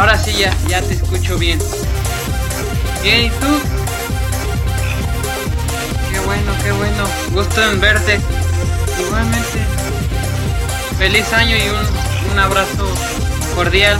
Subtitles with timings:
[0.00, 1.58] Ahora sí ya, ya te escucho bien.
[3.02, 3.60] Bien, ¿y tú?
[6.10, 7.04] Qué bueno, qué bueno.
[7.32, 8.18] Gusto en verte.
[8.98, 9.58] Igualmente.
[10.98, 12.88] Feliz año y un, un abrazo
[13.54, 13.98] cordial.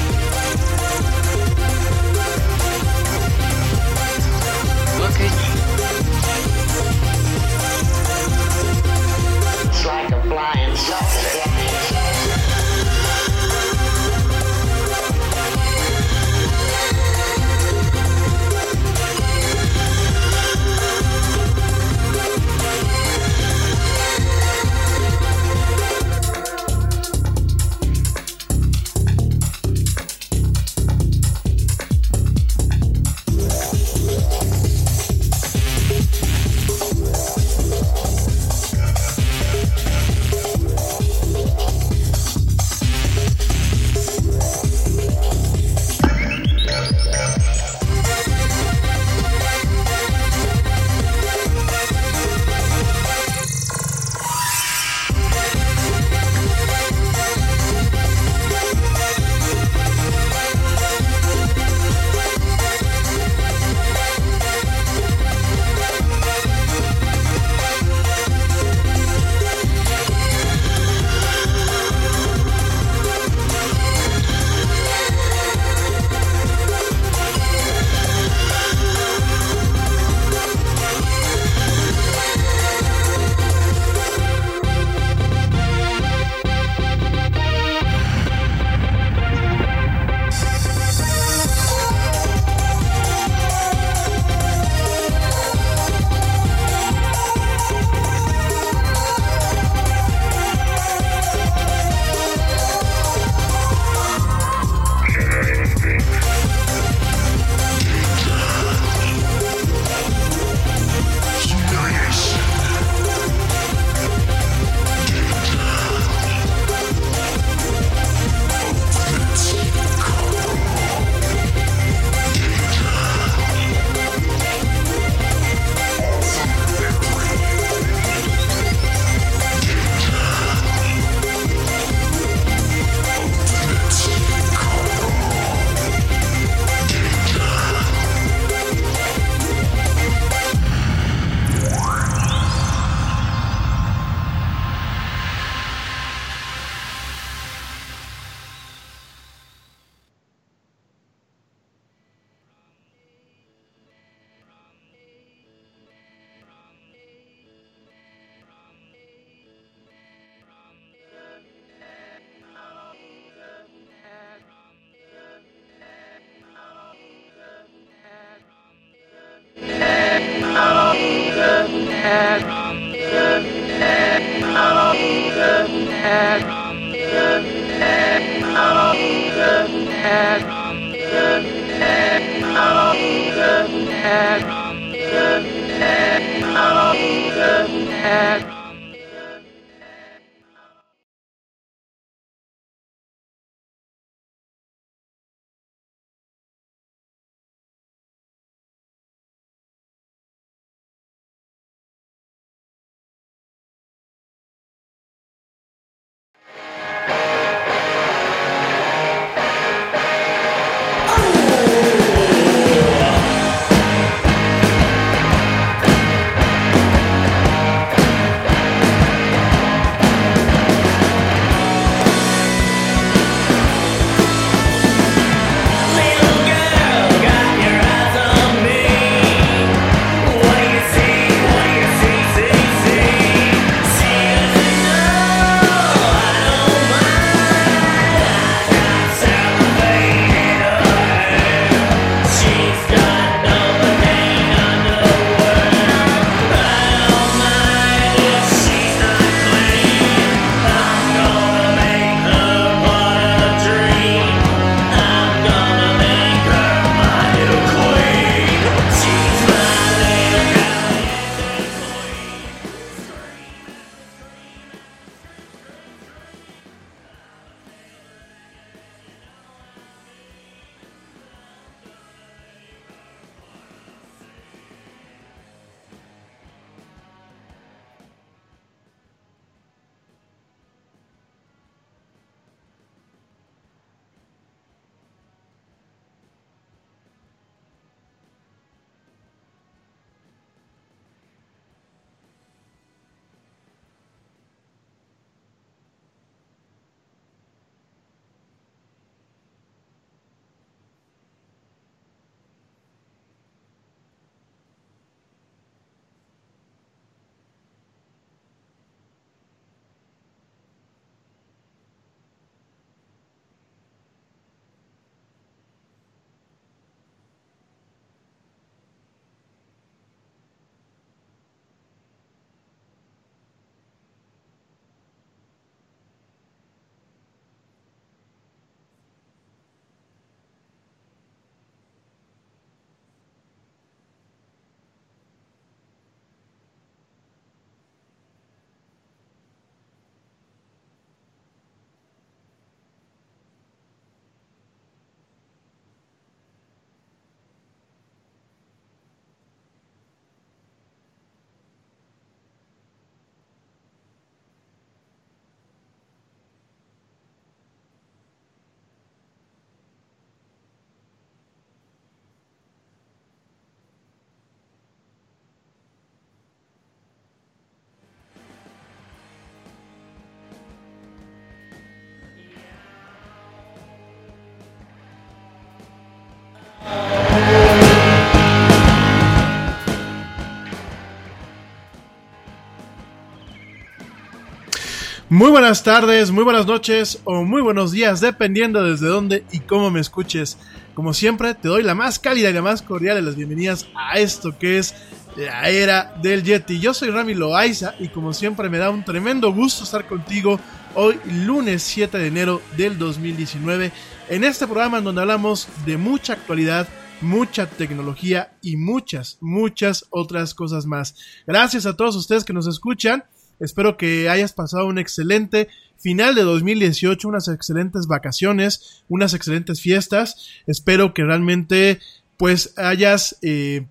[385.30, 389.88] Muy buenas tardes, muy buenas noches o muy buenos días, dependiendo desde dónde y cómo
[389.88, 390.58] me escuches.
[390.92, 394.18] Como siempre, te doy la más cálida y la más cordial de las bienvenidas a
[394.18, 394.92] esto que es
[395.37, 396.80] la era del Yeti.
[396.80, 400.58] Yo soy Rami Loaiza y como siempre me da un tremendo gusto estar contigo
[400.96, 403.92] hoy lunes 7 de enero del 2019
[404.30, 406.88] en este programa en donde hablamos de mucha actualidad,
[407.20, 411.14] mucha tecnología y muchas, muchas otras cosas más.
[411.46, 413.22] Gracias a todos ustedes que nos escuchan.
[413.61, 420.49] Espero que hayas pasado un excelente final de 2018, unas excelentes vacaciones, unas excelentes fiestas.
[420.67, 422.00] Espero que realmente
[422.37, 423.87] pues hayas eh,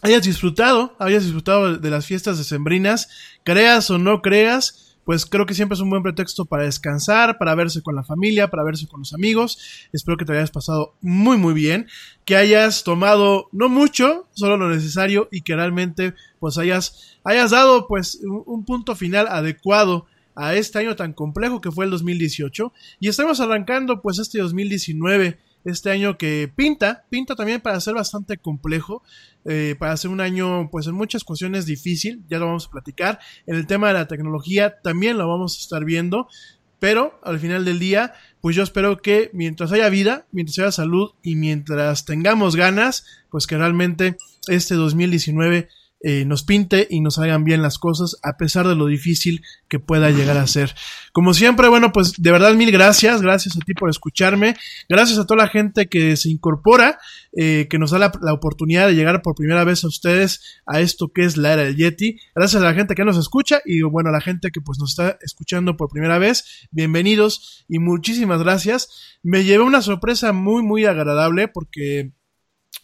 [0.00, 3.08] hayas disfrutado, hayas disfrutado de las fiestas decembrinas,
[3.44, 7.54] creas o no creas, pues creo que siempre es un buen pretexto para descansar, para
[7.54, 9.88] verse con la familia, para verse con los amigos.
[9.90, 11.86] Espero que te hayas pasado muy muy bien,
[12.26, 17.86] que hayas tomado no mucho, solo lo necesario y que realmente pues hayas hayas dado
[17.88, 22.70] pues un, un punto final adecuado a este año tan complejo que fue el 2018
[23.00, 28.38] y estamos arrancando pues este 2019 este año que pinta, pinta también para ser bastante
[28.38, 29.02] complejo,
[29.44, 33.18] eh, para ser un año pues en muchas cuestiones difícil, ya lo vamos a platicar,
[33.46, 36.28] en el tema de la tecnología también lo vamos a estar viendo,
[36.78, 41.10] pero al final del día pues yo espero que mientras haya vida, mientras haya salud
[41.22, 45.68] y mientras tengamos ganas, pues que realmente este 2019
[46.00, 49.80] eh, nos pinte y nos hagan bien las cosas a pesar de lo difícil que
[49.80, 50.74] pueda llegar a ser.
[51.12, 54.54] Como siempre, bueno, pues de verdad mil gracias, gracias a ti por escucharme,
[54.88, 56.98] gracias a toda la gente que se incorpora,
[57.36, 60.80] eh, que nos da la, la, oportunidad de llegar por primera vez a ustedes a
[60.80, 63.82] esto que es la era del Yeti, gracias a la gente que nos escucha y
[63.82, 68.40] bueno, a la gente que pues nos está escuchando por primera vez, bienvenidos y muchísimas
[68.42, 69.18] gracias.
[69.22, 72.12] Me llevé una sorpresa muy, muy agradable porque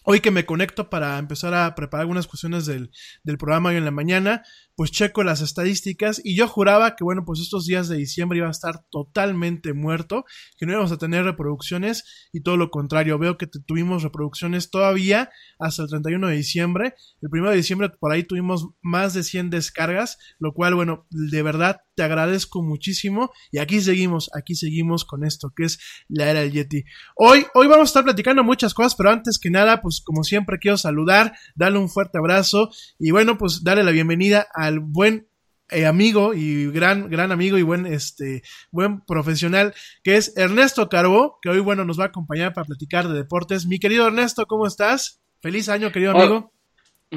[0.06, 2.90] Hoy que me conecto para empezar a preparar algunas cuestiones del,
[3.22, 4.44] del, programa hoy en la mañana,
[4.76, 8.48] pues checo las estadísticas y yo juraba que, bueno, pues estos días de diciembre iba
[8.48, 10.24] a estar totalmente muerto,
[10.58, 13.18] que no íbamos a tener reproducciones y todo lo contrario.
[13.18, 16.94] Veo que tuvimos reproducciones todavía hasta el 31 de diciembre.
[17.20, 21.42] El 1 de diciembre por ahí tuvimos más de 100 descargas, lo cual, bueno, de
[21.42, 25.78] verdad te agradezco muchísimo y aquí seguimos, aquí seguimos con esto que es
[26.08, 26.84] la era del Yeti.
[27.16, 30.58] Hoy, hoy vamos a estar platicando muchas cosas, pero antes que nada, pues como siempre
[30.58, 35.28] quiero saludar, darle un fuerte abrazo y bueno, pues darle la bienvenida al buen
[35.70, 41.38] eh, amigo y gran, gran amigo y buen, este, buen profesional que es Ernesto Carbó,
[41.40, 43.66] que hoy, bueno, nos va a acompañar para platicar de deportes.
[43.66, 45.20] Mi querido Ernesto, ¿cómo estás?
[45.40, 46.52] Feliz año, querido amigo.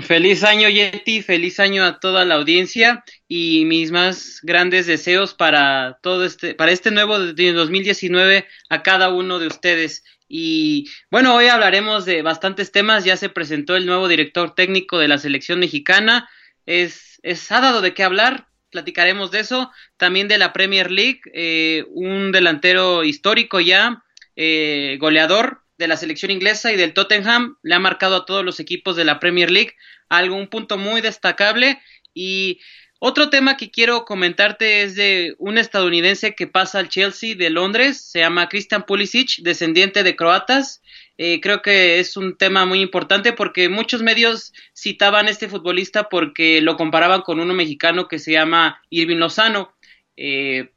[0.02, 6.00] Feliz año Yeti, feliz año a toda la audiencia y mis más grandes deseos para
[6.02, 10.04] todo este, para este nuevo de 2019 a cada uno de ustedes.
[10.28, 13.06] Y bueno, hoy hablaremos de bastantes temas.
[13.06, 16.30] Ya se presentó el nuevo director técnico de la selección mexicana.
[16.68, 18.48] Es, es ha dado de qué hablar.
[18.70, 19.72] Platicaremos de eso.
[19.98, 24.04] También de la Premier League, eh, un delantero histórico ya,
[24.36, 27.58] eh, goleador de la selección inglesa y del Tottenham.
[27.64, 29.74] Le ha marcado a todos los equipos de la Premier League.
[30.10, 31.82] Algún punto muy destacable.
[32.14, 32.60] Y
[33.00, 38.10] otro tema que quiero comentarte es de un estadounidense que pasa al Chelsea de Londres,
[38.10, 40.82] se llama Christian Pulisic, descendiente de croatas.
[41.18, 46.10] Eh, creo que es un tema muy importante porque muchos medios citaban a este futbolista
[46.10, 49.74] porque lo comparaban con uno mexicano que se llama Irving Lozano.
[50.16, 50.72] Eh,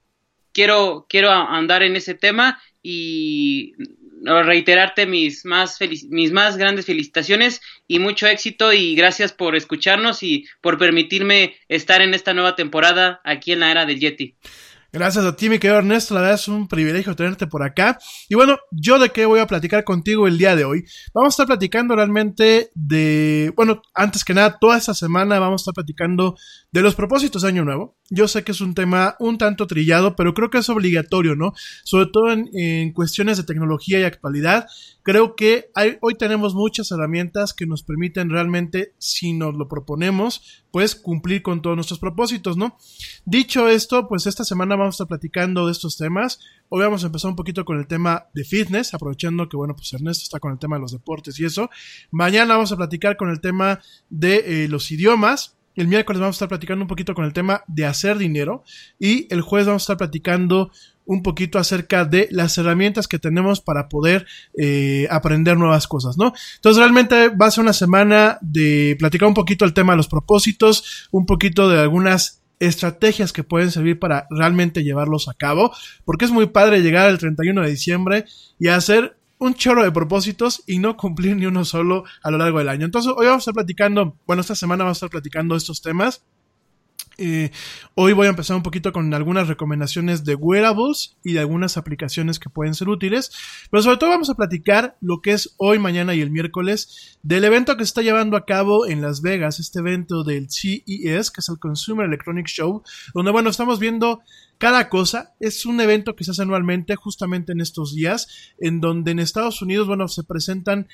[0.52, 3.75] quiero, quiero andar en ese tema y
[4.23, 5.78] reiterarte mis más,
[6.09, 12.02] mis más grandes felicitaciones y mucho éxito y gracias por escucharnos y por permitirme estar
[12.02, 14.35] en esta nueva temporada aquí en la era del Yeti.
[14.92, 16.14] Gracias a ti, mi querido Ernesto.
[16.14, 17.97] La verdad es un privilegio tenerte por acá.
[18.28, 20.85] Y bueno, yo de qué voy a platicar contigo el día de hoy.
[21.14, 25.62] Vamos a estar platicando realmente de, bueno, antes que nada, toda esta semana vamos a
[25.62, 26.37] estar platicando
[26.73, 27.97] de los propósitos de Año Nuevo.
[28.11, 31.52] Yo sé que es un tema un tanto trillado, pero creo que es obligatorio, ¿no?
[31.85, 34.66] Sobre todo en, cuestiones de tecnología y actualidad.
[35.04, 40.64] Creo que hay, hoy tenemos muchas herramientas que nos permiten realmente, si nos lo proponemos,
[40.70, 42.76] pues cumplir con todos nuestros propósitos, ¿no?
[43.24, 46.40] Dicho esto, pues esta semana vamos a estar platicando de estos temas.
[46.68, 49.92] Hoy vamos a empezar un poquito con el tema de fitness, aprovechando que, bueno, pues
[49.92, 51.70] Ernesto está con el tema de los deportes y eso.
[52.10, 55.56] Mañana vamos a platicar con el tema de eh, los idiomas.
[55.76, 58.64] El miércoles vamos a estar platicando un poquito con el tema de hacer dinero.
[58.98, 60.70] Y el jueves vamos a estar platicando
[61.06, 66.32] un poquito acerca de las herramientas que tenemos para poder eh, aprender nuevas cosas, ¿no?
[66.56, 70.08] Entonces realmente va a ser una semana de platicar un poquito el tema de los
[70.08, 75.72] propósitos, un poquito de algunas estrategias que pueden servir para realmente llevarlos a cabo,
[76.04, 78.24] porque es muy padre llegar el 31 de diciembre
[78.58, 82.59] y hacer un chorro de propósitos y no cumplir ni uno solo a lo largo
[82.59, 82.85] del año.
[82.85, 86.25] Entonces, hoy vamos a estar platicando, bueno, esta semana vamos a estar platicando estos temas.
[87.22, 87.50] Eh,
[87.96, 92.38] hoy voy a empezar un poquito con algunas recomendaciones de wearables y de algunas aplicaciones
[92.38, 93.30] que pueden ser útiles,
[93.70, 97.44] pero sobre todo vamos a platicar lo que es hoy, mañana y el miércoles del
[97.44, 101.40] evento que se está llevando a cabo en Las Vegas, este evento del CES, que
[101.40, 104.20] es el Consumer Electronic Show, donde bueno, estamos viendo
[104.56, 105.34] cada cosa.
[105.40, 109.60] Es un evento que se hace anualmente justamente en estos días, en donde en Estados
[109.60, 110.88] Unidos, bueno, se presentan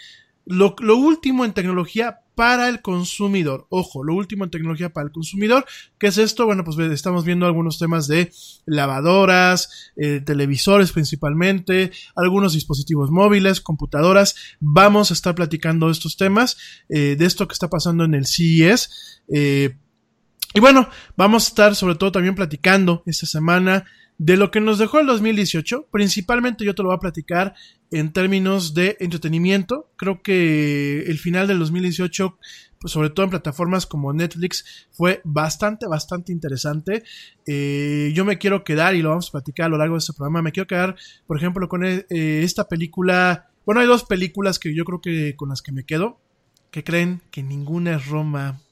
[0.45, 3.66] lo, lo, último en tecnología para el consumidor.
[3.71, 5.64] Ojo, lo último en tecnología para el consumidor.
[5.99, 6.45] ¿Qué es esto?
[6.45, 8.31] Bueno, pues estamos viendo algunos temas de
[8.66, 14.37] lavadoras, eh, televisores principalmente, algunos dispositivos móviles, computadoras.
[14.61, 16.59] Vamos a estar platicando estos temas,
[16.90, 19.23] eh, de esto que está pasando en el CES.
[19.33, 19.78] Eh,
[20.52, 23.87] y bueno, vamos a estar sobre todo también platicando esta semana
[24.19, 27.55] de lo que nos dejó el 2018, principalmente yo te lo voy a platicar
[27.91, 29.91] en términos de entretenimiento.
[29.97, 32.39] Creo que el final del 2018,
[32.81, 37.05] pues sobre todo en plataformas como Netflix, fue bastante, bastante interesante.
[37.47, 40.15] Eh, yo me quiero quedar, y lo vamos a platicar a lo largo de este
[40.15, 40.97] programa, me quiero quedar,
[41.27, 43.51] por ejemplo, con eh, esta película.
[43.67, 46.21] Bueno, hay dos películas que yo creo que con las que me quedo,
[46.71, 48.63] que creen que ninguna es Roma.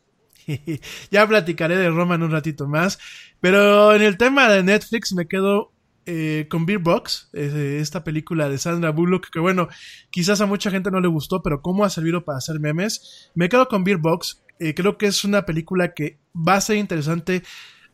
[1.11, 2.99] ya platicaré de Roma en un ratito más.
[3.41, 5.75] Pero en el tema de Netflix me quedo
[6.07, 9.69] eh, con Beer Box, esta película de Sandra Bullock, que bueno,
[10.11, 13.31] quizás a mucha gente no le gustó, pero cómo ha servido para hacer memes.
[13.35, 14.43] Me quedo con Beer Box.
[14.59, 17.43] Eh, creo que es una película que va a ser interesante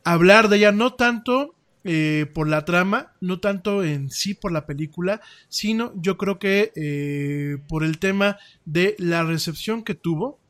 [0.04, 1.54] hablar de ella, no tanto
[1.85, 7.61] eh, por la trama, no tanto en sí por la película, sino yo creo que
[7.69, 10.40] por el tema de la recepción que tuvo,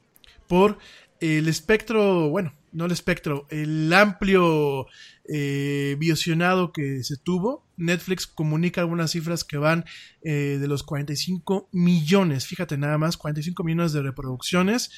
[0.48, 0.78] por
[1.20, 4.86] el espectro, bueno, no el espectro, el amplio
[5.28, 7.66] eh, visionado que se tuvo.
[7.76, 9.84] Netflix comunica algunas cifras que van
[10.22, 14.90] eh, de los 45 millones, fíjate nada más, 45 millones de reproducciones.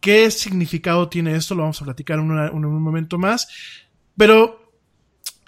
[0.00, 1.54] ¿Qué significado tiene esto?
[1.54, 3.48] Lo vamos a platicar en, un momento más.
[4.16, 4.72] Pero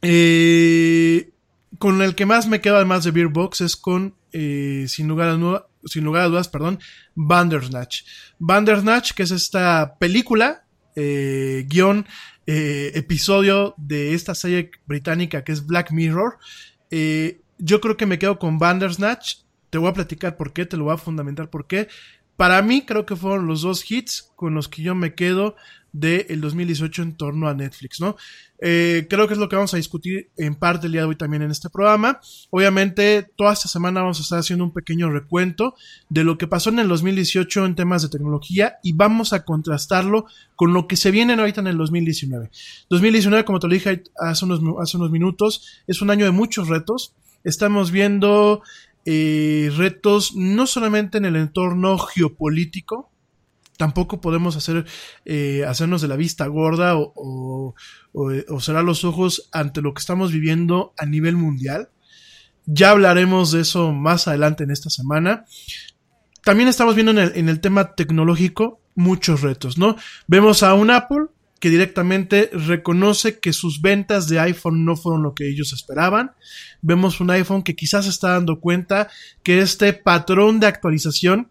[0.01, 1.34] eh,
[1.79, 5.29] con el que más me queda además de Beer Box es con, eh, sin, lugar
[5.29, 6.79] a, sin lugar a dudas, perdón,
[7.15, 8.03] Bandersnatch.
[8.39, 10.65] Bandersnatch, que es esta película,
[10.97, 12.07] eh, guion,
[12.47, 16.39] eh, episodio de esta serie británica que es Black Mirror.
[16.91, 19.37] Eh, yo creo que me quedo con Bandersnatch.
[19.71, 21.89] Te voy a platicar por qué, te lo voy a fundamentar por qué.
[22.37, 25.57] Para mí creo que fueron los dos hits con los que yo me quedo
[25.95, 28.17] del 2018 en torno a Netflix, ¿no?
[28.59, 31.17] Eh, creo que es lo que vamos a discutir en parte el día de hoy
[31.17, 32.21] también en este programa.
[32.51, 35.77] Obviamente, toda esta semana vamos a estar haciendo un pequeño recuento
[36.09, 40.27] de lo que pasó en el 2018 en temas de tecnología y vamos a contrastarlo
[40.57, 42.51] con lo que se viene ahorita en el 2019.
[42.91, 46.69] 2019, como te lo dije hace unos, hace unos minutos, es un año de muchos
[46.69, 47.15] retos.
[47.45, 48.63] Estamos viendo
[49.05, 53.11] eh, retos no solamente en el entorno geopolítico,
[53.77, 54.87] tampoco podemos hacer
[55.25, 57.75] eh, hacernos de la vista gorda o,
[58.13, 61.91] o, cerrar los ojos ante lo que estamos viviendo a nivel mundial.
[62.67, 65.45] Ya hablaremos de eso más adelante en esta semana.
[66.43, 69.97] También estamos viendo en el, en el tema tecnológico muchos retos, ¿no?
[70.27, 71.27] Vemos a un Apple
[71.65, 76.33] que directamente reconoce que sus ventas de iPhone no fueron lo que ellos esperaban.
[76.83, 79.09] Vemos un iPhone que quizás está dando cuenta
[79.43, 81.51] que este patrón de actualización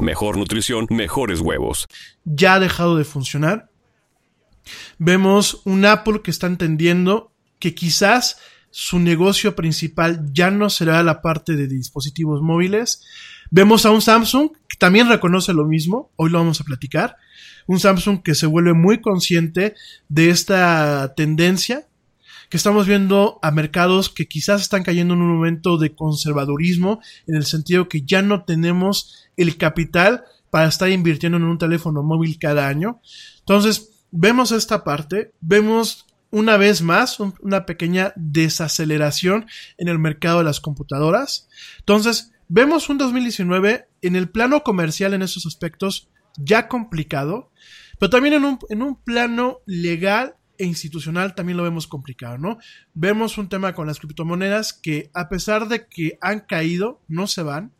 [0.00, 1.86] mejor nutrición, mejores huevos.
[2.24, 3.70] Ya ha dejado de funcionar.
[4.98, 8.38] Vemos un Apple que está entendiendo que quizás
[8.70, 13.04] su negocio principal ya no será la parte de dispositivos móviles.
[13.50, 17.16] Vemos a un Samsung que también reconoce lo mismo, hoy lo vamos a platicar.
[17.66, 19.74] Un Samsung que se vuelve muy consciente
[20.08, 21.86] de esta tendencia,
[22.48, 27.36] que estamos viendo a mercados que quizás están cayendo en un momento de conservadurismo, en
[27.36, 32.38] el sentido que ya no tenemos el capital para estar invirtiendo en un teléfono móvil
[32.38, 33.00] cada año.
[33.40, 39.46] Entonces, vemos esta parte, vemos una vez más una pequeña desaceleración
[39.78, 41.48] en el mercado de las computadoras.
[41.78, 47.50] Entonces, vemos un 2019 en el plano comercial en esos aspectos ya complicado,
[47.98, 52.58] pero también en un, en un plano legal e institucional también lo vemos complicado, ¿no?
[52.94, 57.42] Vemos un tema con las criptomonedas que a pesar de que han caído, no se
[57.42, 57.72] van.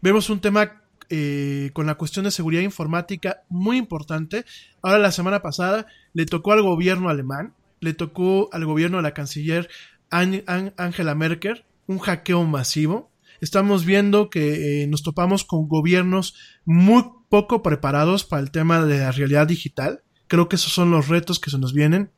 [0.00, 4.44] Vemos un tema eh, con la cuestión de seguridad informática muy importante.
[4.82, 9.14] Ahora la semana pasada le tocó al gobierno alemán, le tocó al gobierno de la
[9.14, 9.68] canciller
[10.10, 13.10] Angela Merkel un hackeo masivo.
[13.40, 18.98] Estamos viendo que eh, nos topamos con gobiernos muy poco preparados para el tema de
[18.98, 20.02] la realidad digital.
[20.28, 22.10] Creo que esos son los retos que se nos vienen.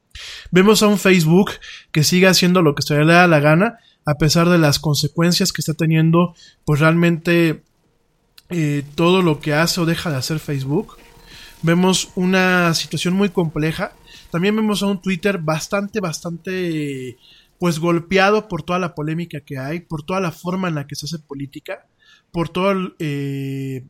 [0.50, 1.52] Vemos a un Facebook
[1.92, 5.52] que sigue haciendo lo que se le da la gana, a pesar de las consecuencias
[5.52, 7.62] que está teniendo, pues realmente
[8.48, 10.96] eh, todo lo que hace o deja de hacer Facebook.
[11.62, 13.92] Vemos una situación muy compleja.
[14.30, 17.18] También vemos a un Twitter bastante, bastante,
[17.58, 20.96] pues golpeado por toda la polémica que hay, por toda la forma en la que
[20.96, 21.86] se hace política,
[22.32, 23.84] por todo eh,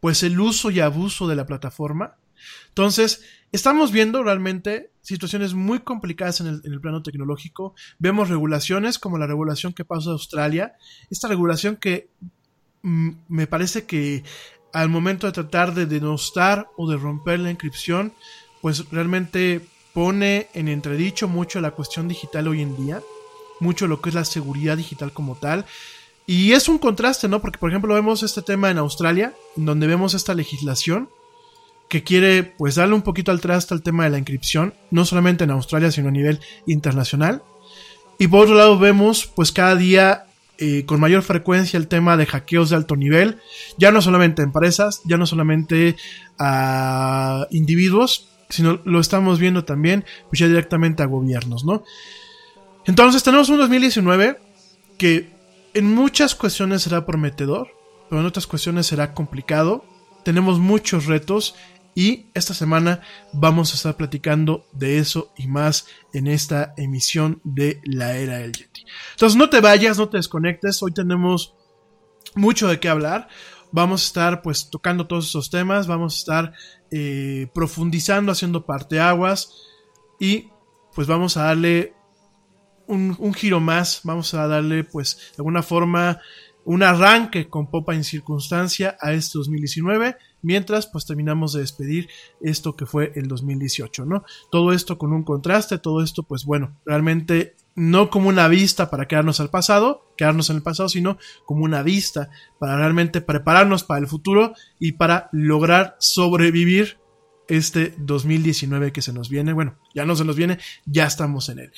[0.00, 2.16] pues el uso y abuso de la plataforma.
[2.68, 7.74] Entonces, estamos viendo realmente situaciones muy complicadas en el, plano tecnológico.
[7.98, 10.74] Vemos regulaciones como la regulación que pasó a Australia.
[11.10, 12.08] Esta regulación que
[12.82, 14.24] mm, me parece que
[14.72, 18.14] al momento de tratar de denostar o de romper la encripción,
[18.62, 19.60] pues realmente
[19.92, 23.02] pone en entredicho mucho la cuestión digital hoy en día,
[23.60, 25.66] mucho lo que es la seguridad digital como tal.
[26.26, 27.42] Y es un contraste, ¿no?
[27.42, 31.10] Porque, por ejemplo, vemos este tema en Australia, en donde vemos esta legislación
[31.92, 35.44] que quiere, pues, darle un poquito al traste al tema de la encripción, no solamente
[35.44, 37.42] en Australia, sino a nivel internacional.
[38.18, 40.24] Y por otro lado, vemos, pues, cada día
[40.56, 43.40] eh, con mayor frecuencia el tema de hackeos de alto nivel,
[43.76, 45.96] ya no solamente a empresas, ya no solamente
[46.38, 51.84] a individuos, sino lo estamos viendo también pues ya directamente a gobiernos, ¿no?
[52.86, 54.38] Entonces tenemos un 2019
[54.96, 55.28] que
[55.74, 57.68] en muchas cuestiones será prometedor,
[58.08, 59.84] pero en otras cuestiones será complicado.
[60.24, 61.54] Tenemos muchos retos
[61.94, 63.00] y esta semana
[63.32, 68.52] vamos a estar platicando de eso y más en esta emisión de la era del
[68.52, 68.84] Yeti.
[69.12, 71.54] Entonces no te vayas, no te desconectes, hoy tenemos
[72.34, 73.28] mucho de qué hablar.
[73.72, 76.52] Vamos a estar pues tocando todos esos temas, vamos a estar
[76.90, 79.52] eh, profundizando, haciendo parteaguas
[80.18, 80.48] y
[80.94, 81.94] pues vamos a darle
[82.86, 86.20] un, un, giro más, vamos a darle pues de alguna forma
[86.64, 92.08] un arranque con popa en circunstancia a este 2019 mientras pues terminamos de despedir
[92.40, 94.24] esto que fue el 2018, ¿no?
[94.50, 99.08] Todo esto con un contraste, todo esto pues bueno, realmente no como una vista para
[99.08, 104.00] quedarnos al pasado, quedarnos en el pasado, sino como una vista para realmente prepararnos para
[104.00, 106.98] el futuro y para lograr sobrevivir
[107.48, 109.52] este 2019 que se nos viene.
[109.52, 111.72] Bueno, ya no se nos viene, ya estamos en él.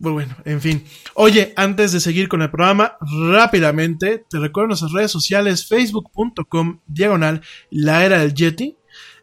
[0.00, 0.84] Pues bueno, en fin.
[1.14, 2.96] Oye, antes de seguir con el programa,
[3.30, 8.76] rápidamente te recuerdo nuestras redes sociales, facebook.com, diagonal, la era del Yeti.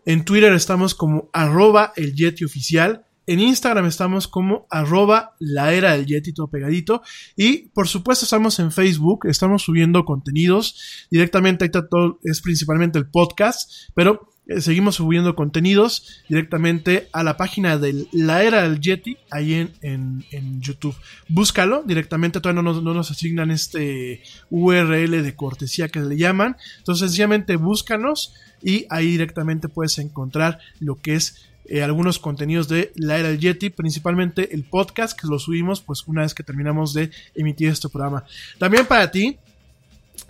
[0.06, 3.06] En Twitter estamos como arroba el Yeti oficial.
[3.28, 7.02] En Instagram estamos como arroba la era del Yeti, todo pegadito.
[7.36, 11.08] Y por supuesto estamos en Facebook, estamos subiendo contenidos.
[11.12, 17.38] Directamente ahí todo, es principalmente el podcast, pero eh, seguimos subiendo contenidos directamente a la
[17.38, 20.96] página de la era del Yeti, ahí en, en, YouTube.
[21.28, 26.58] Búscalo directamente, todavía no nos, no nos, asignan este URL de cortesía que le llaman.
[26.80, 28.34] Entonces sencillamente búscanos
[28.64, 33.40] y ahí directamente puedes encontrar lo que es eh, algunos contenidos de la era del
[33.40, 37.88] Yeti, principalmente el podcast que lo subimos pues una vez que terminamos de emitir este
[37.88, 38.24] programa.
[38.58, 39.38] También para ti,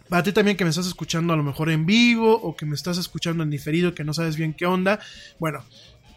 [0.10, 2.76] para ti también que me estás escuchando a lo mejor en vivo o que me
[2.76, 5.00] estás escuchando en diferido que no sabes bien qué onda,
[5.39, 5.63] bueno,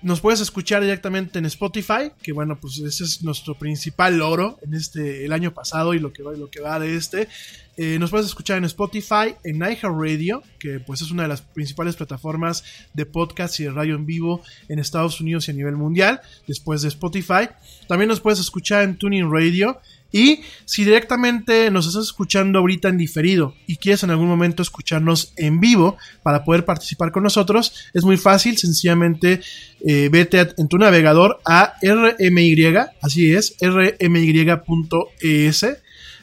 [0.02, 4.74] nos puedes escuchar directamente en Spotify, que bueno, pues ese es nuestro principal logro en
[4.74, 7.28] este el año pasado y lo que va, lo que va de este.
[7.76, 11.94] Eh, nos puedes escuchar en Spotify, en iHeartRadio, que pues es una de las principales
[11.96, 16.20] plataformas de podcast y de radio en vivo en Estados Unidos y a nivel mundial,
[16.48, 17.48] después de Spotify.
[17.86, 19.80] También nos puedes escuchar en Tuning Radio
[20.12, 25.32] y si directamente nos estás escuchando ahorita en diferido y quieres en algún momento escucharnos
[25.36, 29.40] en vivo para poder participar con nosotros, es muy fácil, sencillamente
[29.84, 33.96] eh, vete en tu navegador a RMY, así es, rmy.es,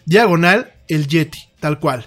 [0.06, 2.06] diagonal el Yeti, tal cual.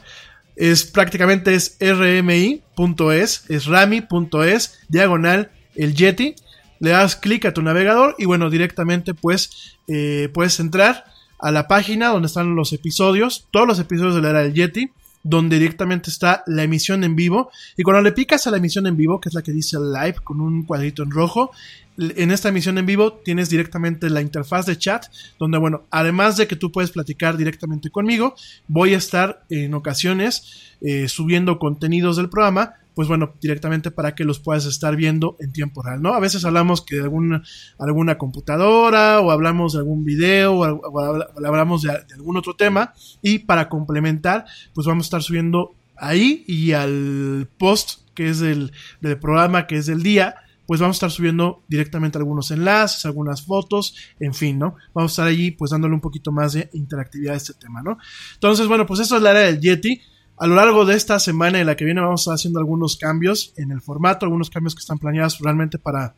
[0.55, 6.37] Es prácticamente es rmi.es, es rami.es, diagonal el Yeti.
[6.79, 11.12] Le das clic a tu navegador y bueno, directamente pues eh, puedes entrar
[11.42, 14.90] a la página donde están los episodios, todos los episodios de la era del Yeti,
[15.24, 17.50] donde directamente está la emisión en vivo.
[17.76, 20.16] Y cuando le picas a la emisión en vivo, que es la que dice live
[20.24, 21.50] con un cuadrito en rojo,
[21.98, 25.07] en esta emisión en vivo tienes directamente la interfaz de chat,
[25.38, 28.35] donde, bueno, además de que tú puedes platicar directamente conmigo,
[28.66, 34.24] voy a estar en ocasiones eh, subiendo contenidos del programa pues bueno, directamente para que
[34.24, 36.14] los puedas estar viendo en tiempo real, ¿no?
[36.14, 40.64] A veces hablamos que de alguna, computadora o hablamos de algún video o,
[41.44, 46.72] hablamos de, algún otro tema y para complementar, pues vamos a estar subiendo ahí y
[46.72, 51.11] al post que es del, del programa, que es del día, pues vamos a estar
[51.11, 54.76] subiendo directamente algunos enlaces, algunas fotos, en fin, ¿no?
[54.94, 57.98] Vamos a estar allí pues dándole un poquito más de interactividad a este tema, ¿no?
[58.35, 60.00] Entonces, bueno, pues eso es la área del Yeti.
[60.42, 63.70] A lo largo de esta semana y la que viene vamos haciendo algunos cambios en
[63.70, 66.16] el formato, algunos cambios que están planeados realmente para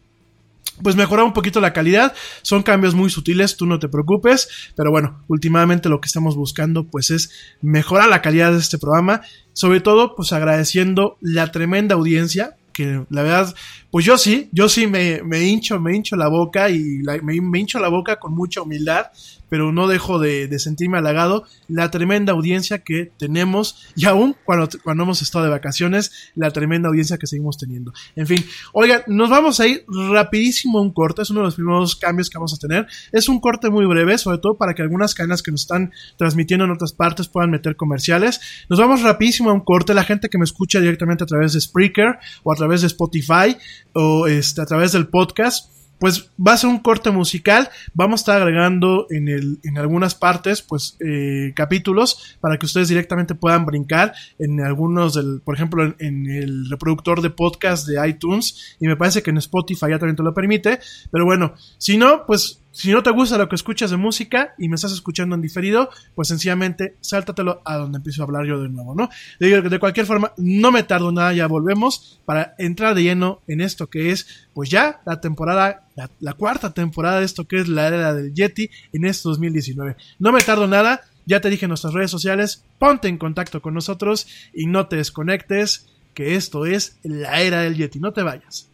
[0.83, 2.15] pues mejorar un poquito la calidad.
[2.41, 6.85] Son cambios muy sutiles, tú no te preocupes, pero bueno, últimamente lo que estamos buscando
[6.85, 9.21] pues es mejorar la calidad de este programa,
[9.53, 13.55] sobre todo pues agradeciendo la tremenda audiencia que la verdad,
[13.91, 17.79] pues yo sí, yo sí me, me hincho, me hincho la boca y me hincho
[17.79, 19.07] la boca con mucha humildad,
[19.55, 25.05] pero no dejo de, sentirme halagado la tremenda audiencia que tenemos y aún cuando, cuando
[25.05, 27.93] hemos estado de vacaciones, la tremenda audiencia que seguimos teniendo.
[28.17, 31.55] En fin, oigan, nos vamos a ir rapidísimo a un corte, es uno de los
[31.55, 32.89] primeros cambios que vamos a tener.
[33.13, 36.65] Es un corte muy breve, sobre todo para que algunas cadenas que nos están transmitiendo
[36.65, 38.41] en otras partes puedan meter comerciales.
[38.69, 41.61] Nos vamos rapidísimo a un corte, la gente que me escucha directamente a través de
[41.61, 43.57] Spreaker o a través de Spotify
[43.93, 45.74] o este, a través del podcast
[46.05, 47.71] pues va a ser un corte musical.
[47.95, 52.89] Vamos a estar agregando en, el, en algunas partes, pues, eh, capítulos para que ustedes
[52.89, 58.07] directamente puedan brincar en algunos del, por ejemplo, en, en, el reproductor de podcast de
[58.07, 58.77] iTunes.
[58.81, 60.79] Y me parece que en Spotify ya también te lo permite.
[61.11, 64.69] Pero bueno, si no, pues si no te gusta lo que escuchas de música y
[64.69, 68.69] me estás escuchando en diferido, pues sencillamente sáltatelo a donde empiezo a hablar yo de
[68.69, 69.09] nuevo, ¿no?
[69.39, 73.87] De cualquier forma, no me tardo nada, ya volvemos para entrar de lleno en esto
[73.87, 77.87] que es, pues ya la temporada, la, la cuarta temporada de esto que es la
[77.87, 79.95] era del Yeti en este 2019.
[80.19, 83.75] No me tardo nada, ya te dije en nuestras redes sociales, ponte en contacto con
[83.75, 88.74] nosotros y no te desconectes, que esto es la era del Yeti, no te vayas.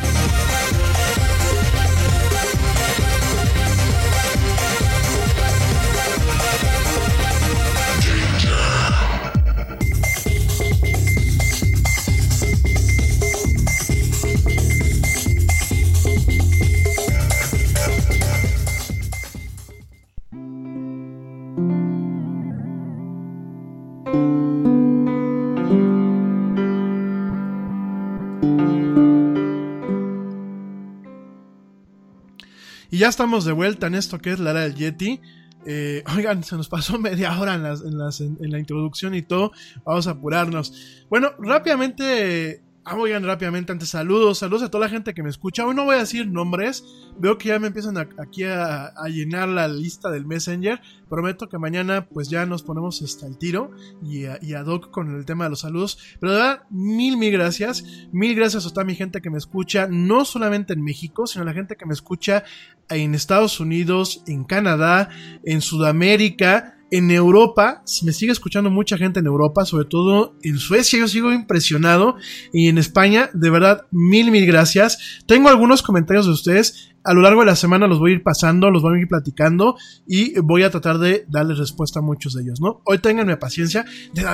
[33.11, 35.19] Estamos de vuelta en esto que es la era del Yeti.
[35.65, 39.51] Eh, oigan, se nos pasó media hora en la introducción y todo.
[39.85, 41.05] Vamos a apurarnos.
[41.09, 42.63] Bueno, rápidamente.
[42.91, 45.65] Ah, oigan, rápidamente, antes saludos, saludos a toda la gente que me escucha.
[45.65, 46.83] Hoy no voy a decir nombres,
[47.17, 50.81] veo que ya me empiezan a- aquí a, llenar la lista del Messenger.
[51.09, 53.71] Prometo que mañana pues ya nos ponemos hasta el tiro
[54.03, 55.97] y a, y a Doc con el tema de los saludos.
[56.19, 57.83] Pero de verdad, mil, mil gracias.
[58.11, 61.45] Mil gracias a toda mi gente que me escucha, no solamente en México, sino a
[61.45, 62.43] la gente que me escucha
[62.89, 65.09] en Estados Unidos, en Canadá,
[65.43, 67.83] en Sudamérica, en Europa.
[68.03, 70.99] Me sigue escuchando mucha gente en Europa, sobre todo en Suecia.
[70.99, 72.17] Yo sigo impresionado.
[72.53, 75.21] Y en España, de verdad, mil, mil gracias.
[75.25, 76.89] Tengo algunos comentarios de ustedes.
[77.03, 79.07] A lo largo de la semana los voy a ir pasando, los voy a ir
[79.07, 79.75] platicando
[80.05, 82.81] y voy a tratar de darles respuesta a muchos de ellos, ¿no?
[82.85, 83.85] Hoy ténganme paciencia,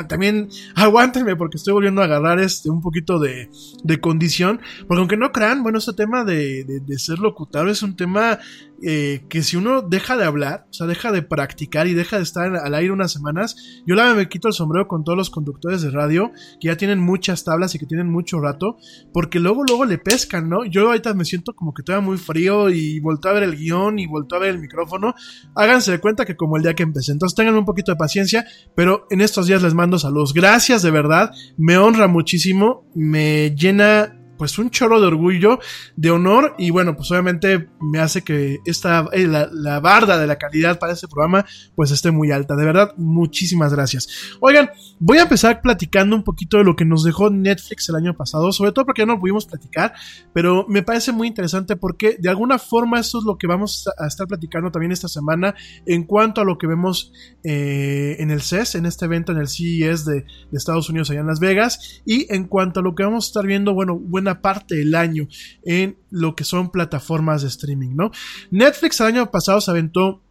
[0.09, 3.49] también aguántenme porque estoy volviendo a agarrar este un poquito de,
[3.85, 7.83] de condición, porque aunque no crean, bueno, este tema de, de- de ser locutor es
[7.83, 8.37] un tema
[8.83, 12.23] eh, que si uno deja de hablar, o sea, deja de practicar y deja de
[12.23, 15.81] estar al aire unas semanas, yo la me quito el sombrero con todos los conductores
[15.81, 18.77] de radio que ya tienen muchas tablas y que tienen mucho rato,
[19.13, 20.65] porque luego, luego le pescan, ¿no?
[20.65, 23.99] Yo ahorita me siento como que todavía muy frío y volteo a ver el guion
[23.99, 25.15] y volteo a ver el micrófono.
[25.55, 27.11] Háganse de cuenta que como el día que empecé.
[27.11, 30.33] Entonces tengan un poquito de paciencia, pero en estos días les mando saludos.
[30.33, 35.59] Gracias de verdad, me honra muchísimo, me llena pues un chorro de orgullo,
[35.95, 40.27] de honor y bueno, pues obviamente me hace que esta, eh, la, la barda de
[40.27, 41.45] la calidad para este programa
[41.75, 42.55] pues esté muy alta.
[42.55, 44.37] De verdad, muchísimas gracias.
[44.39, 44.69] Oigan,
[44.99, 48.51] voy a empezar platicando un poquito de lo que nos dejó Netflix el año pasado,
[48.51, 49.93] sobre todo porque ya no pudimos platicar,
[50.33, 54.07] pero me parece muy interesante porque de alguna forma esto es lo que vamos a
[54.07, 57.11] estar platicando también esta semana en cuanto a lo que vemos
[57.43, 61.21] eh, en el CES, en este evento en el CES de, de Estados Unidos allá
[61.21, 64.26] en Las Vegas, y en cuanto a lo que vamos a estar viendo, bueno, buena
[64.35, 65.27] parte del año
[65.63, 68.11] en lo que son plataformas de streaming, ¿no?
[68.51, 70.21] Netflix el año pasado se aventó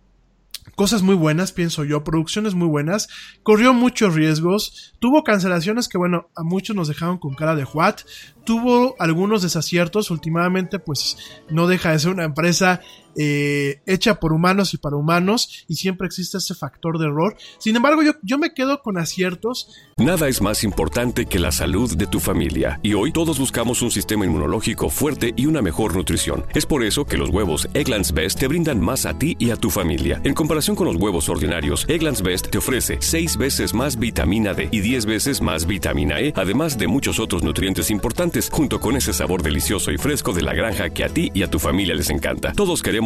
[0.74, 3.08] cosas muy buenas, pienso yo, producciones muy buenas,
[3.42, 8.00] corrió muchos riesgos, tuvo cancelaciones que, bueno, a muchos nos dejaron con cara de what,
[8.44, 11.16] tuvo algunos desaciertos, últimamente, pues
[11.50, 12.80] no deja de ser una empresa
[13.16, 17.36] eh, hecha por humanos y para humanos, y siempre existe ese factor de error.
[17.58, 19.68] Sin embargo, yo, yo me quedo con aciertos.
[19.96, 23.90] Nada es más importante que la salud de tu familia, y hoy todos buscamos un
[23.90, 26.44] sistema inmunológico fuerte y una mejor nutrición.
[26.54, 29.56] Es por eso que los huevos Egglands Best te brindan más a ti y a
[29.56, 30.20] tu familia.
[30.24, 34.68] En comparación con los huevos ordinarios, Egglands Best te ofrece 6 veces más vitamina D
[34.70, 39.12] y 10 veces más vitamina E, además de muchos otros nutrientes importantes, junto con ese
[39.12, 42.10] sabor delicioso y fresco de la granja que a ti y a tu familia les
[42.10, 42.52] encanta.
[42.52, 43.05] Todos queremos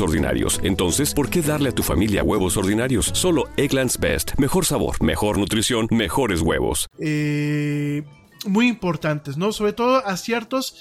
[0.00, 3.10] ordinarios, entonces, ¿por qué darle a tu familia huevos ordinarios?
[3.14, 4.32] Solo Egglands Best.
[4.38, 6.86] Mejor sabor, mejor nutrición, mejores huevos.
[6.98, 8.02] eh,
[8.46, 9.52] muy importantes, ¿no?
[9.52, 10.76] Sobre todo aciertos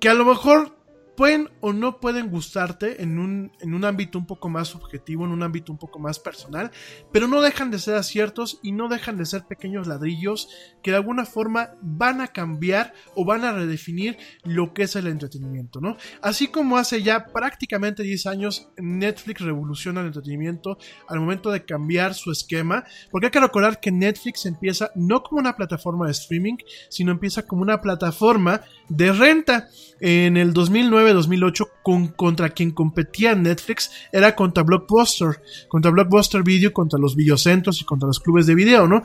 [0.00, 0.76] que a lo mejor
[1.20, 5.32] pueden o no pueden gustarte en un, en un ámbito un poco más subjetivo, en
[5.32, 6.70] un ámbito un poco más personal,
[7.12, 10.48] pero no dejan de ser aciertos y no dejan de ser pequeños ladrillos
[10.82, 15.08] que de alguna forma van a cambiar o van a redefinir lo que es el
[15.08, 15.98] entretenimiento, ¿no?
[16.22, 22.14] Así como hace ya prácticamente 10 años Netflix revoluciona el entretenimiento al momento de cambiar
[22.14, 26.56] su esquema, porque hay que recordar que Netflix empieza no como una plataforma de streaming,
[26.88, 29.68] sino empieza como una plataforma de renta.
[30.02, 36.98] En el 2009-2008, con, contra quien competía Netflix era contra Blockbuster, contra Blockbuster Video, contra
[36.98, 39.02] los videocentros y contra los clubes de video, ¿no?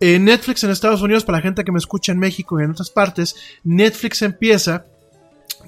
[0.00, 2.90] Netflix en Estados Unidos, para la gente que me escucha en México y en otras
[2.90, 3.34] partes,
[3.64, 4.86] Netflix empieza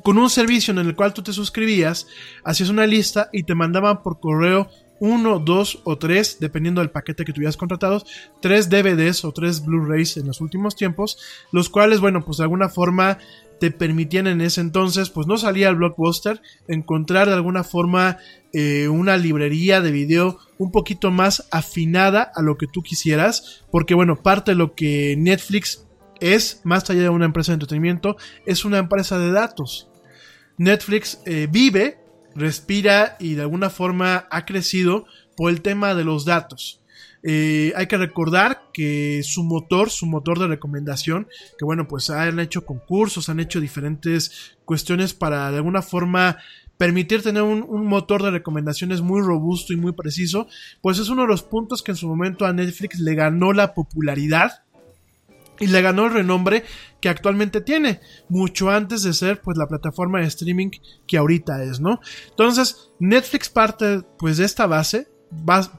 [0.05, 2.07] con un servicio en el cual tú te suscribías,
[2.45, 7.25] hacías una lista y te mandaban por correo uno, dos o tres, dependiendo del paquete
[7.25, 8.03] que tuvieras contratado,
[8.41, 11.19] tres DVDs o tres Blu-rays en los últimos tiempos,
[11.53, 13.19] los cuales, bueno, pues de alguna forma
[13.59, 18.19] te permitían en ese entonces, pues no salía el blockbuster, encontrar de alguna forma
[18.53, 23.95] eh, una librería de video un poquito más afinada a lo que tú quisieras, porque
[23.95, 25.85] bueno, parte de lo que Netflix
[26.21, 29.89] es, más allá de una empresa de entretenimiento, es una empresa de datos.
[30.57, 31.99] Netflix eh, vive,
[32.39, 36.81] respira y de alguna forma ha crecido por el tema de los datos.
[37.23, 41.27] Eh, hay que recordar que su motor, su motor de recomendación,
[41.59, 46.39] que bueno, pues han hecho concursos, han hecho diferentes cuestiones para de alguna forma
[46.77, 50.47] permitir tener un, un, motor de recomendaciones muy robusto y muy preciso,
[50.81, 53.75] pues es uno de los puntos que en su momento a Netflix le ganó la
[53.75, 54.63] popularidad
[55.61, 56.65] y le ganó el renombre
[57.01, 60.71] que actualmente tiene, mucho antes de ser pues la plataforma de streaming
[61.07, 62.01] que ahorita es, ¿no?
[62.31, 65.09] Entonces, Netflix parte pues de esta base,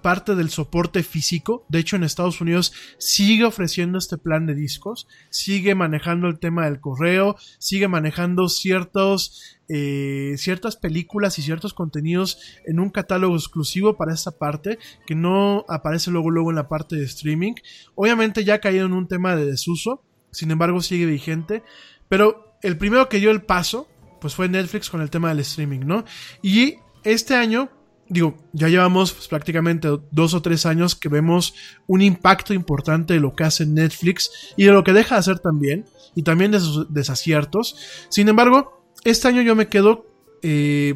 [0.02, 1.66] parte del soporte físico.
[1.70, 6.66] De hecho, en Estados Unidos sigue ofreciendo este plan de discos, sigue manejando el tema
[6.66, 13.98] del correo, sigue manejando ciertos, eh, ciertas películas y ciertos contenidos en un catálogo exclusivo
[13.98, 17.54] para esta parte que no aparece luego luego en la parte de streaming.
[17.96, 21.64] Obviamente ya ha caído en un tema de desuso, sin embargo sigue vigente.
[22.08, 23.88] Pero el primero que dio el paso,
[24.22, 26.04] pues fue Netflix con el tema del streaming, ¿no?
[26.42, 27.70] Y este año
[28.10, 31.54] digo, ya llevamos pues, prácticamente dos o tres años que vemos
[31.88, 35.40] un impacto importante de lo que hace Netflix y de lo que deja de hacer
[35.40, 35.86] también,
[36.16, 37.78] y también de sus desaciertos.
[38.10, 40.08] Sin embargo, este año yo me quedo,
[40.42, 40.96] eh,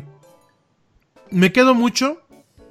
[1.29, 2.21] me quedo mucho,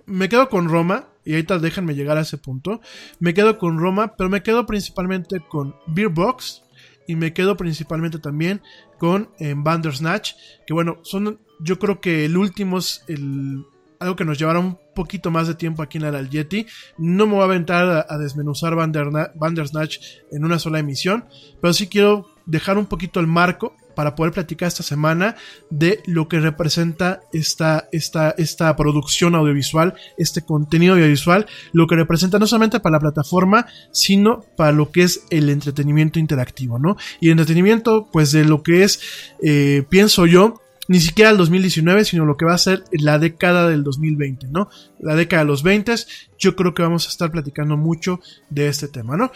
[0.06, 2.80] me quedo con Roma, y ahorita déjenme llegar a ese punto,
[3.20, 6.62] me quedo con Roma, pero me quedo principalmente con Beer Box,
[7.06, 8.60] y me quedo principalmente también
[8.98, 10.32] con eh, Bandersnatch,
[10.66, 13.64] que bueno, son yo creo que el último es el
[14.02, 16.66] algo que nos llevará un poquito más de tiempo aquí en el Yeti.
[16.98, 19.98] No me voy a aventar a, desmenuzar Bandersnatch
[20.30, 21.24] en una sola emisión,
[21.60, 25.36] pero sí quiero dejar un poquito el marco para poder platicar esta semana
[25.70, 32.38] de lo que representa esta, esta, esta producción audiovisual, este contenido audiovisual, lo que representa
[32.38, 36.96] no solamente para la plataforma, sino para lo que es el entretenimiento interactivo, ¿no?
[37.20, 39.00] Y el entretenimiento, pues de lo que es,
[39.42, 40.61] eh, pienso yo,
[40.92, 44.68] ni siquiera el 2019, sino lo que va a ser la década del 2020, ¿no?
[45.00, 45.94] La década de los 20,
[46.38, 48.20] yo creo que vamos a estar platicando mucho
[48.50, 49.32] de este tema, ¿no?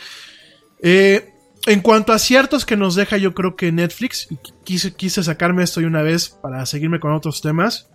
[0.82, 1.32] Eh,
[1.64, 5.62] en cuanto a ciertos que nos deja, yo creo que Netflix, y quise, quise sacarme
[5.62, 7.88] esto de una vez para seguirme con otros temas.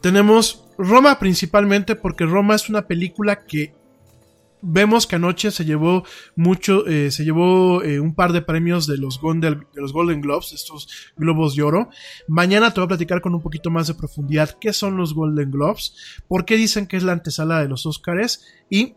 [0.00, 3.76] Tenemos Roma principalmente porque Roma es una película que
[4.62, 6.04] vemos que anoche se llevó
[6.36, 10.20] mucho, eh, se llevó eh, un par de premios de los, Golden, de los Golden
[10.20, 11.88] Globes, estos globos de oro.
[12.26, 15.50] Mañana te voy a platicar con un poquito más de profundidad qué son los Golden
[15.50, 15.94] Globes,
[16.28, 18.94] por qué dicen que es la antesala de los Oscars y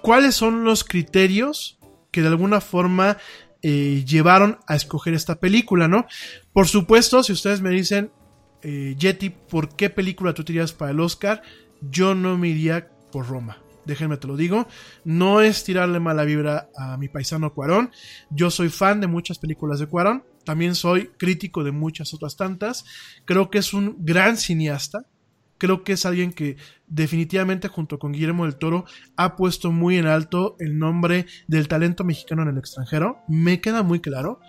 [0.00, 1.78] cuáles son los criterios
[2.10, 3.18] que de alguna forma
[3.62, 6.06] eh, llevaron a escoger esta película, ¿no?
[6.52, 8.10] Por supuesto, si ustedes me dicen,
[8.62, 11.42] Yeti, ¿por qué película tú tirías para el Oscar?
[11.80, 14.66] Yo no me iría por Roma déjenme te lo digo.
[15.04, 17.90] No es tirarle mala vibra a mi paisano Cuarón.
[18.30, 20.24] Yo soy fan de muchas películas de Cuarón.
[20.44, 22.84] También soy crítico de muchas otras tantas.
[23.24, 25.06] Creo que es un gran cineasta.
[25.58, 26.56] Creo que es alguien que
[26.88, 28.84] definitivamente junto con Guillermo del Toro
[29.16, 33.18] ha puesto muy en alto el nombre del talento mexicano en el extranjero.
[33.28, 34.40] Me queda muy claro.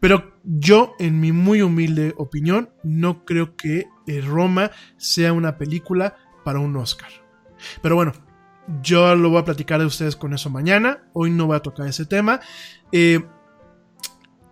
[0.00, 6.16] Pero yo, en mi muy humilde opinión, no creo que eh, Roma sea una película
[6.44, 7.10] para un Oscar.
[7.82, 8.12] Pero bueno,
[8.82, 11.08] yo lo voy a platicar de ustedes con eso mañana.
[11.12, 12.40] Hoy no voy a tocar ese tema.
[12.92, 13.20] Eh,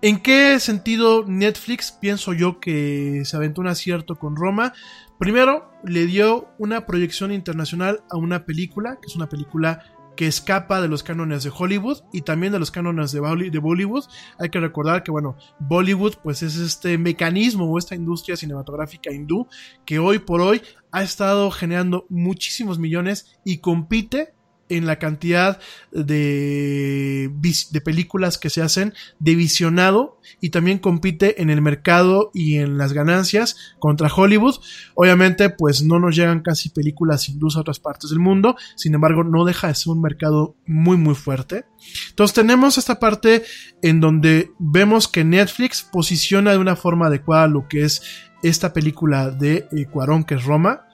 [0.02, 4.72] ¿En qué sentido Netflix pienso yo que se aventó un acierto con Roma?
[5.18, 9.82] Primero, le dio una proyección internacional a una película, que es una película
[10.16, 14.04] que escapa de los cánones de Hollywood y también de los cánones de, Bollywood.
[14.38, 19.46] Hay que recordar que, bueno, Bollywood pues es este mecanismo o esta industria cinematográfica hindú
[19.84, 24.35] que hoy por hoy ha estado generando muchísimos millones y compite
[24.68, 25.60] en la cantidad
[25.92, 27.30] de,
[27.70, 32.78] de, películas que se hacen de visionado y también compite en el mercado y en
[32.78, 34.56] las ganancias contra Hollywood.
[34.94, 39.24] Obviamente, pues no nos llegan casi películas hindús a otras partes del mundo, sin embargo,
[39.24, 41.66] no deja de ser un mercado muy, muy fuerte.
[42.10, 43.44] Entonces, tenemos esta parte
[43.82, 48.02] en donde vemos que Netflix posiciona de una forma adecuada lo que es
[48.42, 50.86] esta película de eh, Cuarón, que es Roma.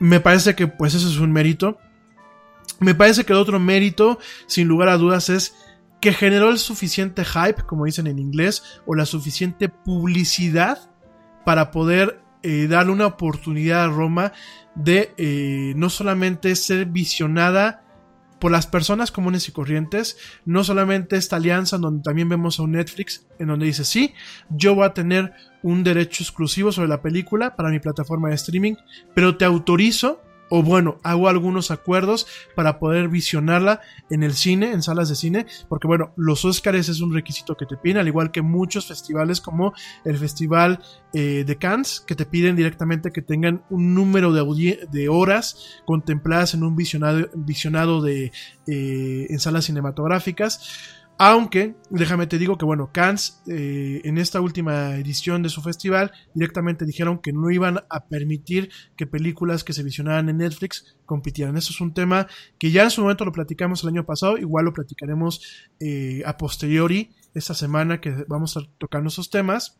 [0.00, 1.78] Me parece que, pues, eso es un mérito
[2.80, 5.54] me parece que el otro mérito, sin lugar a dudas, es
[6.00, 10.90] que generó el suficiente hype, como dicen en inglés, o la suficiente publicidad
[11.44, 14.32] para poder eh, darle una oportunidad a Roma
[14.74, 17.84] de eh, no solamente ser visionada
[18.40, 22.72] por las personas comunes y corrientes, no solamente esta alianza donde también vemos a un
[22.72, 24.14] Netflix, en donde dice, sí,
[24.50, 25.32] yo voy a tener
[25.62, 28.74] un derecho exclusivo sobre la película para mi plataforma de streaming,
[29.14, 30.20] pero te autorizo
[30.54, 33.80] o bueno, hago algunos acuerdos para poder visionarla
[34.10, 37.64] en el cine, en salas de cine, porque bueno, los Oscars es un requisito que
[37.64, 39.72] te piden, al igual que muchos festivales como
[40.04, 40.80] el Festival
[41.14, 46.52] eh, de Cannes, que te piden directamente que tengan un número de, de horas contempladas
[46.52, 48.30] en un visionado, visionado de,
[48.66, 51.00] eh, en salas cinematográficas.
[51.18, 56.10] Aunque, déjame te digo que, bueno, Cannes eh, en esta última edición de su festival
[56.34, 61.56] directamente dijeron que no iban a permitir que películas que se visionaran en Netflix compitieran.
[61.56, 62.26] Eso es un tema
[62.58, 66.36] que ya en su momento lo platicamos el año pasado, igual lo platicaremos eh, a
[66.36, 69.78] posteriori esta semana que vamos a tocar esos temas.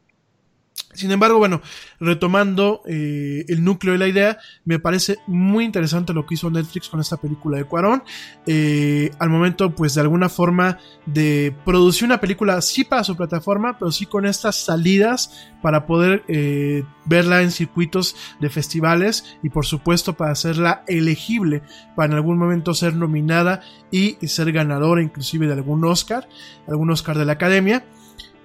[0.93, 1.63] Sin embargo, bueno,
[2.01, 6.89] retomando eh, el núcleo de la idea, me parece muy interesante lo que hizo Netflix
[6.89, 8.03] con esta película de Cuarón.
[8.47, 13.79] Eh, al momento, pues de alguna forma, de producir una película sí para su plataforma,
[13.79, 19.65] pero sí con estas salidas para poder eh, verla en circuitos de festivales y por
[19.65, 21.63] supuesto para hacerla elegible
[21.97, 26.29] para en algún momento ser nominada y ser ganadora inclusive de algún Oscar,
[26.69, 27.85] algún Oscar de la Academia.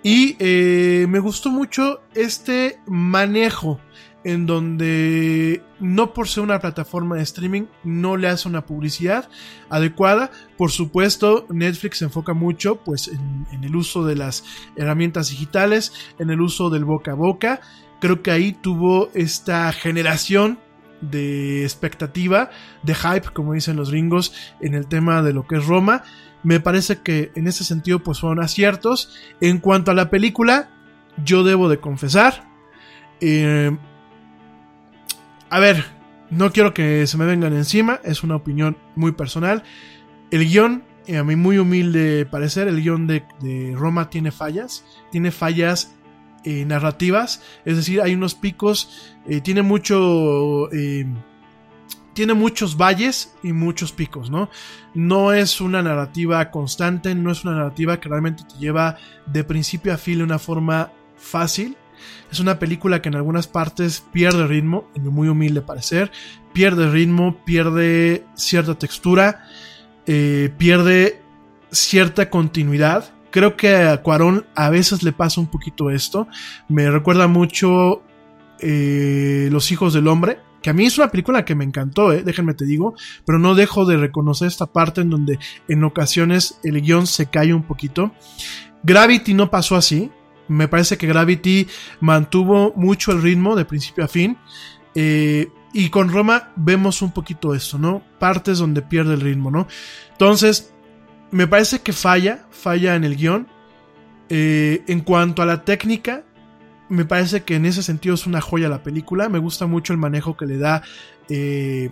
[0.09, 3.81] Y eh, me gustó mucho este manejo
[4.23, 9.27] en donde no por ser una plataforma de streaming no le hace una publicidad
[9.69, 10.31] adecuada.
[10.57, 14.45] Por supuesto, Netflix se enfoca mucho pues en, el uso de las
[14.77, 17.59] herramientas digitales, en el uso del boca a boca.
[17.99, 20.57] Creo que ahí tuvo esta generación
[21.01, 22.49] de expectativa,
[22.81, 26.03] de hype, como dicen los gringos, en el tema de lo que es Roma.
[26.47, 29.13] Me parece que en ese sentido pues fueron aciertos.
[29.41, 30.69] En cuanto a la película,
[31.21, 32.49] yo debo de confesar.
[33.19, 33.77] Eh,
[35.49, 35.83] a ver,
[36.29, 39.63] no quiero que se me vengan encima, es una opinión muy personal.
[40.31, 43.25] El guion, a mi muy humilde parecer, el guion de,
[43.75, 44.85] Roma tiene fallas.
[45.11, 45.97] Tiene fallas
[46.45, 50.69] eh, narrativas, es decir, hay unos picos, eh, tiene mucho
[52.17, 54.49] tiene muchos valles y muchos picos, ¿no?
[54.95, 58.97] No es una narrativa constante, no es una narrativa que realmente te lleva
[59.27, 61.77] de principio a fin de una forma fácil.
[62.31, 66.11] Es una película que en algunas partes pierde ritmo, en mi muy humilde parecer,
[66.53, 69.45] pierde ritmo, pierde cierta textura,
[70.07, 71.21] eh, pierde
[71.69, 73.13] cierta continuidad.
[73.29, 76.27] Creo que a Cuarón a veces le pasa un poquito esto.
[76.67, 78.01] Me recuerda mucho
[78.59, 82.23] eh, Los Hijos del Hombre, que a mí es una película que me encantó, ¿eh?
[82.23, 82.93] déjenme te digo,
[83.25, 85.39] pero no dejo de reconocer esta parte en donde
[85.69, 88.11] en ocasiones el guion se cae un poquito.
[88.83, 90.11] Gravity no pasó así,
[90.49, 91.67] me parece que Gravity
[92.01, 94.37] mantuvo mucho el ritmo de principio a fin.
[94.93, 98.03] Eh, y con Roma vemos un poquito esto, ¿no?
[98.19, 99.69] Partes donde pierde el ritmo, ¿no?
[100.11, 100.73] Entonces,
[101.31, 103.47] me parece que falla, falla en el guion.
[104.27, 106.25] Eh, en cuanto a la técnica,
[106.89, 109.29] me parece que en ese sentido es una joya la película.
[109.29, 110.83] Me gusta mucho el manejo que le da
[111.29, 111.91] eh,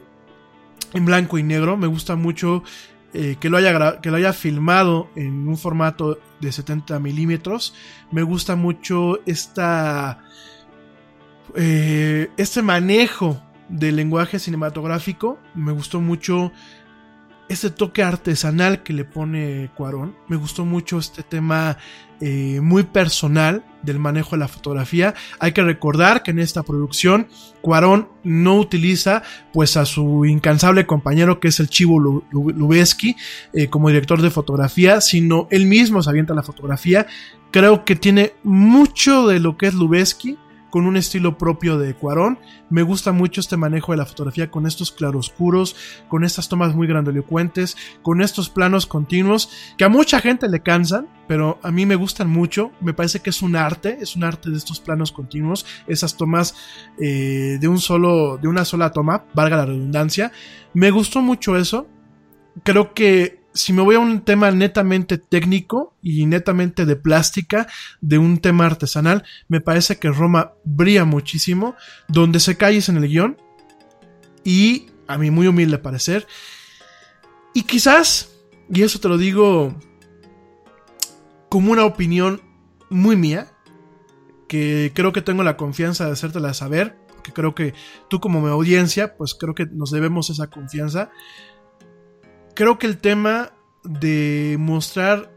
[0.93, 1.77] en blanco y negro.
[1.77, 2.63] Me gusta mucho
[3.13, 7.73] eh, que, lo haya que lo haya filmado en un formato de 70 milímetros.
[8.11, 10.23] Me gusta mucho esta,
[11.55, 15.39] eh, este manejo del lenguaje cinematográfico.
[15.53, 16.51] Me gustó mucho
[17.47, 20.15] ese toque artesanal que le pone Cuarón.
[20.27, 21.77] Me gustó mucho este tema
[22.21, 25.13] eh, muy personal del manejo de la fotografía.
[25.39, 27.27] Hay que recordar que en esta producción
[27.61, 29.21] Cuarón no utiliza
[29.53, 33.15] pues a su incansable compañero que es el Chivo Lubeski
[33.53, 37.05] eh, como director de fotografía, sino él mismo se avienta la fotografía.
[37.51, 40.37] Creo que tiene mucho de lo que es Lubeski
[40.75, 42.37] con un estilo propio de Cuarón.
[42.69, 45.73] Me gusta mucho este manejo de la fotografía con estos claroscuros,
[46.09, 51.07] con estas tomas muy grandilocuentes, con estos planos continuos que a mucha gente le cansan,
[51.29, 52.73] pero a mí me gustan mucho.
[52.81, 56.55] Me parece que es un arte, es un arte de estos planos continuos, esas tomas
[56.99, 60.33] eh, de un solo, de una sola toma, valga la redundancia.
[60.73, 61.87] Me gustó mucho eso.
[62.63, 67.67] Creo que si me voy a un tema netamente técnico y netamente de plástica,
[68.01, 71.75] de un tema artesanal, me parece que Roma brilla muchísimo,
[72.09, 73.37] donde se cae en el guion,
[74.43, 76.27] y a mi muy humilde parecer,
[77.53, 78.29] y quizás,
[78.69, 79.73] y eso te lo digo
[81.47, 82.41] como una opinión
[82.89, 83.47] muy mía,
[84.49, 87.73] que creo que tengo la confianza de hacértela saber, porque creo que
[88.09, 91.09] tú como mi audiencia, pues creo que nos debemos esa confianza
[92.55, 93.51] creo que el tema
[93.83, 95.35] de mostrar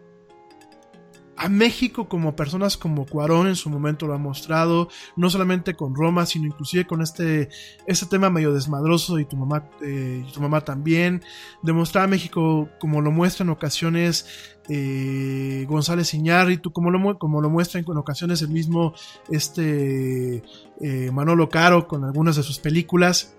[1.39, 5.95] a México como personas como Cuarón en su momento lo ha mostrado, no solamente con
[5.95, 7.49] Roma, sino inclusive con este,
[7.87, 11.23] este tema medio desmadroso y tu mamá, eh, tu mamá también,
[11.63, 17.51] demostrar a México como lo muestra en ocasiones eh, González Iñárritu, como lo, como lo
[17.51, 18.95] muestra en ocasiones el mismo
[19.31, 20.43] este,
[20.81, 23.38] eh, Manolo Caro con algunas de sus películas.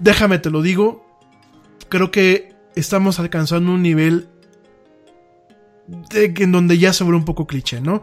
[0.00, 1.06] Déjame te lo digo,
[1.88, 4.28] creo que estamos alcanzando un nivel
[6.10, 8.02] en donde ya se vuelve un poco cliché, ¿no?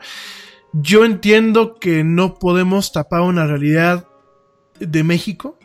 [0.73, 4.07] Yo entiendo que no podemos tapar una realidad
[4.79, 5.57] de México.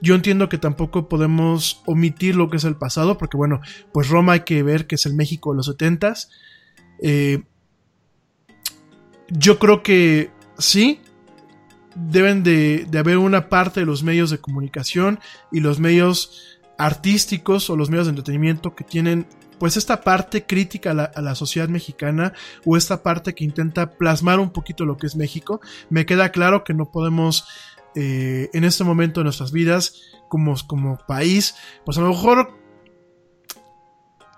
[0.00, 3.60] Yo entiendo que tampoco podemos omitir lo que es el pasado, porque bueno,
[3.92, 6.14] pues Roma hay que ver que es el México de los 70
[7.02, 7.42] eh,
[9.28, 11.00] yo creo que sí,
[11.94, 15.20] deben de, de haber una parte de los medios de comunicación
[15.50, 19.26] y los medios artísticos o los medios de entretenimiento que tienen
[19.62, 22.32] pues esta parte crítica a la, sociedad mexicana
[22.64, 26.64] o esta parte que intenta plasmar un poquito lo que es México, me queda claro
[26.64, 27.46] que no podemos
[27.94, 32.58] eh, en este momento de nuestras vidas como, como país, pues a lo mejor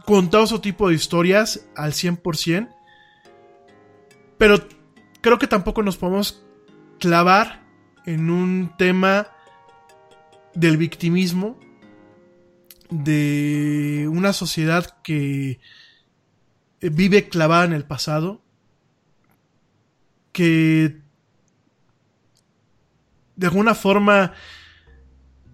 [0.04, 2.68] contar otro tipo de historias al 100%,
[4.36, 4.56] pero
[5.22, 6.43] creo que tampoco nos podemos
[6.98, 7.64] clavar
[8.06, 9.28] en un tema
[10.54, 11.58] del victimismo
[12.90, 15.60] de una sociedad que
[16.80, 18.42] vive clavada en el pasado,
[20.32, 21.00] que
[23.36, 24.32] de alguna forma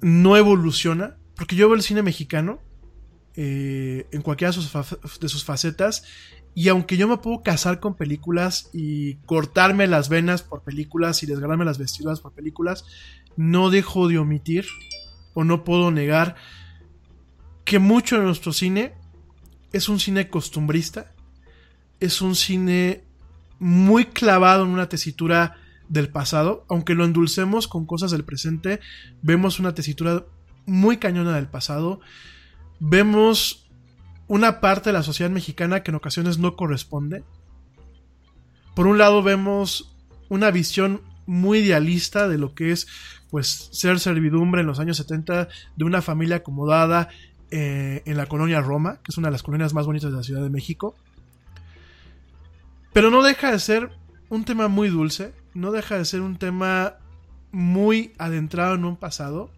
[0.01, 2.61] no evoluciona, porque yo veo el cine mexicano
[3.37, 6.05] eh, en cualquiera de sus, facetas,
[6.55, 11.27] y aunque yo me puedo casar con películas y cortarme las venas por películas y
[11.27, 12.85] desgarrarme las vestiduras por películas,
[13.37, 14.67] no dejo de omitir
[15.35, 16.37] o no puedo negar
[17.65, 18.95] que mucho de nuestro cine
[19.73, 21.13] es un cine costumbrista,
[22.01, 23.05] es un cine
[23.61, 25.57] muy clavado en una tesitura
[25.89, 28.81] del pasado, aunque lo endulcemos con cosas del presente,
[29.23, 30.25] vemos una tesitura
[30.67, 32.01] muy cañona del pasado,
[32.79, 33.70] vemos
[34.31, 37.25] una parte de la sociedad mexicana que en ocasiones no corresponde.
[38.77, 39.93] Por un lado vemos
[40.29, 42.87] una visión muy idealista de lo que es
[43.29, 47.09] pues ser servidumbre en los años 70 de una familia acomodada
[47.51, 50.23] eh, en la colonia Roma, que es una de las colonias más bonitas de la
[50.23, 50.95] Ciudad de México.
[52.93, 53.91] Pero no deja de ser
[54.29, 56.99] un tema muy dulce, no deja de ser un tema
[57.51, 59.51] muy adentrado en un pasado,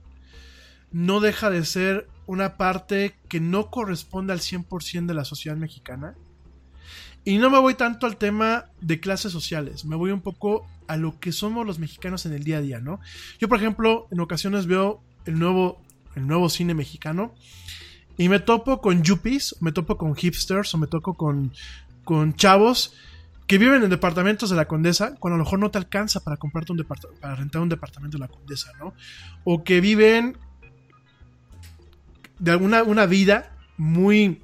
[0.93, 6.14] no deja de ser una parte que no corresponde al 100% de la sociedad mexicana.
[7.24, 10.97] Y no me voy tanto al tema de clases sociales, me voy un poco a
[10.97, 12.99] lo que somos los mexicanos en el día a día, ¿no?
[13.39, 15.80] Yo, por ejemplo, en ocasiones veo el nuevo,
[16.16, 17.33] el nuevo cine mexicano
[18.16, 21.53] y me topo con yuppies, me topo con hipsters o me topo con,
[22.03, 22.95] con chavos
[23.47, 26.39] que viven en departamentos de la Condesa, cuando a lo mejor no te alcanza para
[26.39, 26.85] comprarte un
[27.20, 28.95] para rentar un departamento de la Condesa, ¿no?
[29.45, 30.39] O que viven
[32.43, 34.43] de alguna una vida muy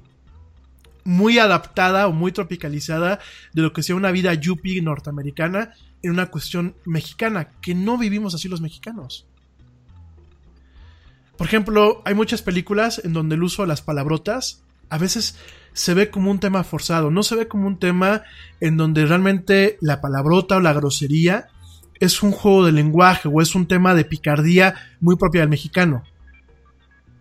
[1.03, 3.19] muy adaptada o muy tropicalizada
[3.53, 8.33] de lo que sea una vida yuppie norteamericana en una cuestión mexicana, que no vivimos
[8.35, 9.25] así los mexicanos.
[11.37, 15.37] Por ejemplo, hay muchas películas en donde el uso de las palabrotas a veces
[15.73, 18.23] se ve como un tema forzado, no se ve como un tema
[18.61, 21.47] en donde realmente la palabrota o la grosería
[21.99, 26.03] es un juego de lenguaje o es un tema de picardía muy propia del mexicano.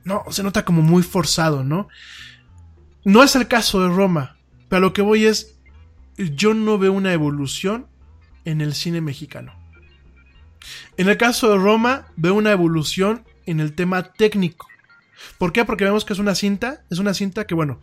[0.09, 1.89] No, se nota como muy forzado, ¿no?
[3.05, 4.39] No es el caso de Roma,
[4.71, 5.59] pero lo que voy es,
[6.17, 7.89] yo no veo una evolución
[8.47, 9.53] en el cine mexicano.
[10.97, 14.67] En el caso de Roma, veo una evolución en el tema técnico.
[15.37, 15.67] ¿Por qué?
[15.67, 17.83] Porque vemos que es una cinta, es una cinta que, bueno,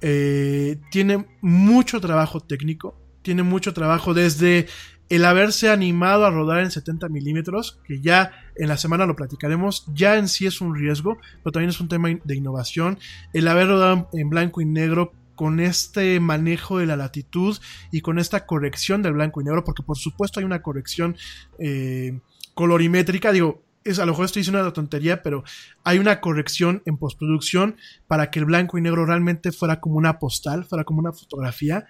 [0.00, 4.66] eh, tiene mucho trabajo técnico, tiene mucho trabajo desde
[5.10, 9.84] el haberse animado a rodar en 70 milímetros, que ya en la semana lo platicaremos,
[9.94, 12.98] ya en sí es un riesgo, pero también es un tema de innovación.
[13.32, 17.56] El haber rodado en blanco y negro con este manejo de la latitud
[17.92, 21.16] y con esta corrección del blanco y negro, porque por supuesto hay una corrección
[21.58, 22.18] eh,
[22.54, 25.44] colorimétrica, digo, es, a lo mejor estoy diciendo una tontería, pero
[25.84, 27.76] hay una corrección en postproducción
[28.08, 31.86] para que el blanco y negro realmente fuera como una postal, fuera como una fotografía.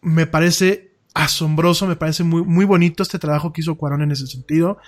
[0.00, 4.26] Me parece asombroso, me parece muy, muy bonito este trabajo que hizo Cuarón en ese
[4.26, 4.78] sentido.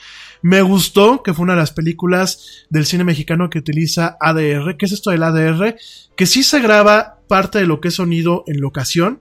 [0.40, 4.76] Me gustó que fue una de las películas del cine mexicano que utiliza ADR.
[4.76, 5.76] ¿Qué es esto del ADR?
[6.16, 9.20] Que sí se graba parte de lo que es sonido en locación,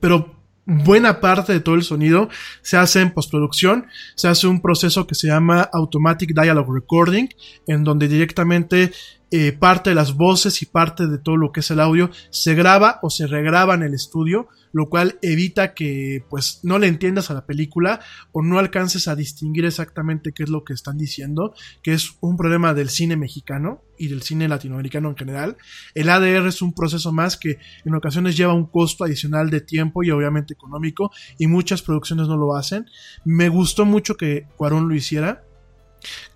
[0.00, 2.28] pero buena parte de todo el sonido
[2.62, 7.28] se hace en postproducción, se hace un proceso que se llama Automatic Dialogue Recording,
[7.66, 8.92] en donde directamente
[9.32, 12.54] eh, parte de las voces y parte de todo lo que es el audio se
[12.54, 17.30] graba o se regraba en el estudio, lo cual evita que pues no le entiendas
[17.30, 18.00] a la película
[18.32, 22.36] o no alcances a distinguir exactamente qué es lo que están diciendo, que es un
[22.36, 25.56] problema del cine mexicano y del cine latinoamericano en general.
[25.94, 30.02] El ADR es un proceso más que en ocasiones lleva un costo adicional de tiempo
[30.02, 32.86] y obviamente económico y muchas producciones no lo hacen.
[33.24, 35.44] Me gustó mucho que Cuarón lo hiciera.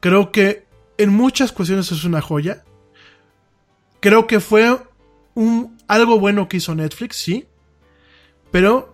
[0.01, 0.66] Creo que
[0.99, 2.62] en muchas cuestiones es una joya.
[4.05, 4.76] Creo que fue
[5.32, 7.46] un, algo bueno que hizo Netflix, sí.
[8.50, 8.93] Pero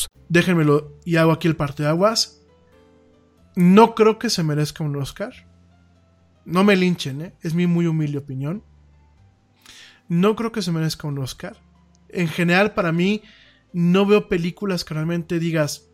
[0.29, 2.41] Déjenmelo y hago aquí el parteaguas.
[3.55, 5.33] No creo que se merezca un Oscar.
[6.45, 7.33] No me linchen, ¿eh?
[7.41, 8.63] es mi muy humilde opinión.
[10.07, 11.57] No creo que se merezca un Oscar.
[12.09, 13.23] En general, para mí,
[13.73, 15.89] no veo películas que realmente digas,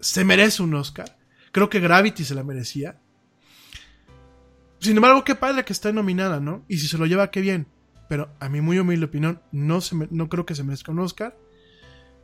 [0.00, 1.18] se merece un Oscar.
[1.52, 3.00] Creo que Gravity se la merecía.
[4.80, 6.64] Sin embargo, qué padre que está nominada, ¿no?
[6.68, 7.66] Y si se lo lleva, qué bien.
[8.08, 11.36] Pero a mi muy humilde opinión, no, se no creo que se merezca un Oscar.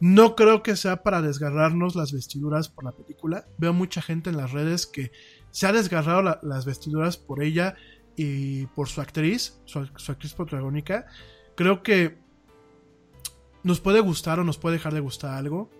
[0.00, 3.46] No creo que sea para desgarrarnos las vestiduras por la película.
[3.58, 5.10] Veo mucha gente en las redes que
[5.50, 7.74] se ha desgarrado la- las vestiduras por ella
[8.14, 11.06] y por su actriz, su, su actriz protagónica.
[11.56, 12.18] Creo que
[13.62, 15.70] nos puede gustar o nos puede dejar de gustar algo,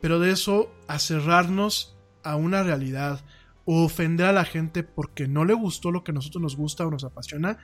[0.00, 3.24] pero de eso a cerrarnos a una realidad
[3.64, 6.86] o ofender a la gente porque no le gustó lo que a nosotros nos gusta
[6.86, 7.58] o nos apasiona,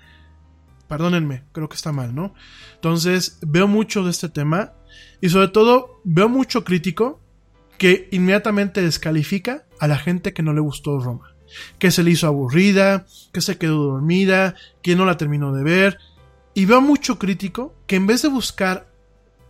[0.89, 2.33] perdónenme, creo que está mal, ¿no?
[2.75, 4.73] Entonces, veo mucho de este tema
[5.21, 7.21] y sobre todo veo mucho crítico
[7.79, 11.35] que inmediatamente descalifica a la gente que no le gustó Roma,
[11.79, 15.99] que se le hizo aburrida, que se quedó dormida, que no la terminó de ver.
[16.53, 18.93] Y veo mucho crítico que en vez de buscar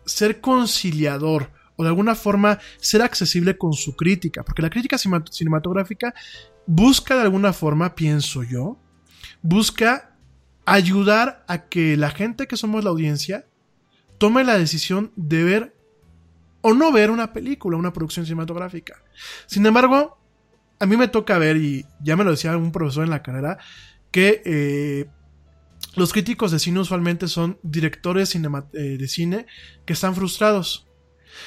[0.06, 6.14] ser conciliador o de alguna forma ser accesible con su crítica, porque la crítica cinematográfica
[6.66, 8.78] busca de alguna forma, pienso yo,
[9.42, 10.16] busca
[10.66, 13.46] ayudar a que la gente que somos la audiencia
[14.20, 15.76] tome la decisión de ver
[16.60, 19.02] o no ver una película, una producción cinematográfica.
[19.46, 20.18] Sin embargo,
[20.78, 23.56] a mí me toca ver, y ya me lo decía algún profesor en la carrera,
[24.10, 25.06] que eh,
[25.96, 29.46] los críticos de cine usualmente son directores eh, de cine
[29.86, 30.86] que están frustrados.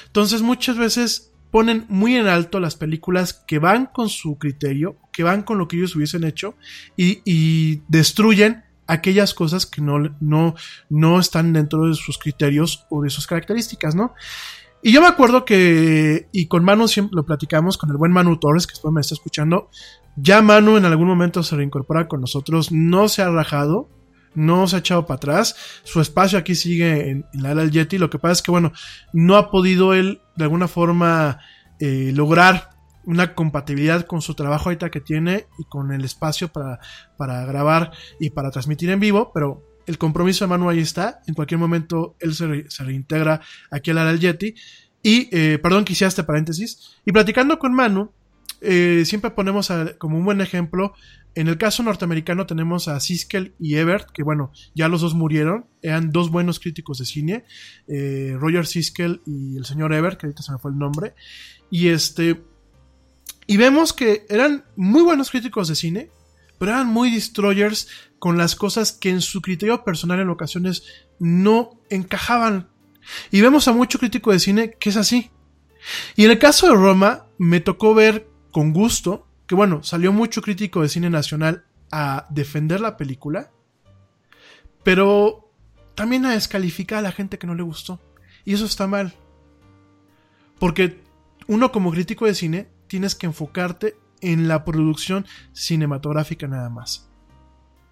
[0.08, 5.22] Entonces muchas veces ponen muy en alto las películas que van con su criterio, que
[5.22, 6.56] van con lo que ellos hubiesen hecho
[6.98, 10.56] y destruyen aquellas cosas que no, no,
[10.90, 14.14] no están dentro de sus criterios o de sus características, ¿no?
[14.86, 18.38] Y yo me acuerdo que, y con Manu siempre lo platicamos, con el buen Manu
[18.38, 19.70] Torres, que después me está escuchando,
[20.18, 23.90] ya Manu en algún momento se reincorpora con nosotros, no se ha rajado,
[24.36, 27.98] no se ha echado para atrás, su espacio aquí sigue en, la era del Yeti,
[27.98, 28.74] lo que pasa es que, bueno,
[29.14, 31.40] no ha podido él de alguna forma
[31.80, 32.73] eh, lograr
[33.06, 36.80] una compatibilidad con su trabajo ahorita que tiene y con el espacio para,
[37.18, 41.22] para grabar y para transmitir en vivo, pero el compromiso de Manu ahí está.
[41.28, 44.56] En cualquier momento él se, re- se reintegra aquí al del Yeti.
[45.06, 46.96] Y, eh, perdón que hice este paréntesis.
[47.06, 48.10] Y platicando con Manu,
[48.62, 50.94] eh, siempre ponemos como un buen ejemplo.
[51.36, 55.66] En el caso norteamericano tenemos a Siskel y Ebert, que bueno, ya los dos murieron.
[55.82, 57.44] Eran dos buenos críticos de cine.
[57.90, 61.16] eh, Roger Siskel y el señor Ebert, que ahorita se me fue el nombre.
[61.70, 62.42] Y este.
[63.46, 66.10] Y vemos que eran muy buenos críticos de cine,
[66.58, 67.90] pero eran muy destroyers
[68.20, 70.84] con las cosas que en su criterio personal en ocasiones
[71.20, 72.70] no encajaban.
[73.32, 75.32] Y vemos a mucho crítico de cine que es así.
[76.16, 80.42] Y en el caso de Roma, me tocó ver con gusto que, bueno, salió mucho
[80.42, 83.52] crítico de cine nacional a defender la película,
[84.84, 85.52] pero
[85.96, 88.00] también a descalificar a la gente que no le gustó.
[88.46, 89.14] Y eso está mal.
[90.60, 91.04] Porque
[91.48, 97.10] uno como crítico de cine tienes que enfocarte en la producción cinematográfica nada más.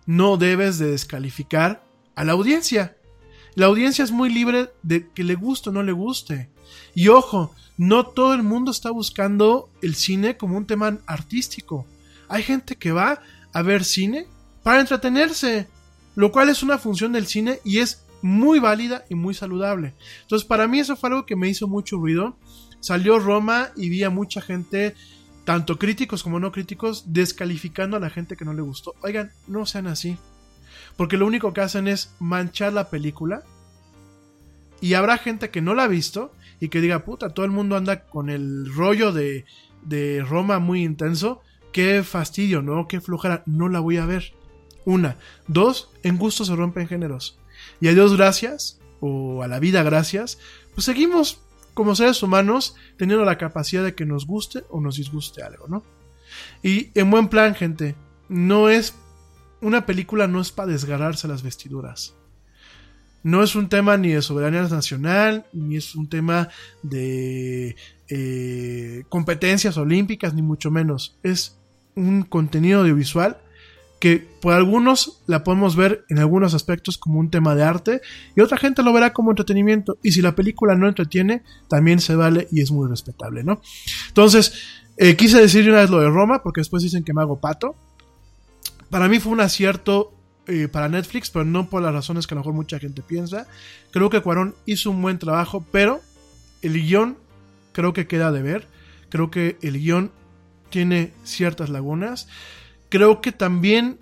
[0.06, 1.84] No debes de descalificar
[2.14, 2.96] a la audiencia.
[3.56, 6.52] La audiencia es muy libre de que le guste o no le guste.
[6.94, 11.88] Y ojo, no todo el mundo está buscando el cine como un tema artístico.
[12.30, 13.24] Hay gente que va
[13.54, 14.28] a ver cine
[14.62, 15.68] para entretenerse,
[16.14, 19.96] lo cual es una función del cine y es muy válida y muy saludable.
[20.22, 22.38] Entonces, para mí eso fue algo que me hizo mucho ruido.
[22.82, 24.96] Salió Roma y vi a mucha gente,
[25.46, 28.96] tanto críticos como no críticos, descalificando a la gente que no le gustó.
[29.02, 30.18] Oigan, no sean así.
[30.98, 33.44] porque lo único que hacen es manchar la película.
[34.82, 37.76] Y habrá gente que no la ha visto y que diga, puta, todo el mundo
[37.76, 39.46] anda con el rollo de,
[39.84, 41.42] de Roma muy intenso.
[41.72, 42.88] Qué fastidio, ¿no?
[42.88, 43.44] Qué flojera.
[43.46, 44.34] No la voy a ver.
[44.86, 45.18] Una.
[45.48, 47.40] Dos, en gusto se rompen géneros.
[47.80, 50.40] Y a Dios gracias, o a la vida gracias,
[50.74, 51.42] pues seguimos
[51.74, 55.84] como seres humanos teniendo la capacidad de que nos guste o nos disguste algo, ¿no?
[56.64, 57.96] Y en buen plan, gente,
[58.30, 58.96] no es...
[59.62, 62.16] Una película no es para desgarrarse las vestiduras.
[63.24, 66.50] No es un tema ni de soberanía nacional, ni es un tema
[66.82, 67.76] de
[68.10, 71.20] eh, competencias olímpicas, ni mucho menos.
[71.22, 71.60] Es
[71.96, 73.38] un contenido audiovisual
[74.02, 78.02] que por algunos la podemos ver en algunos aspectos como un tema de arte
[78.36, 82.16] y otra gente lo verá como entretenimiento y si la película no entretiene también se
[82.16, 83.62] vale y es muy respetable, ¿no?
[84.08, 84.54] Entonces,
[84.98, 87.76] eh, quise decir una vez lo de Roma porque después dicen que me hago pato.
[88.90, 90.12] Para mí fue un acierto
[90.48, 93.46] eh, para Netflix, pero no por las razones que a lo mejor mucha gente piensa.
[93.92, 96.02] Creo que Cuarón hizo un buen trabajo, pero
[96.64, 97.18] el guion
[97.72, 98.68] creo que queda de ver.
[99.10, 100.12] Creo que el guion
[100.72, 102.28] tiene ciertas lagunas
[102.92, 104.00] creo que también,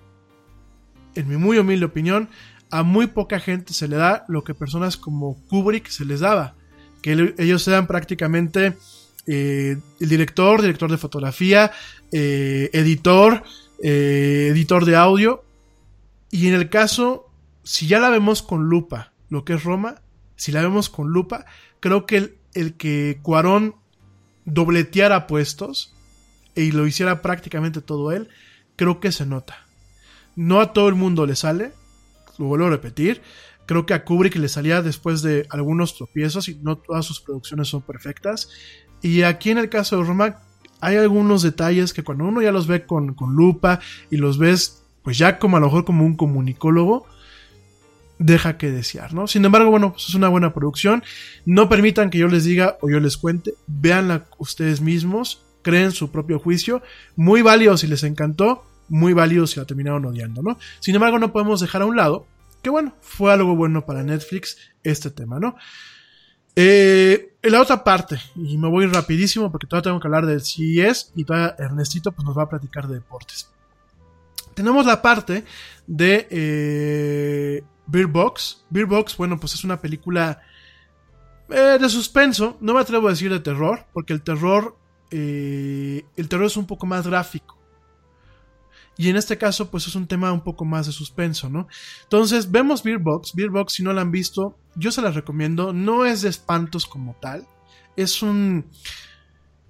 [1.16, 2.28] en mi muy humilde opinión,
[2.72, 6.56] a muy poca gente se le da lo que personas como Kubrick se les daba.
[7.02, 8.76] Que ellos sean prácticamente
[9.28, 11.72] eh, el director, director de fotografía,
[12.12, 13.44] eh, editor,
[13.82, 15.46] eh, editor de audio.
[16.32, 17.30] Y en el caso,
[17.64, 20.02] si ya la vemos con lupa, lo que es Roma,
[20.36, 21.46] si la vemos con lupa,
[21.80, 23.76] creo que el, el que Cuarón
[24.46, 25.94] dobleteara puestos
[26.56, 28.30] y lo hiciera prácticamente todo él,
[28.80, 29.68] creo que se nota.
[30.38, 31.74] No a todo el mundo le sale,
[32.38, 33.22] lo vuelvo a repetir.
[33.66, 37.68] Creo que a Kubrick le salía después de algunos tropiezos y no todas sus producciones
[37.68, 38.50] son perfectas.
[39.02, 40.38] Y aquí en el caso de Roma
[40.80, 45.18] hay algunos detalles que cuando uno ya los ve con, lupa y los ves pues
[45.18, 47.06] ya como a lo mejor como un comunicólogo,
[48.18, 49.28] deja que desear, ¿no?
[49.28, 51.04] Sin embargo, bueno, pues es una buena producción.
[51.46, 56.12] No permitan que yo les diga o yo les cuente, véanla ustedes mismos, creen su
[56.12, 56.82] propio juicio.
[57.18, 60.58] Muy válido si les encantó, muy válido si la terminaron odiando, ¿no?
[60.80, 62.28] Sin embargo, no podemos dejar a un lado
[62.62, 65.56] que, bueno, fue algo bueno para Netflix este tema, ¿no?
[66.56, 70.42] Eh, en la otra parte, y me voy rapidísimo porque todavía tengo que hablar del
[70.42, 73.50] CES y todavía Ernestito pues, nos va a platicar de deportes.
[74.54, 75.46] Tenemos la parte
[75.88, 78.66] de eh, Beer Box.
[78.70, 80.42] Beer Box, bueno, pues es una película
[81.50, 82.58] eh, de suspenso.
[82.60, 84.76] No me atrevo a decir de terror, porque el terror,
[85.12, 87.58] eh, el terror es un poco más gráfico.
[89.00, 91.70] Y en este caso, pues es un tema un poco más de suspenso, ¿no?
[92.04, 93.34] Entonces, vemos Beer Box.
[93.34, 95.72] Beer Box, si no la han visto, yo se la recomiendo.
[95.72, 97.48] No es de espantos como tal.
[97.96, 98.66] Es un.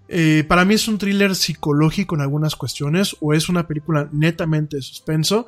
[0.08, 3.16] Eh, para mí es un thriller psicológico en algunas cuestiones.
[3.20, 5.46] O es una película netamente de suspenso.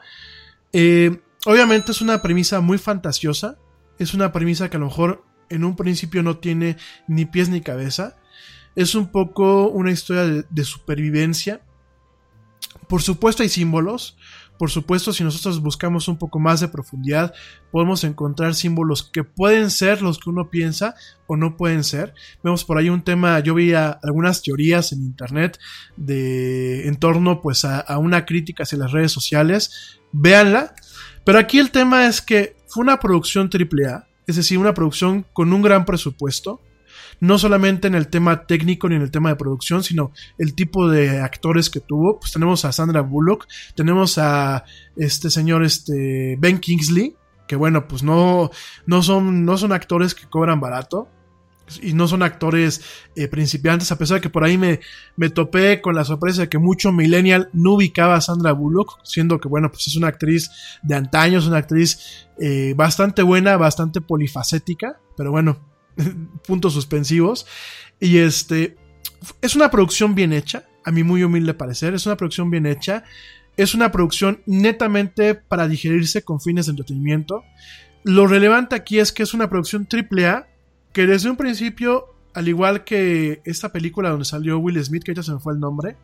[0.73, 3.57] Eh, obviamente es una premisa muy fantasiosa.
[3.97, 6.77] Es una premisa que a lo mejor en un principio no tiene
[7.07, 8.15] ni pies ni cabeza.
[8.75, 11.61] Es un poco una historia de supervivencia
[12.87, 14.17] por supuesto hay símbolos,
[14.57, 17.33] por supuesto si nosotros buscamos un poco más de profundidad
[17.71, 20.93] podemos encontrar símbolos que pueden ser los que uno piensa
[21.25, 22.13] o no pueden ser.
[22.43, 25.57] Vemos por ahí un tema, yo vi algunas teorías en internet
[25.97, 30.75] de en torno pues a, a una crítica hacia las redes sociales, véanla,
[31.23, 35.53] pero aquí el tema es que fue una producción AAA, es decir, una producción con
[35.53, 36.61] un gran presupuesto,
[37.21, 40.89] no solamente en el tema técnico ni en el tema de producción, sino el tipo
[40.89, 42.19] de actores que tuvo.
[42.19, 44.65] Pues tenemos a Sandra Bullock, tenemos a
[44.97, 47.15] este señor este Ben Kingsley,
[47.47, 48.49] que bueno, pues no,
[48.87, 51.07] no, son, no son actores que cobran barato.
[51.81, 52.81] Y no son actores
[53.15, 54.81] eh, principiantes, a pesar de que por ahí me,
[55.15, 59.39] me topé con la sorpresa de que mucho millennial no ubicaba a Sandra Bullock, siendo
[59.39, 60.51] que, bueno, pues es una actriz
[60.81, 65.70] de antaño, es una actriz eh, bastante buena, bastante polifacética, pero bueno,
[66.47, 67.45] puntos suspensivos.
[67.99, 68.75] Y este,
[69.41, 73.03] es una producción bien hecha, a mi muy humilde parecer, es una producción bien hecha.
[73.57, 77.43] Es una producción netamente para digerirse con fines de entretenimiento.
[78.03, 80.47] Lo relevante aquí es que es una producción AAA
[80.93, 85.21] que desde un principio, al igual que esta película donde salió Will Smith, que ya
[85.21, 85.97] se me fue el nombre,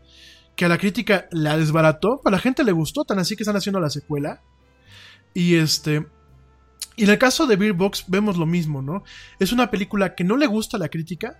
[0.56, 3.56] que a la crítica la desbarató, a la gente le gustó, tan así que están
[3.56, 4.42] haciendo la secuela.
[5.34, 6.06] Y este,
[6.98, 9.04] y en el caso de Beer Box vemos lo mismo, ¿no?
[9.40, 11.40] Es una película que no le gusta a la crítica,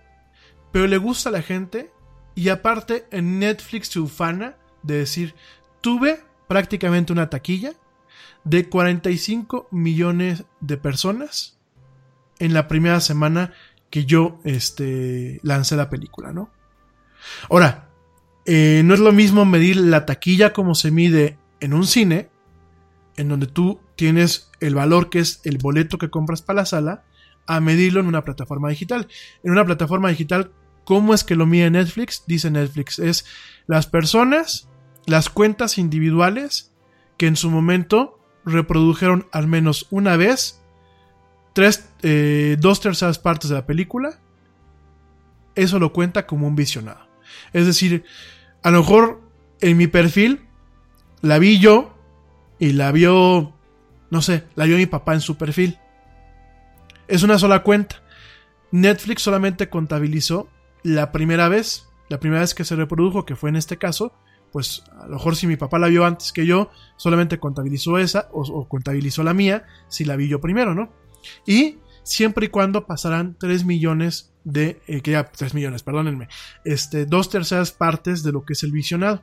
[0.72, 1.90] pero le gusta a la gente.
[2.36, 5.34] Y aparte, en Netflix se ufana de decir,
[5.80, 7.72] tuve prácticamente una taquilla
[8.44, 11.58] de 45 millones de personas
[12.38, 13.52] en la primera semana
[13.90, 16.50] que yo este, lancé la película, ¿no?
[17.50, 17.90] Ahora,
[18.44, 22.30] eh, no es lo mismo medir la taquilla como se mide en un cine,
[23.16, 27.04] en donde tú tienes el valor que es el boleto que compras para la sala
[27.48, 29.08] a medirlo en una plataforma digital.
[29.42, 30.52] En una plataforma digital,
[30.84, 32.22] ¿cómo es que lo mide Netflix?
[32.28, 33.26] Dice Netflix, es
[33.66, 34.68] las personas,
[35.04, 36.72] las cuentas individuales
[37.16, 40.62] que en su momento reprodujeron al menos una vez
[41.54, 44.20] tres, eh, dos terceras partes de la película.
[45.56, 47.08] Eso lo cuenta como un visionado.
[47.52, 48.04] Es decir,
[48.62, 49.20] a lo mejor
[49.60, 50.46] en mi perfil
[51.20, 51.98] la vi yo
[52.60, 53.57] y la vio,
[54.10, 55.78] no sé, la vio mi papá en su perfil.
[57.06, 58.02] Es una sola cuenta.
[58.70, 60.48] Netflix solamente contabilizó
[60.82, 64.12] la primera vez, la primera vez que se reprodujo, que fue en este caso,
[64.52, 68.28] pues a lo mejor si mi papá la vio antes que yo, solamente contabilizó esa
[68.32, 70.92] o, contabilizó la mía si la vi yo primero, ¿no?
[71.46, 76.28] Y siempre y cuando pasarán 3 millones de, eh, que ya 3 millones, perdónenme,
[76.64, 79.22] este, dos terceras partes de lo que es el visionado.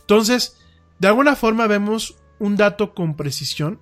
[0.00, 0.58] Entonces,
[0.98, 3.80] de alguna forma vemos un dato con precisión.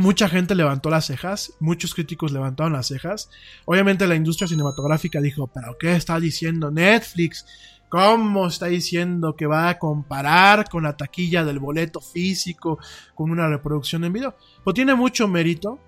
[0.00, 3.28] Mucha gente levantó las cejas, muchos críticos levantaron las cejas.
[3.66, 7.44] Obviamente la industria cinematográfica dijo, pero ¿qué está diciendo Netflix?
[7.90, 12.78] ¿Cómo está diciendo que va a comparar con la taquilla del boleto físico
[13.14, 14.34] con una reproducción en video?
[14.64, 15.78] Pues tiene mucho mérito,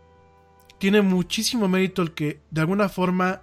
[0.77, 3.41] tiene muchísimo mérito el que de alguna forma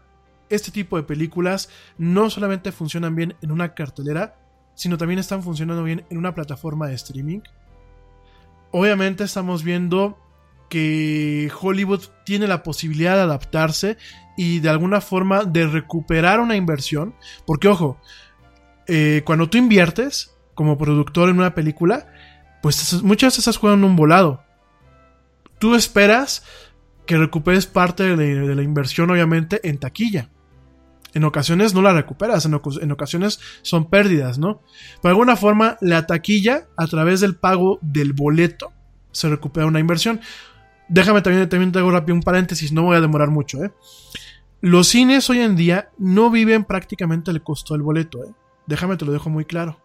[0.50, 4.36] este tipo de películas no solamente funcionan bien en una cartelera,
[4.76, 7.40] sino también están funcionando bien en una plataforma de streaming.
[8.70, 10.29] Obviamente estamos viendo
[10.70, 13.98] que Hollywood tiene la posibilidad de adaptarse
[14.38, 17.16] y de alguna forma de recuperar una inversión.
[17.46, 18.00] Porque ojo,
[18.88, 22.08] eh, cuando tú inviertes como productor en una película,
[22.62, 24.44] pues muchas veces estás jugando un volado.
[25.58, 26.44] Tú esperas
[27.06, 30.30] que recuperes parte de la inversión, obviamente, en taquilla
[31.14, 32.54] en ocasiones no la recuperas, en,
[32.92, 34.62] ocasiones son pérdidas, ¿no?
[35.02, 38.72] De alguna forma, la taquilla, a través del pago del boleto,
[39.12, 40.22] se recupera una inversión.
[40.90, 43.72] Déjame también, también te hago rápido un paréntesis, no voy a demorar mucho, ¿eh?
[44.60, 48.34] Los cines hoy en día no viven prácticamente el costo del boleto, ¿eh?
[48.66, 49.80] Déjame te lo dejo muy claro.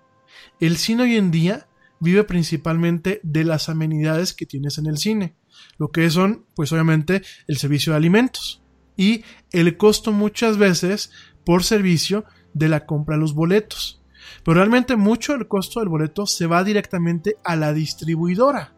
[0.61, 1.69] El cine hoy en día
[2.01, 5.37] vive principalmente de las amenidades que tienes en el cine,
[5.79, 8.63] lo que son, pues obviamente, el servicio de alimentos
[8.97, 11.11] y el costo muchas veces
[11.45, 14.03] por servicio de la compra de los boletos.
[14.45, 18.75] Pero realmente mucho del costo del boleto se va directamente a la distribuidora,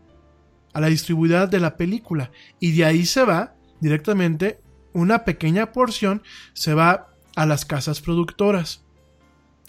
[0.76, 2.30] a la distribuidora de la película.
[2.60, 4.58] Y de ahí se va directamente
[4.92, 6.22] una pequeña porción,
[6.52, 8.84] se va a las casas productoras.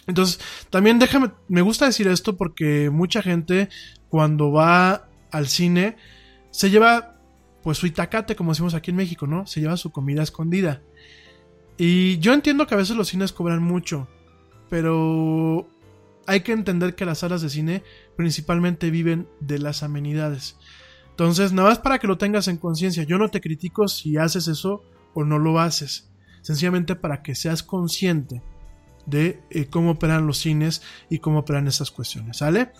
[0.05, 3.69] Entonces, también déjame, me gusta decir esto porque mucha gente
[4.09, 5.95] cuando va al cine
[6.51, 7.15] se lleva
[7.63, 9.47] pues su itacate, como decimos aquí en México, ¿no?
[9.47, 10.81] Se lleva su comida escondida.
[11.77, 14.09] Y yo entiendo que a veces los cines cobran mucho,
[14.69, 15.69] pero
[16.25, 17.83] hay que entender que las salas de cine
[18.17, 20.57] principalmente viven de las amenidades.
[21.17, 24.47] Entonces, nada más para que lo tengas en conciencia, yo no te critico si haces
[24.47, 24.83] eso
[25.15, 26.11] o no lo haces.
[26.43, 28.43] Sencillamente para que seas consciente
[29.07, 32.71] de eh, cómo operan los cines y cómo operan esas cuestiones, ¿sale?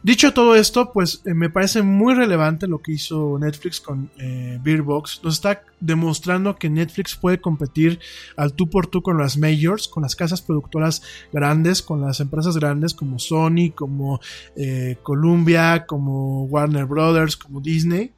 [0.00, 4.58] Dicho todo esto, pues eh, me parece muy relevante lo que hizo Netflix con eh,
[4.62, 5.20] Beerbox.
[5.24, 7.98] Nos está demostrando que Netflix puede competir
[8.36, 12.56] al tú por tú con las majors, con las casas productoras grandes, con las empresas
[12.56, 14.20] grandes como Sony, como
[14.54, 18.12] eh, Columbia, como Warner Brothers, como Disney.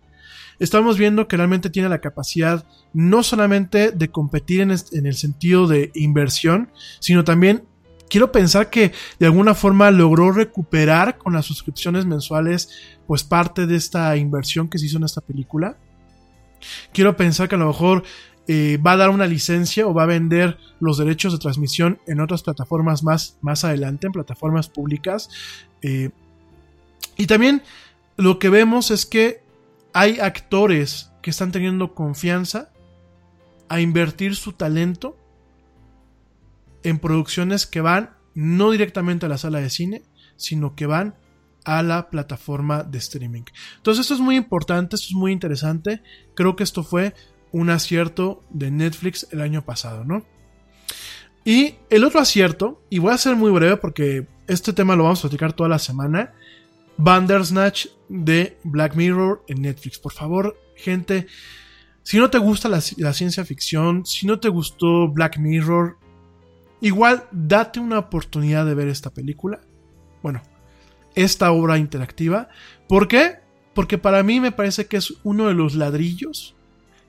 [0.59, 5.66] Estamos viendo que realmente tiene la capacidad no solamente de competir en, en el sentido
[5.66, 6.68] de inversión,
[6.99, 7.64] sino también
[8.11, 12.68] quiero pensar que de alguna forma logró recuperar con las suscripciones mensuales
[13.06, 15.78] pues parte de esta inversión que se hizo en esta película.
[16.92, 18.02] Quiero pensar que a lo mejor
[18.46, 22.20] eh, va a dar una licencia o va a vender los derechos de transmisión en
[22.20, 25.30] otras plataformas más, más adelante, en plataformas públicas.
[25.82, 26.11] Eh,
[27.16, 27.62] y también
[28.16, 29.42] lo que vemos es que
[29.92, 32.70] hay actores que están teniendo confianza
[33.68, 35.16] a invertir su talento
[36.83, 40.03] en producciones que van no directamente a la sala de cine,
[40.37, 41.14] sino que van
[41.64, 43.43] a la plataforma de streaming.
[43.76, 46.03] Entonces esto es muy importante, esto es muy interesante.
[46.35, 47.14] Creo que esto fue
[47.53, 50.24] un acierto de Netflix el año pasado, ¿no?
[51.45, 55.20] Y el otro acierto, y voy a ser muy breve porque este tema lo vamos
[55.20, 56.33] a platicar toda la semana,
[56.97, 59.99] Bandersnatch de Black Mirror en Netflix.
[59.99, 61.26] Por favor, gente,
[62.03, 65.97] si no te gusta la, la ciencia ficción, si no te gustó Black Mirror,
[66.81, 69.61] Igual, date una oportunidad de ver esta película.
[70.22, 70.43] Bueno,
[71.14, 72.49] esta obra interactiva.
[72.89, 73.39] ¿Por qué?
[73.74, 76.55] Porque para mí me parece que es uno de los ladrillos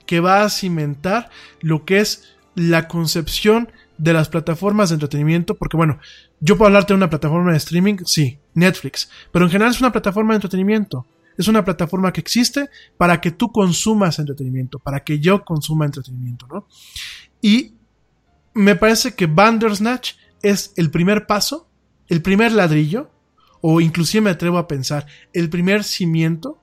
[0.06, 1.30] que va a cimentar
[1.62, 5.56] lo que es la concepción de las plataformas de entretenimiento.
[5.56, 6.00] Porque bueno,
[6.40, 9.10] yo puedo hablarte de una plataforma de streaming, sí, Netflix.
[9.32, 11.06] Pero en general es una plataforma de entretenimiento.
[11.38, 16.46] Es una plataforma que existe para que tú consumas entretenimiento, para que yo consuma entretenimiento,
[16.48, 16.68] ¿no?
[17.42, 17.76] Y
[18.54, 21.70] me parece que Bandersnatch es el primer paso,
[22.08, 23.12] el primer ladrillo,
[23.62, 26.62] o inclusive me atrevo a pensar, el primer cimiento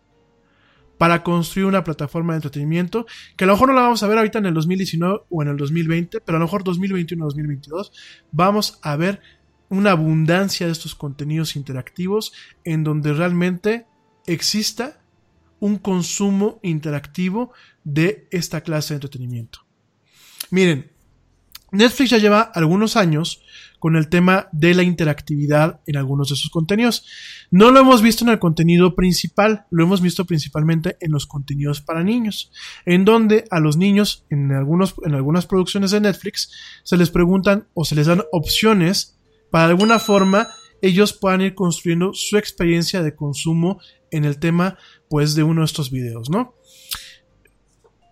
[0.99, 4.18] para construir una plataforma de entretenimiento que a lo mejor no la vamos a ver
[4.18, 7.93] ahorita en el 2019 o en el 2020, pero a lo mejor 2021-2022
[8.32, 9.22] vamos a ver
[9.68, 12.32] una abundancia de estos contenidos interactivos
[12.64, 13.86] en donde realmente
[14.26, 15.01] exista
[15.61, 17.53] un consumo interactivo
[17.84, 19.61] de esta clase de entretenimiento.
[20.51, 20.91] Miren,
[21.71, 23.43] Netflix ya lleva algunos años
[23.79, 27.07] con el tema de la interactividad en algunos de sus contenidos.
[27.51, 31.81] No lo hemos visto en el contenido principal, lo hemos visto principalmente en los contenidos
[31.81, 32.51] para niños,
[32.87, 36.51] en donde a los niños en, algunos, en algunas producciones de Netflix
[36.83, 39.19] se les preguntan o se les dan opciones
[39.51, 40.49] para de alguna forma
[40.83, 45.66] ellos puedan ir construyendo su experiencia de consumo en el tema pues de uno de
[45.66, 46.55] estos videos, ¿no?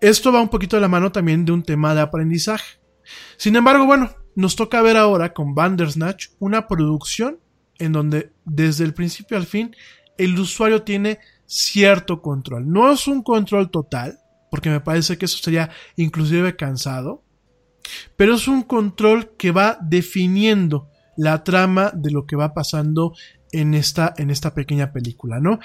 [0.00, 2.78] Esto va un poquito de la mano también de un tema de aprendizaje.
[3.36, 7.40] Sin embargo, bueno, nos toca ver ahora con Bandersnatch una producción
[7.78, 9.74] en donde desde el principio al fin
[10.18, 12.70] el usuario tiene cierto control.
[12.70, 14.18] No es un control total,
[14.50, 17.22] porque me parece que eso sería inclusive cansado,
[18.16, 23.14] pero es un control que va definiendo la trama de lo que va pasando
[23.52, 25.60] en esta, en esta pequeña película, ¿no?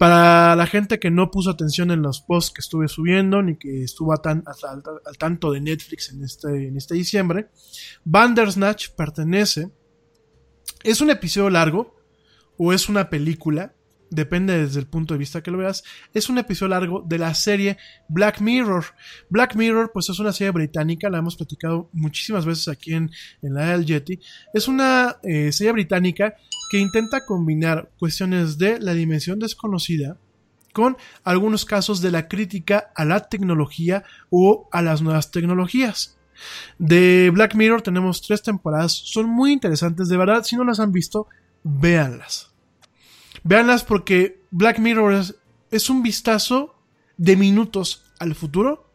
[0.00, 3.84] Para la gente que no puso atención en los posts que estuve subiendo, ni que
[3.84, 7.50] estuvo tan, al, tanto de Netflix en este, en este diciembre,
[8.04, 9.70] Bandersnatch pertenece.
[10.82, 11.94] Es un episodio largo,
[12.56, 13.74] o es una película,
[14.08, 15.84] depende desde el punto de vista que lo veas,
[16.14, 17.76] es un episodio largo de la serie
[18.08, 18.86] Black Mirror.
[19.28, 23.10] Black Mirror, pues es una serie británica, la hemos platicado muchísimas veces aquí en,
[23.42, 24.18] en la del Yeti.
[24.54, 26.36] Es una eh, serie británica
[26.70, 30.16] que intenta combinar cuestiones de la dimensión desconocida
[30.72, 36.16] con algunos casos de la crítica a la tecnología o a las nuevas tecnologías.
[36.78, 40.92] De Black Mirror tenemos tres temporadas, son muy interesantes, de verdad, si no las han
[40.92, 41.26] visto,
[41.64, 42.52] véanlas.
[43.42, 45.24] Véanlas porque Black Mirror
[45.70, 46.76] es, un vistazo
[47.16, 48.89] de minutos al futuro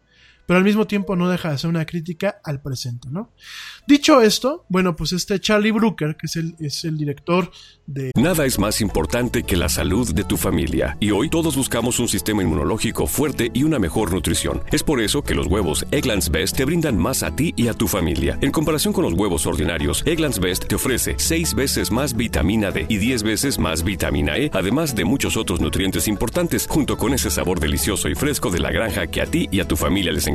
[0.46, 3.32] pero al mismo tiempo no deja de ser una crítica al presente, ¿no?
[3.88, 7.52] Dicho esto, bueno, pues este Charlie Brooker, que es el, es el director
[7.86, 8.12] de...
[8.16, 12.08] Nada es más importante que la salud de tu familia, y hoy todos buscamos un
[12.08, 14.64] sistema inmunológico fuerte y una mejor nutrición.
[14.72, 17.74] Es por eso que los huevos Egglands Best te brindan más a ti y a
[17.74, 18.38] tu familia.
[18.42, 22.86] En comparación con los huevos ordinarios, Egglands Best te ofrece 6 veces más vitamina D
[22.90, 27.30] y 10 veces más vitamina E, además de muchos otros nutrientes importantes, junto con ese
[27.30, 30.28] sabor delicioso y fresco de la granja que a ti y a tu familia les
[30.28, 30.35] encanta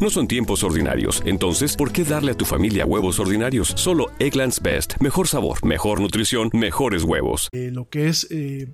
[0.00, 1.22] No son tiempos ordinarios.
[1.26, 3.72] Entonces, ¿por qué darle a tu familia huevos ordinarios?
[3.76, 4.94] Solo Egglands Best.
[5.00, 7.48] Mejor sabor, mejor nutrición, mejores huevos.
[7.52, 8.72] Eh, lo que es eh,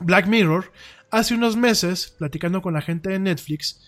[0.00, 0.72] Black Mirror,
[1.10, 3.80] hace unos meses, platicando con la gente de Netflix,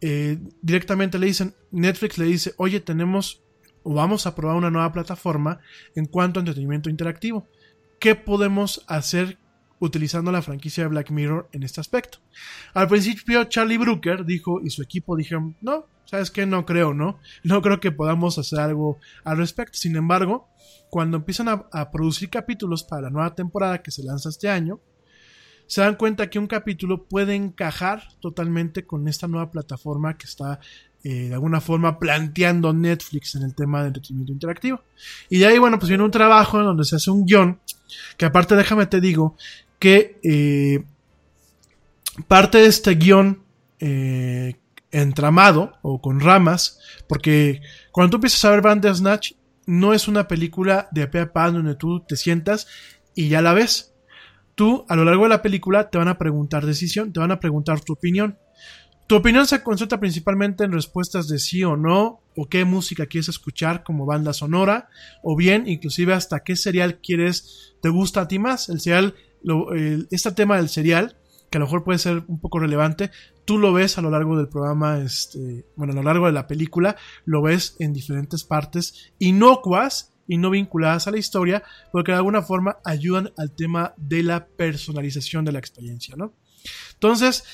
[0.00, 3.42] eh, directamente le dicen, Netflix le dice, oye, tenemos
[3.84, 5.60] o vamos a probar una nueva plataforma
[5.94, 7.48] en cuanto a entretenimiento interactivo.
[7.98, 9.38] ¿Qué podemos hacer
[9.82, 12.18] utilizando la franquicia de Black Mirror en este aspecto.
[12.72, 17.18] Al principio Charlie Brooker dijo y su equipo dijeron, no, sabes que no creo, ¿no?
[17.42, 19.76] No creo que podamos hacer algo al respecto.
[19.76, 20.48] Sin embargo,
[20.88, 24.78] cuando empiezan a, producir capítulos para la nueva temporada que se lanza este año,
[25.66, 30.60] se dan cuenta que un capítulo puede encajar totalmente con esta nueva plataforma que está
[31.02, 34.82] eh, de alguna forma planteando Netflix en el tema de entretenimiento interactivo.
[35.28, 37.58] Y de ahí, bueno, pues viene un trabajo en donde se hace un guion,
[38.16, 39.36] que aparte déjame te digo,
[39.82, 40.84] que eh,
[42.28, 43.42] parte de este guion
[43.80, 44.54] eh,
[44.92, 46.78] entramado o con ramas,
[47.08, 49.32] porque cuando tú empiezas a ver Bandersnatch,
[49.66, 52.68] no es una película de pe a pa donde tú te sientas
[53.16, 53.92] y ya la ves.
[54.54, 57.40] Tú, a lo largo de la película, te van a preguntar decisión, te van a
[57.40, 58.38] preguntar tu opinión.
[59.08, 63.30] Tu opinión se concentra principalmente en respuestas de sí o no, o qué música quieres
[63.30, 64.90] escuchar como banda sonora,
[65.24, 68.68] o bien inclusive hasta qué serial quieres, te gusta a ti más.
[68.68, 68.80] El
[69.44, 71.16] serial este tema del serial,
[71.50, 73.10] que a lo mejor puede ser un poco relevante,
[73.44, 76.46] tú lo ves a lo largo del programa, este, bueno, a lo largo de la
[76.46, 81.62] película, lo ves en diferentes partes inocuas y no vinculadas a la historia,
[81.92, 86.32] porque de alguna forma ayudan al tema de la personalización de la experiencia, ¿no?
[86.94, 87.44] Entonces,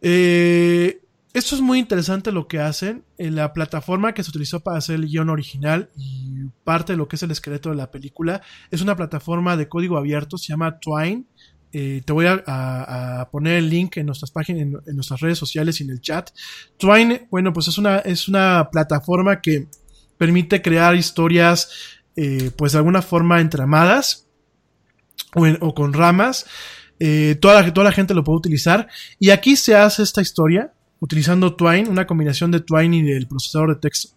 [0.00, 1.03] eh,
[1.34, 3.04] esto es muy interesante lo que hacen.
[3.18, 7.08] En la plataforma que se utilizó para hacer el guion original y parte de lo
[7.08, 8.40] que es el esqueleto de la película
[8.70, 11.24] es una plataforma de código abierto, se llama Twine.
[11.72, 15.82] Eh, te voy a, poner el link en nuestras páginas, en, nuestras redes sociales y
[15.82, 16.30] en el chat.
[16.76, 19.66] Twine, bueno, pues es una, es una plataforma que
[20.16, 21.68] permite crear historias,
[22.14, 24.28] eh, pues de alguna forma entramadas
[25.34, 26.46] o, con ramas.
[27.00, 28.86] Eh, toda, toda la gente lo puede utilizar.
[29.18, 30.72] Y aquí se hace esta historia
[31.04, 34.16] utilizando Twine, una combinación de Twine y del procesador de texto.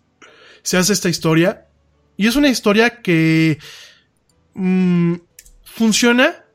[0.64, 1.68] Se hace esta historia.
[2.16, 3.60] Y es una historia que
[4.54, 5.16] mm,
[5.64, 6.46] funciona.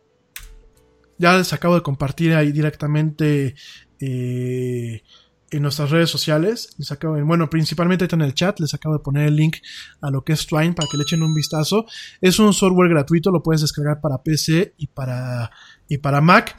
[1.19, 3.55] Ya les acabo de compartir ahí directamente
[4.01, 5.03] eh,
[5.51, 6.71] en nuestras redes sociales.
[6.79, 8.59] Les acabo de- bueno, principalmente en el chat.
[8.59, 9.59] Les acabo de poner el link
[10.01, 11.85] a lo que es Twine para que le echen un vistazo.
[12.23, 15.51] Es un software gratuito, lo puedes descargar para PC y para,
[15.89, 16.57] y para Mac.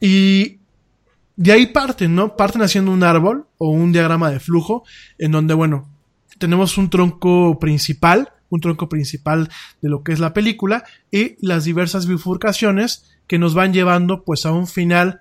[0.00, 0.60] Y
[1.36, 2.36] de ahí parten, ¿no?
[2.36, 4.84] Parten haciendo un árbol o un diagrama de flujo
[5.18, 5.88] en donde, bueno,
[6.38, 9.48] tenemos un tronco principal, un tronco principal
[9.80, 14.46] de lo que es la película y las diversas bifurcaciones que nos van llevando pues
[14.46, 15.20] a un final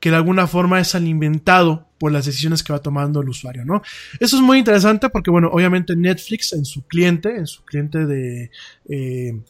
[0.00, 3.82] que de alguna forma es alimentado por las decisiones que va tomando el usuario, ¿no?
[4.20, 8.50] Eso es muy interesante porque, bueno, obviamente Netflix en su cliente, en su cliente de,
[8.88, 9.40] eh,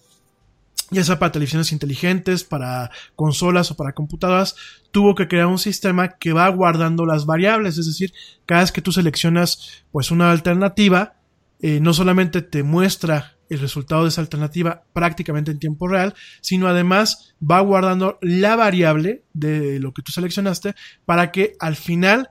[0.90, 4.56] ya sea para televisiones inteligentes, para consolas o para computadoras,
[4.90, 8.12] tuvo que crear un sistema que va guardando las variables, es decir,
[8.46, 11.14] cada vez que tú seleccionas pues una alternativa,
[11.60, 16.68] eh, no solamente te muestra el resultado de esa alternativa prácticamente en tiempo real, sino
[16.68, 20.74] además va guardando la variable de lo que tú seleccionaste
[21.04, 22.30] para que al final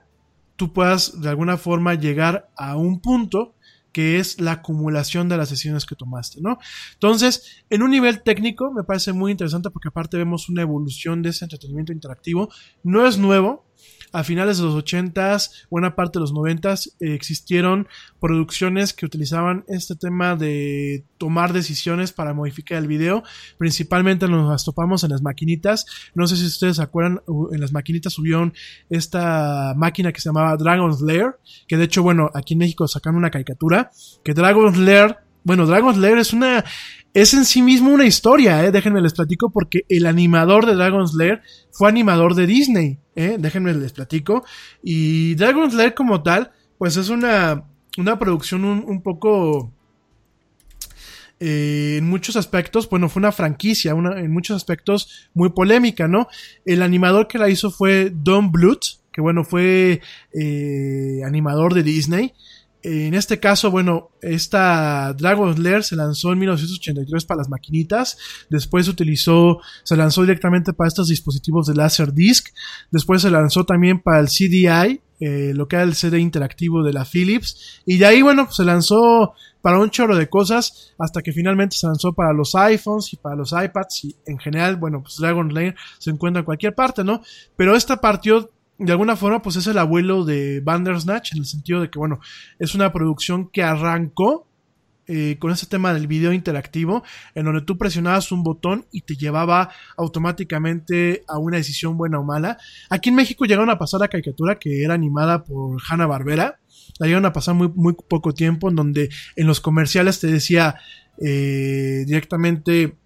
[0.56, 3.54] tú puedas de alguna forma llegar a un punto
[3.98, 6.60] que es la acumulación de las decisiones que tomaste, ¿no?
[6.92, 11.30] Entonces, en un nivel técnico me parece muy interesante porque aparte vemos una evolución de
[11.30, 12.48] ese entretenimiento interactivo.
[12.84, 13.67] No es nuevo.
[14.12, 17.88] A finales de los 80s, buena parte de los 90s, eh, existieron
[18.20, 23.22] producciones que utilizaban este tema de tomar decisiones para modificar el video.
[23.58, 25.86] Principalmente nos topamos en las maquinitas.
[26.14, 27.20] No sé si ustedes se acuerdan,
[27.52, 28.54] en las maquinitas subieron
[28.88, 31.36] esta máquina que se llamaba Dragon's Lair,
[31.66, 33.90] que de hecho, bueno, aquí en México sacaron una caricatura,
[34.24, 36.64] que Dragon's Lair, bueno, Dragon's Lair es una,
[37.14, 41.14] es en sí mismo una historia, eh, déjenme les platico, porque el animador de Dragon's
[41.14, 44.44] Lair fue animador de Disney, eh, déjenme les platico,
[44.82, 47.64] y Dragon's Lair como tal, pues es una,
[47.96, 49.72] una producción un, poco,
[51.40, 56.28] eh, en muchos aspectos, bueno, fue una franquicia, en muchos aspectos muy polémica, ¿no?
[56.64, 60.00] El animador que la hizo fue Don Bluth, que bueno, fue
[60.32, 62.34] eh, animador de Disney.
[62.82, 68.18] En este caso, bueno, esta Dragon's Lair se lanzó en 1983 para las maquinitas,
[68.50, 72.48] después se utilizó, se lanzó directamente para estos dispositivos de Laserdisc,
[72.92, 76.92] después se lanzó también para el CDI, eh, lo que era el CD interactivo de
[76.92, 81.32] la Philips, y de ahí, bueno, se lanzó para un chorro de cosas, hasta que
[81.32, 85.16] finalmente se lanzó para los iPhones y para los iPads, y en general, bueno, pues
[85.16, 87.22] Dragon's Lair se encuentra en cualquier parte, ¿no?
[87.56, 91.80] Pero esta partió de alguna forma, pues es el abuelo de Bandersnatch, en el sentido
[91.80, 92.20] de que, bueno,
[92.58, 94.46] es una producción que arrancó
[95.08, 97.02] eh, con ese tema del video interactivo,
[97.34, 102.24] en donde tú presionabas un botón y te llevaba automáticamente a una decisión buena o
[102.24, 102.58] mala.
[102.90, 106.60] Aquí en México llegaron a pasar la caricatura que era animada por Hanna Barbera.
[106.98, 110.76] La llegaron a pasar muy, muy poco tiempo, en donde en los comerciales te decía
[111.20, 112.96] eh, directamente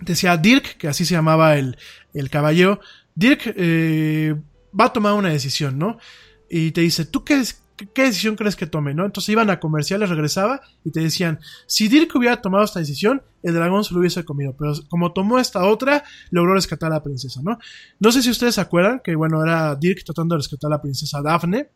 [0.00, 1.76] decía Dirk, que así se llamaba el,
[2.14, 2.80] el caballero,
[3.16, 4.36] Dirk eh,
[4.78, 5.98] va a tomar una decisión, ¿no?
[6.48, 7.42] Y te dice, ¿tú qué,
[7.76, 9.06] qué, decisión crees que tome, no?
[9.06, 13.54] Entonces iban a comerciales, regresaba y te decían, si Dirk hubiera tomado esta decisión, el
[13.54, 17.40] dragón se lo hubiese comido, pero como tomó esta otra, logró rescatar a la princesa,
[17.42, 17.58] ¿no?
[17.98, 20.82] No sé si ustedes se acuerdan que, bueno, era Dirk tratando de rescatar a la
[20.82, 21.70] princesa Daphne.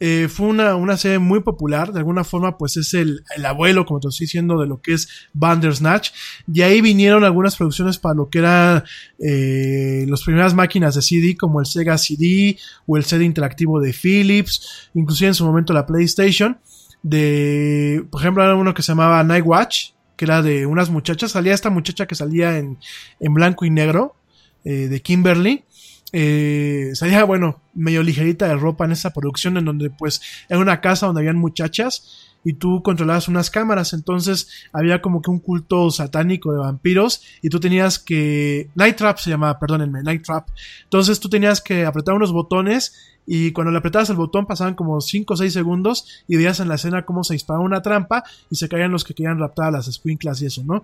[0.00, 3.84] Eh, fue una, una serie muy popular, de alguna forma pues es el, el abuelo,
[3.84, 6.10] como te estoy diciendo, de lo que es Bandersnatch.
[6.46, 8.84] De ahí vinieron algunas producciones para lo que eran
[9.18, 12.56] eh, las primeras máquinas de CD, como el Sega CD
[12.86, 16.58] o el CD interactivo de Philips, inclusive en su momento la PlayStation.
[17.02, 21.32] De, por ejemplo, era uno que se llamaba Night Watch, que era de unas muchachas,
[21.32, 22.78] salía esta muchacha que salía en,
[23.20, 24.16] en blanco y negro,
[24.64, 25.64] eh, de Kimberly
[26.12, 30.80] eh, salía, bueno, medio ligerita de ropa en esa producción en donde pues era una
[30.80, 35.90] casa donde habían muchachas y tú controlabas unas cámaras, entonces había como que un culto
[35.90, 38.70] satánico de vampiros y tú tenías que...
[38.74, 40.48] Night Trap se llamaba, perdónenme, Night Trap.
[40.84, 45.00] Entonces tú tenías que apretar unos botones y cuando le apretabas el botón pasaban como
[45.00, 48.56] 5 o 6 segundos y veías en la escena cómo se disparaba una trampa y
[48.56, 50.82] se caían los que querían raptar a las squinklas y eso, ¿no?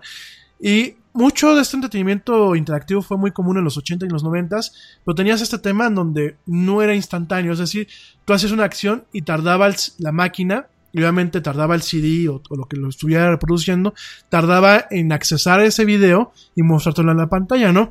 [0.59, 4.59] Y mucho de este entretenimiento interactivo fue muy común en los 80 y los 90,
[5.03, 7.87] pero tenías este tema en donde no era instantáneo, es decir,
[8.25, 12.65] tú hacías una acción y tardaba la máquina, y obviamente tardaba el CD o, lo
[12.65, 13.93] que lo estuviera reproduciendo,
[14.29, 17.89] tardaba en accesar ese video y mostrártelo en la pantalla, ¿no?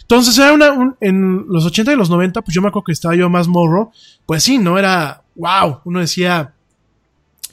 [0.00, 2.92] Entonces era una, un- en los 80 y los 90, pues yo me acuerdo que
[2.92, 3.92] estaba yo más morro,
[4.26, 4.76] pues sí, ¿no?
[4.76, 6.52] Era, wow, uno decía,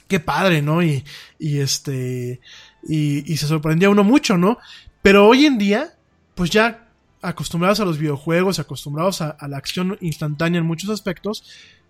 [0.08, 0.82] qué padre, ¿no?
[0.82, 1.04] Y,
[1.38, 2.42] y este,
[2.88, 4.58] y se sorprendía uno mucho, ¿no?
[5.02, 5.94] Pero hoy en día,
[6.36, 6.90] pues ya
[7.22, 11.44] acostumbrados a los videojuegos, acostumbrados a, la acción instantánea en muchos aspectos,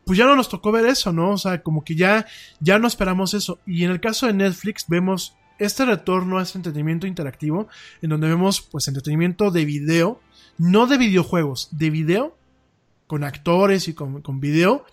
[0.05, 1.31] pues ya no nos tocó ver eso, ¿no?
[1.31, 2.25] O sea, como que ya,
[2.59, 3.59] ya no esperamos eso.
[3.65, 7.67] Y en el caso de Netflix vemos este retorno a este entretenimiento interactivo,
[8.01, 10.19] en donde vemos pues entretenimiento de video,
[10.57, 12.37] no de videojuegos, de video,
[13.07, 14.85] con actores y con, con video,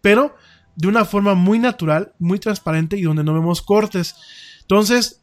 [0.00, 0.36] pero
[0.76, 4.14] de una forma muy natural, muy transparente y donde no vemos cortes.
[4.60, 5.19] Entonces,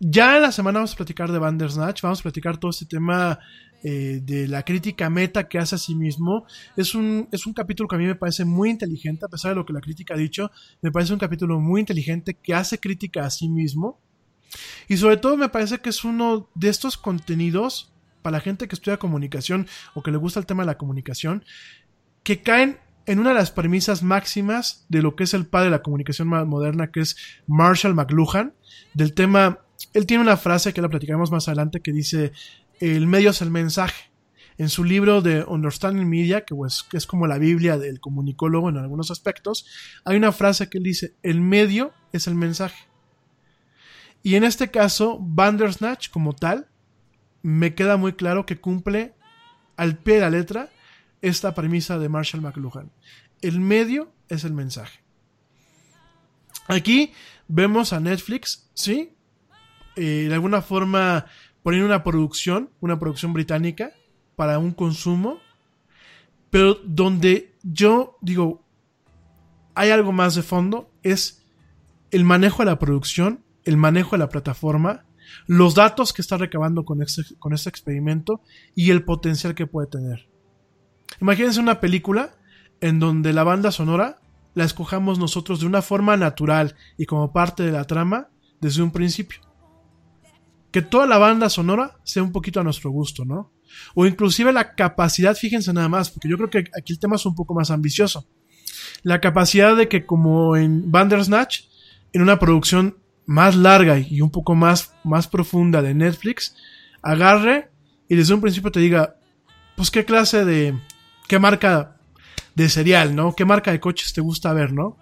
[0.00, 3.38] ya en la semana vamos a platicar de Bandersnatch, vamos a platicar todo este tema
[3.82, 6.46] eh, de la crítica meta que hace a sí mismo.
[6.76, 9.56] Es un, es un capítulo que a mí me parece muy inteligente, a pesar de
[9.56, 10.50] lo que la crítica ha dicho,
[10.82, 14.00] me parece un capítulo muy inteligente que hace crítica a sí mismo.
[14.88, 17.92] Y sobre todo me parece que es uno de estos contenidos
[18.22, 21.44] para la gente que estudia comunicación o que le gusta el tema de la comunicación,
[22.22, 25.72] que caen en una de las premisas máximas de lo que es el padre de
[25.72, 27.16] la comunicación moderna, que es
[27.46, 28.54] Marshall McLuhan,
[28.94, 29.58] del tema,
[29.94, 32.32] él tiene una frase que la platicaremos más adelante que dice,
[32.80, 34.10] el medio es el mensaje.
[34.58, 38.76] En su libro de Understanding Media, que pues, es como la Biblia del comunicólogo en
[38.76, 39.66] algunos aspectos,
[40.04, 42.86] hay una frase que él dice, el medio es el mensaje.
[44.22, 46.68] Y en este caso, Bandersnatch como tal,
[47.42, 49.14] me queda muy claro que cumple
[49.76, 50.70] al pie de la letra
[51.20, 52.90] esta premisa de Marshall McLuhan.
[53.42, 55.00] El medio es el mensaje.
[56.68, 57.12] Aquí
[57.48, 59.13] vemos a Netflix, ¿sí?
[59.96, 61.26] Eh, de alguna forma
[61.62, 63.92] poniendo una producción, una producción británica
[64.36, 65.38] para un consumo,
[66.50, 68.62] pero donde yo digo,
[69.74, 71.44] hay algo más de fondo, es
[72.10, 75.06] el manejo de la producción, el manejo de la plataforma,
[75.46, 78.42] los datos que está recabando con este, con este experimento
[78.74, 80.28] y el potencial que puede tener.
[81.20, 82.36] Imagínense una película
[82.80, 84.20] en donde la banda sonora
[84.54, 88.28] la escojamos nosotros de una forma natural y como parte de la trama
[88.60, 89.43] desde un principio.
[90.74, 93.52] Que toda la banda sonora sea un poquito a nuestro gusto, ¿no?
[93.94, 97.24] O inclusive la capacidad, fíjense nada más, porque yo creo que aquí el tema es
[97.26, 98.26] un poco más ambicioso.
[99.04, 101.66] La capacidad de que como en Bandersnatch,
[102.12, 106.56] en una producción más larga y un poco más, más profunda de Netflix,
[107.02, 107.70] agarre
[108.08, 109.14] y desde un principio te diga,
[109.76, 110.76] pues qué clase de,
[111.28, 111.98] qué marca
[112.56, 113.36] de cereal, ¿no?
[113.36, 114.96] ¿Qué marca de coches te gusta ver, ¿no?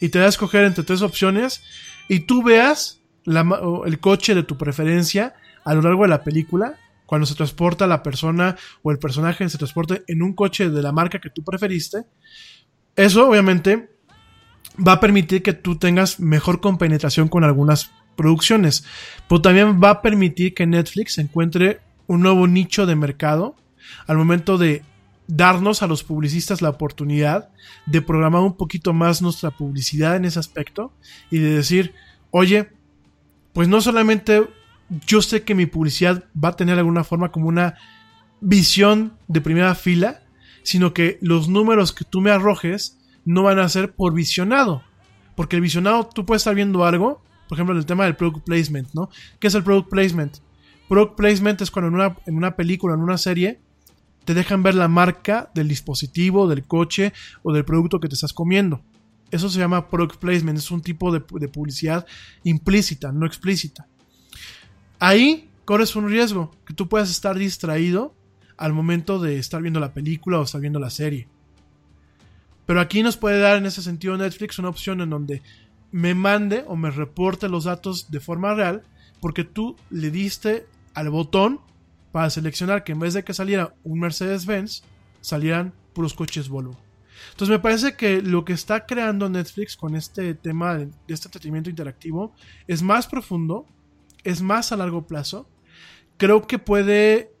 [0.00, 1.62] Y te da a escoger entre tres opciones
[2.08, 5.34] y tú veas el coche de tu preferencia
[5.64, 9.58] a lo largo de la película, cuando se transporta la persona o el personaje se
[9.58, 12.04] transporte en un coche de la marca que tú preferiste.
[12.96, 13.90] Eso obviamente
[14.76, 18.84] va a permitir que tú tengas mejor compenetración con algunas producciones,
[19.28, 23.56] pero también va a permitir que Netflix encuentre un nuevo nicho de mercado
[24.06, 24.82] al momento de
[25.26, 27.48] darnos a los publicistas la oportunidad
[27.86, 30.92] de programar un poquito más nuestra publicidad en ese aspecto
[31.30, 31.94] y de decir,
[32.30, 32.68] oye,
[33.54, 34.46] pues no solamente
[35.06, 37.76] yo sé que mi publicidad va a tener de alguna forma como una
[38.40, 40.22] visión de primera fila,
[40.62, 44.82] sino que los números que tú me arrojes no van a ser por visionado.
[45.36, 48.92] Porque el visionado, tú puedes estar viendo algo, por ejemplo, el tema del product placement,
[48.92, 49.08] ¿no?
[49.38, 50.38] ¿Qué es el product placement?
[50.88, 53.60] Product placement es cuando en una, en una película, en una serie,
[54.24, 57.12] te dejan ver la marca del dispositivo, del coche
[57.42, 58.82] o del producto que te estás comiendo.
[59.34, 62.06] Eso se llama product placement, es un tipo de, de publicidad
[62.44, 63.88] implícita, no explícita.
[65.00, 68.14] Ahí corres un riesgo, que tú puedas estar distraído
[68.56, 71.26] al momento de estar viendo la película o estar viendo la serie.
[72.64, 75.42] Pero aquí nos puede dar en ese sentido Netflix una opción en donde
[75.90, 78.84] me mande o me reporte los datos de forma real
[79.20, 81.58] porque tú le diste al botón
[82.12, 84.84] para seleccionar que en vez de que saliera un Mercedes-Benz,
[85.20, 86.83] salieran puros coches Volvo.
[87.30, 91.70] Entonces me parece que lo que está creando Netflix con este tema de este entretenimiento
[91.70, 92.34] interactivo
[92.66, 93.66] es más profundo,
[94.22, 95.48] es más a largo plazo.
[96.16, 97.32] Creo que puede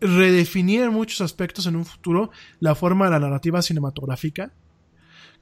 [0.00, 4.52] redefinir en muchos aspectos en un futuro la forma de la narrativa cinematográfica.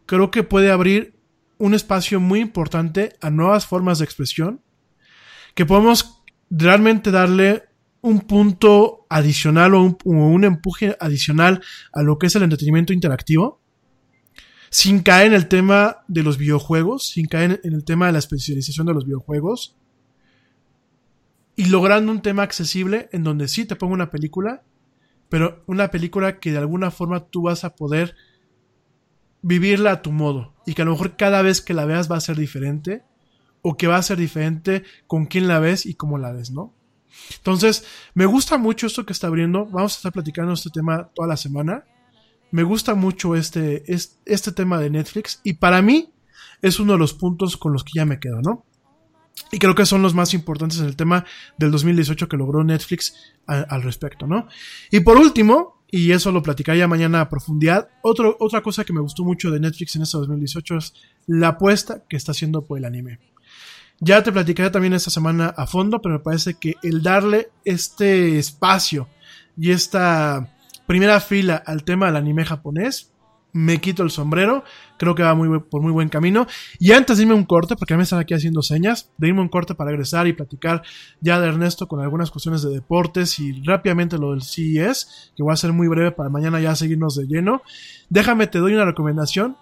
[0.06, 1.14] Creo que puede abrir
[1.58, 4.62] un espacio muy importante a nuevas formas de expresión.
[5.54, 7.67] Que podemos realmente darle
[8.00, 11.62] un punto adicional o un, empuje adicional
[11.92, 13.60] a lo que es el entretenimiento interactivo,
[14.70, 18.18] sin caer en el tema de los videojuegos, sin caer en el tema de la
[18.18, 19.76] especialización de los videojuegos,
[21.56, 24.62] y logrando un tema accesible en donde sí te pongo una película,
[25.28, 28.14] pero una película que de alguna forma tú vas a poder
[29.42, 32.16] vivirla a tu modo y que a lo mejor cada vez que la veas va
[32.16, 33.02] a ser diferente
[33.62, 36.77] o que va a ser diferente con quién la ves y cómo la ves, ¿no?
[37.36, 39.66] Entonces, me gusta mucho esto que está abriendo.
[39.66, 41.84] Vamos a estar platicando este tema toda la semana.
[42.50, 43.84] Me gusta mucho este,
[44.24, 46.12] este, tema de Netflix y para mí
[46.62, 48.64] es uno de los puntos con los que ya me quedo, ¿no?
[49.52, 51.24] Y creo que son los más importantes en el tema
[51.58, 53.14] del 2018 que logró Netflix
[53.46, 54.48] al respecto, ¿no?
[54.90, 59.00] Y por último, y eso lo platicaré ya mañana a profundidad, otra cosa que me
[59.00, 60.94] gustó mucho de Netflix en este 2018 es
[61.26, 63.20] la apuesta que está haciendo por el anime.
[64.00, 68.38] Ya te platicaré también esta semana a fondo, pero me parece que el darle este
[68.38, 69.08] espacio
[69.56, 70.54] y esta
[70.86, 73.12] primera fila al tema del anime japonés,
[73.52, 74.62] me quito el sombrero,
[74.98, 76.46] creo que va muy, por muy buen camino.
[76.78, 79.48] Y antes de irme un corte, porque me están aquí haciendo señas, de irme un
[79.48, 80.82] corte para regresar y platicar
[81.20, 85.52] ya de Ernesto con algunas cuestiones de deportes y rápidamente lo del CES, que voy
[85.52, 87.62] a ser muy breve para mañana ya seguirnos de lleno.
[88.10, 89.56] Déjame, te doy una recomendación.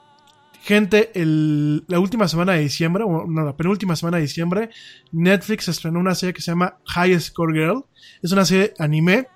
[0.66, 4.70] Gente, la última semana de diciembre, o no, la penúltima semana de diciembre,
[5.12, 7.84] Netflix estrenó una serie que se llama High Score Girl.
[8.20, 9.28] Es una serie anime,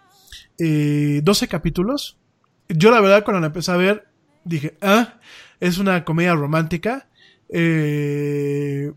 [0.59, 2.19] 12 eh, capítulos.
[2.69, 4.09] Yo la verdad cuando la empecé a ver,
[4.43, 5.21] dije, ah,
[5.61, 7.09] es una comedia romántica.
[7.49, 8.91] Eh,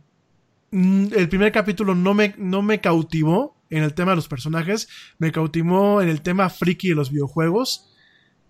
[0.72, 4.90] mm, el primer capítulo no me, no me cautivó en el tema de los personajes,
[5.20, 7.94] me cautivó en el tema friki de los videojuegos.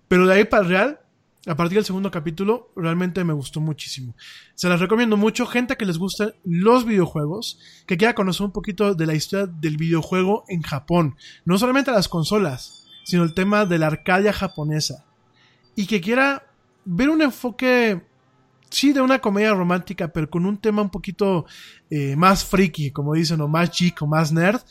[0.07, 0.99] Pero de ahí para el real,
[1.45, 4.15] a partir del segundo capítulo realmente me gustó muchísimo.
[4.55, 8.95] Se las recomiendo mucho, gente que les gusten los videojuegos, que quiera conocer un poquito
[8.95, 13.77] de la historia del videojuego en Japón, no solamente las consolas, sino el tema de
[13.77, 15.05] la arcadia japonesa,
[15.75, 16.47] y que quiera
[16.85, 18.01] ver un enfoque,
[18.69, 21.45] sí, de una comedia romántica, pero con un tema un poquito
[21.89, 24.61] eh, más friki, como dicen, o más geek o más nerd,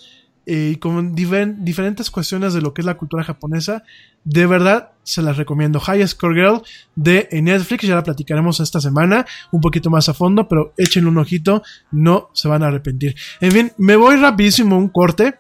[0.45, 3.85] y con diferentes cuestiones de lo que es la cultura japonesa.
[4.25, 5.81] De verdad, se las recomiendo.
[5.81, 6.63] High Score Girl
[6.95, 11.19] de Netflix, ya la platicaremos esta semana un poquito más a fondo, pero échenle un
[11.19, 13.15] ojito, no se van a arrepentir.
[13.41, 15.35] En fin, me voy rapidísimo un corte.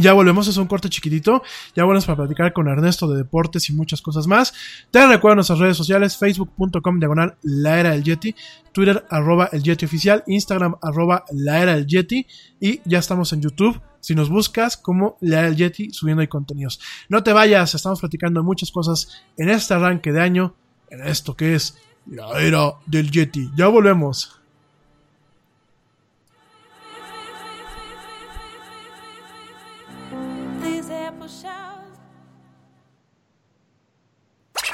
[0.00, 1.42] Ya volvemos, es un corte chiquitito.
[1.74, 4.52] Ya volvemos para platicar con Ernesto de deportes y muchas cosas más.
[4.90, 8.34] Te recuerdo nuestras redes sociales, facebook.com diagonal la era del Yeti,
[8.72, 12.26] Twitter arroba el Yeti oficial, Instagram arroba la era del Yeti
[12.60, 13.80] y ya estamos en YouTube.
[14.00, 16.80] Si nos buscas como la era del Yeti subiendo ahí contenidos.
[17.08, 20.54] No te vayas, estamos platicando muchas cosas en este arranque de año,
[20.90, 23.50] en esto que es la era del Yeti.
[23.56, 24.40] Ya volvemos.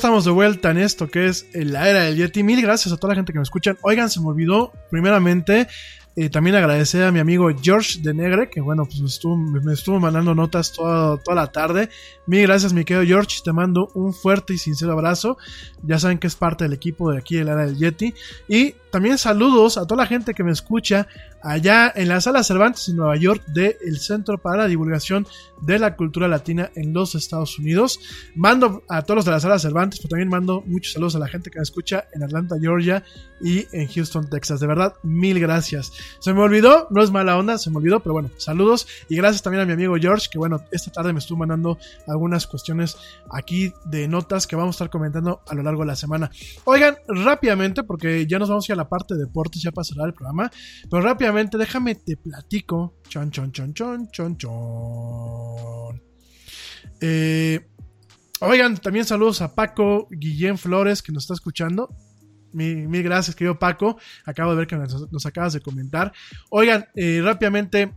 [0.00, 2.42] Estamos de vuelta en esto que es la era del Yeti.
[2.42, 3.76] Mil gracias a toda la gente que me escuchan.
[3.82, 5.68] Oigan, se me olvidó primeramente
[6.16, 9.74] eh, también agradecer a mi amigo George de Negre, que bueno, pues me estuvo, me
[9.74, 11.90] estuvo mandando notas toda, toda la tarde.
[12.26, 13.42] Mil gracias, mi querido George.
[13.44, 15.36] Te mando un fuerte y sincero abrazo.
[15.82, 18.14] Ya saben que es parte del equipo de aquí de la era del Yeti.
[18.48, 21.08] Y también saludos a toda la gente que me escucha
[21.42, 25.26] allá en la sala Cervantes en Nueva York del Centro para la Divulgación
[25.60, 28.00] de la Cultura Latina en los Estados Unidos.
[28.34, 31.28] Mando a todos los de la sala Cervantes, pero también mando muchos saludos a la
[31.28, 33.04] gente que me escucha en Atlanta, Georgia
[33.40, 34.60] y en Houston, Texas.
[34.60, 35.92] De verdad, mil gracias.
[36.18, 39.42] Se me olvidó, no es mala onda, se me olvidó, pero bueno, saludos y gracias
[39.42, 42.96] también a mi amigo George, que bueno, esta tarde me estuvo mandando algunas cuestiones
[43.30, 46.30] aquí de notas que vamos a estar comentando a lo largo de la semana.
[46.64, 50.04] Oigan, rápidamente, porque ya nos vamos a ir a la parte de deportes, ya pasará
[50.04, 50.50] el programa,
[50.90, 52.94] pero rápidamente déjame te platico.
[53.08, 56.02] Chon, chon, chon, chon, chon, chon.
[57.00, 57.60] Eh,
[58.40, 61.88] oigan, también saludos a Paco Guillén Flores que nos está escuchando.
[62.52, 63.98] Mil, gracias, querido Paco.
[64.24, 66.12] Acabo de ver que nos, acabas de comentar.
[66.50, 67.94] Oigan, eh, rápidamente,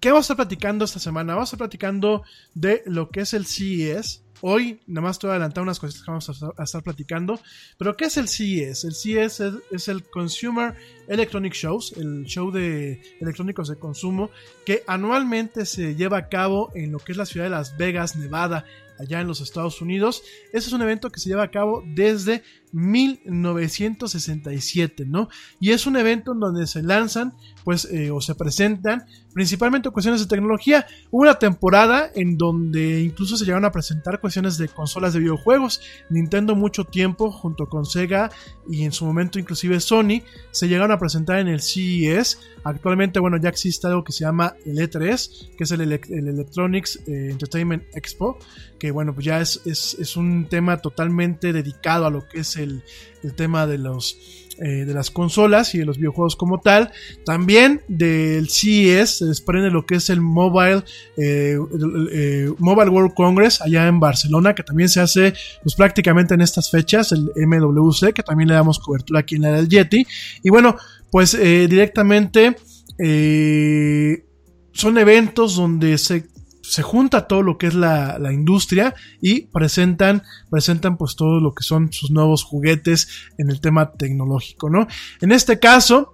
[0.00, 1.34] ¿qué vamos a estar platicando esta semana?
[1.34, 2.22] Vamos a estar platicando
[2.54, 4.24] de lo que es el CES.
[4.42, 7.40] Hoy, nada más te voy a adelantar unas cosas que vamos a, estar platicando.
[7.76, 8.84] Pero, ¿qué es el CES?
[8.84, 10.74] El CES es, el Consumer
[11.08, 14.30] Electronic Shows, el show de electrónicos de consumo,
[14.64, 18.16] que anualmente se lleva a cabo en lo que es la ciudad de Las Vegas,
[18.16, 18.64] Nevada,
[19.00, 20.22] allá en los Estados Unidos.
[20.52, 25.28] Este es un evento que se lleva a cabo desde 1967, ¿no?
[25.58, 27.32] Y es un evento en donde se lanzan,
[27.64, 30.86] pues, eh, o se presentan principalmente cuestiones de tecnología.
[31.10, 35.80] Hubo una temporada en donde incluso se llegaron a presentar cuestiones de consolas de videojuegos.
[36.10, 38.30] Nintendo mucho tiempo, junto con Sega
[38.68, 42.38] y en su momento inclusive Sony, se llegaron a presentar en el CES.
[42.64, 47.28] Actualmente, bueno, ya existe algo que se llama el E3, que es el, Electronics eh,
[47.30, 48.38] Entertainment Expo,
[48.78, 52.82] que bueno, pues ya es, es, un tema totalmente dedicado a lo que es el,
[53.22, 54.16] el tema de los
[54.62, 56.92] eh, de las consolas y de los videojuegos como tal.
[57.24, 60.82] También del CES se desprende lo que es el Mobile,
[61.16, 61.56] eh,
[62.58, 65.32] Mobile World Congress allá en Barcelona, que también se hace
[65.62, 69.52] pues, prácticamente en estas fechas, el MWC, que también le damos cobertura aquí en la
[69.52, 70.06] del Yeti.
[70.42, 70.76] Y bueno,
[71.10, 72.56] pues directamente
[74.72, 76.30] son eventos donde se
[76.70, 81.64] se junta todo lo que es la, industria y presentan, presentan pues todo lo que
[81.64, 83.08] son sus nuevos juguetes
[83.38, 84.86] en el tema tecnológico, ¿no?
[85.20, 86.12] En este caso,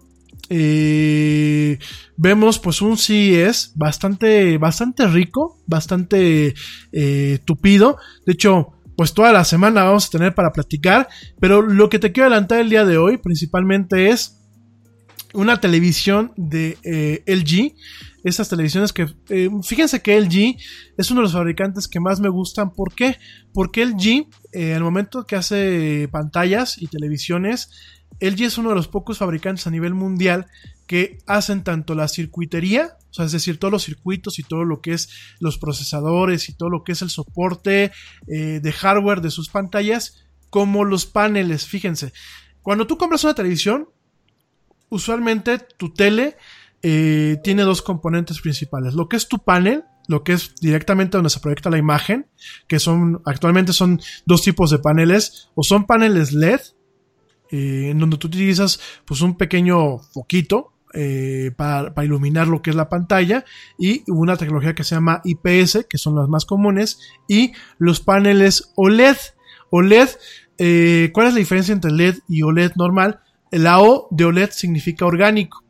[0.48, 1.78] eh,
[2.16, 6.54] vemos pues un CES bastante, bastante rico, bastante
[6.90, 7.98] eh, tupido.
[8.24, 11.06] De hecho, pues toda la semana vamos a tener para platicar.
[11.38, 14.38] Pero lo que te quiero adelantar el día de hoy principalmente es
[15.36, 17.74] una televisión de eh, LG
[18.24, 20.56] estas televisiones que, eh, fíjense que LG
[20.98, 22.72] es uno de los fabricantes que más me gustan.
[22.72, 23.18] ¿Por qué?
[23.52, 27.70] Porque LG, eh, al momento que hace pantallas y televisiones,
[28.18, 30.46] LG es uno de los pocos fabricantes a nivel mundial
[30.88, 34.80] que hacen tanto la circuitería, o sea, es decir, todos los circuitos y todo lo
[34.80, 35.08] que es
[35.38, 37.92] los procesadores y todo lo que es el soporte
[38.26, 41.66] eh, de hardware de sus pantallas, como los paneles.
[41.66, 42.12] Fíjense,
[42.62, 43.88] cuando tú compras una televisión,
[44.88, 46.36] usualmente tu tele
[46.82, 48.94] eh, tiene dos componentes principales.
[48.94, 52.26] Lo que es tu panel, lo que es directamente donde se proyecta la imagen,
[52.68, 56.60] que son, actualmente son dos tipos de paneles, o son paneles LED,
[57.50, 62.76] eh, en donde tú utilizas pues un pequeño foquito, eh, para, iluminar lo que es
[62.76, 63.44] la pantalla
[63.78, 68.72] y una tecnología que se llama IPS, que son las más comunes, y los paneles
[68.76, 69.16] OLED.
[69.70, 70.08] OLED,
[71.12, 73.20] ¿cuál es la diferencia entre LED y OLED normal?
[73.50, 75.64] La O de OLED significa orgánico.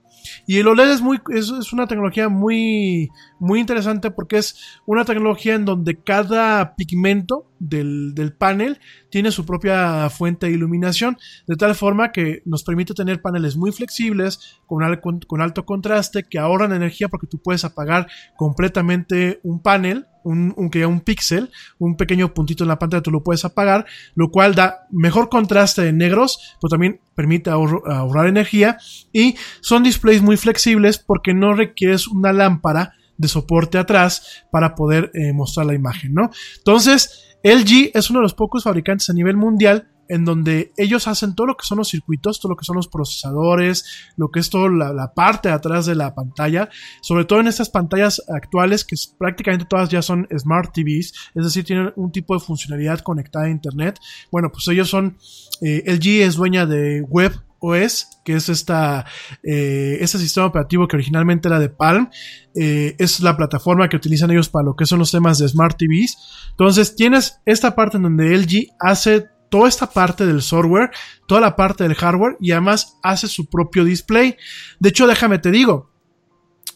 [0.47, 5.55] Y el OLED es, muy, es, una tecnología muy, muy interesante porque es una tecnología
[5.55, 8.79] en donde cada pigmento del, del, panel
[9.11, 13.73] tiene su propia fuente de iluminación, de tal forma que nos permite tener paneles muy
[13.73, 14.81] flexibles, con,
[15.27, 20.71] con alto contraste, que ahorran energía porque tú puedes apagar completamente un panel un, un,
[20.85, 23.87] un píxel, un pequeño puntito en la pantalla, tú lo puedes apagar,
[24.17, 28.77] lo cual da mejor contraste en negros, pero también permite ahorrar energía
[29.13, 35.11] y son displays muy flexibles porque no requieres una lámpara de soporte atrás para poder
[35.15, 36.31] eh, mostrar la imagen, ¿no?
[36.59, 41.35] Entonces, LG es uno de los pocos fabricantes a nivel mundial en donde ellos hacen
[41.35, 43.85] todo lo que son los circuitos, todo lo que son los procesadores,
[44.17, 46.69] lo que es toda la, parte de atrás de la pantalla,
[47.01, 51.65] sobre todo en estas pantallas actuales que prácticamente todas ya son Smart TVs, es decir,
[51.65, 53.99] tienen un tipo de funcionalidad conectada a Internet.
[54.31, 55.17] Bueno, pues ellos son,
[55.63, 59.07] eh, LG es dueña de Web OS, que es esta,
[59.43, 62.11] eh, este sistema operativo que originalmente era de Palm.
[62.55, 65.77] Eh, es la plataforma que utilizan ellos para lo que son los temas de Smart
[65.77, 66.17] TVs.
[66.51, 70.91] Entonces tienes esta parte en donde LG hace toda esta parte del software,
[71.27, 74.37] toda la parte del hardware y además hace su propio display.
[74.81, 75.96] De hecho, déjame te digo,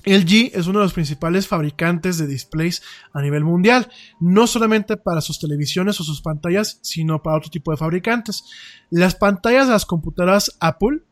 [0.05, 2.83] LG es uno de los principales fabricantes de displays
[3.13, 3.89] a nivel mundial,
[4.21, 8.45] no solamente para sus televisiones o sus pantallas, sino para otro tipo de fabricantes.
[8.91, 11.03] Las pantallas de las computadoras Apple,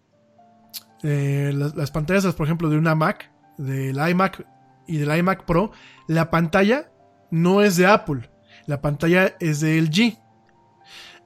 [1.03, 4.47] eh, las, las, pantallas, por ejemplo, de una Mac, del iMac
[4.87, 5.73] y del iMac Pro,
[6.07, 6.91] la pantalla
[7.31, 8.31] no es de Apple,
[8.67, 10.19] la pantalla es de LG.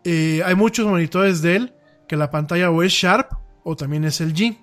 [0.05, 1.74] Eh, hay muchos monitores de él
[2.09, 3.32] que la pantalla o es Sharp
[3.64, 4.59] o también es LG.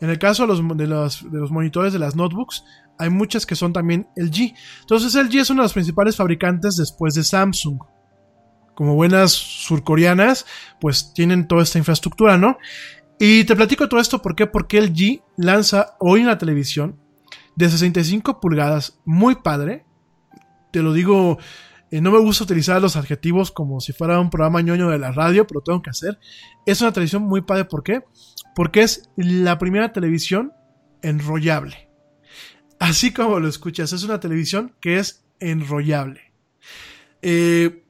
[0.00, 2.64] En el caso de los, monitores de las notebooks,
[2.98, 4.54] hay muchas que son también LG.
[4.80, 7.78] Entonces LG es uno de los principales fabricantes después de Samsung.
[8.74, 10.44] Como buenas surcoreanas,
[10.80, 12.58] pues tienen toda esta infraestructura, ¿no?
[13.18, 14.46] Y te platico todo esto, ¿por qué?
[14.46, 17.00] Porque LG lanza hoy una televisión
[17.54, 19.86] de 65 pulgadas, muy padre.
[20.70, 21.38] Te lo digo,
[21.90, 25.12] eh, no me gusta utilizar los adjetivos como si fuera un programa ñoño de la
[25.12, 26.18] radio, pero tengo que hacer.
[26.66, 28.02] Es una televisión muy padre, ¿por qué?
[28.56, 30.54] Porque es la primera televisión
[31.02, 31.90] enrollable.
[32.78, 36.32] Así como lo escuchas, es una televisión que es enrollable.
[37.20, 37.82] Eh,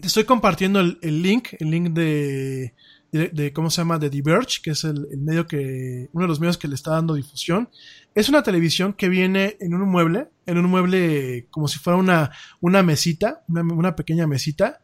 [0.00, 2.74] te estoy compartiendo el, link, el link de,
[3.12, 4.00] de, de, ¿cómo se llama?
[4.00, 6.90] De Diverge, que es el, el, medio que, uno de los medios que le está
[6.90, 7.68] dando difusión.
[8.16, 12.32] Es una televisión que viene en un mueble, en un mueble como si fuera una,
[12.60, 14.80] una mesita, una, una pequeña mesita.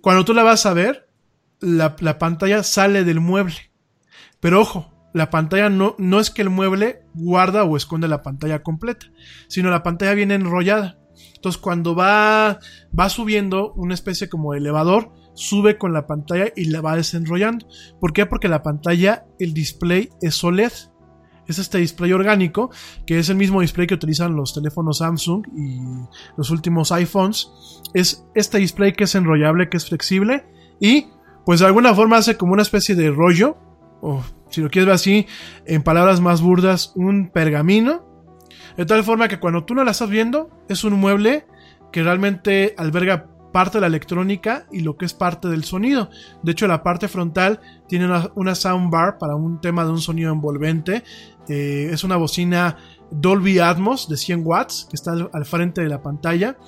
[0.00, 1.06] Cuando tú la vas a ver,
[1.60, 3.75] la, la pantalla sale del mueble.
[4.40, 8.62] Pero ojo, la pantalla no, no es que el mueble guarda o esconde la pantalla
[8.62, 9.06] completa,
[9.48, 10.98] sino la pantalla viene enrollada.
[11.34, 12.58] Entonces cuando va,
[12.98, 17.66] va subiendo una especie como elevador, sube con la pantalla y la va desenrollando.
[18.00, 18.26] ¿Por qué?
[18.26, 20.72] Porque la pantalla, el display es OLED.
[21.46, 22.70] Es este display orgánico,
[23.06, 25.78] que es el mismo display que utilizan los teléfonos Samsung y
[26.36, 27.48] los últimos iPhones.
[27.94, 30.44] Es este display que es enrollable, que es flexible
[30.80, 31.06] y
[31.44, 33.56] pues de alguna forma hace como una especie de rollo
[34.00, 35.26] o si lo quieres ver así,
[35.64, 38.04] en palabras más burdas, un pergamino.
[38.76, 41.46] De tal forma que cuando tú no la estás viendo, es un mueble
[41.92, 46.10] que realmente alberga parte de la electrónica y lo que es parte del sonido.
[46.42, 50.30] De hecho, la parte frontal tiene una, una soundbar para un tema de un sonido
[50.30, 51.04] envolvente.
[51.48, 52.76] Eh, es una bocina
[53.10, 56.58] Dolby Atmos de 100 watts que está al, frente de la pantalla.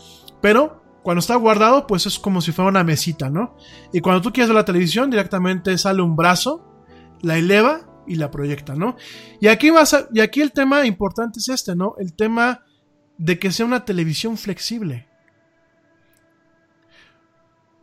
[0.40, 3.56] Pero cuando está guardado, pues es como si fuera una mesita, ¿no?
[3.92, 6.67] Y cuando tú quieres ver la televisión, directamente sale un brazo
[7.22, 8.96] la eleva y la proyecta, ¿no?
[9.40, 11.94] Y aquí, vas a, y aquí el tema importante es este, ¿no?
[11.98, 12.64] El tema
[13.18, 15.06] de que sea una televisión flexible.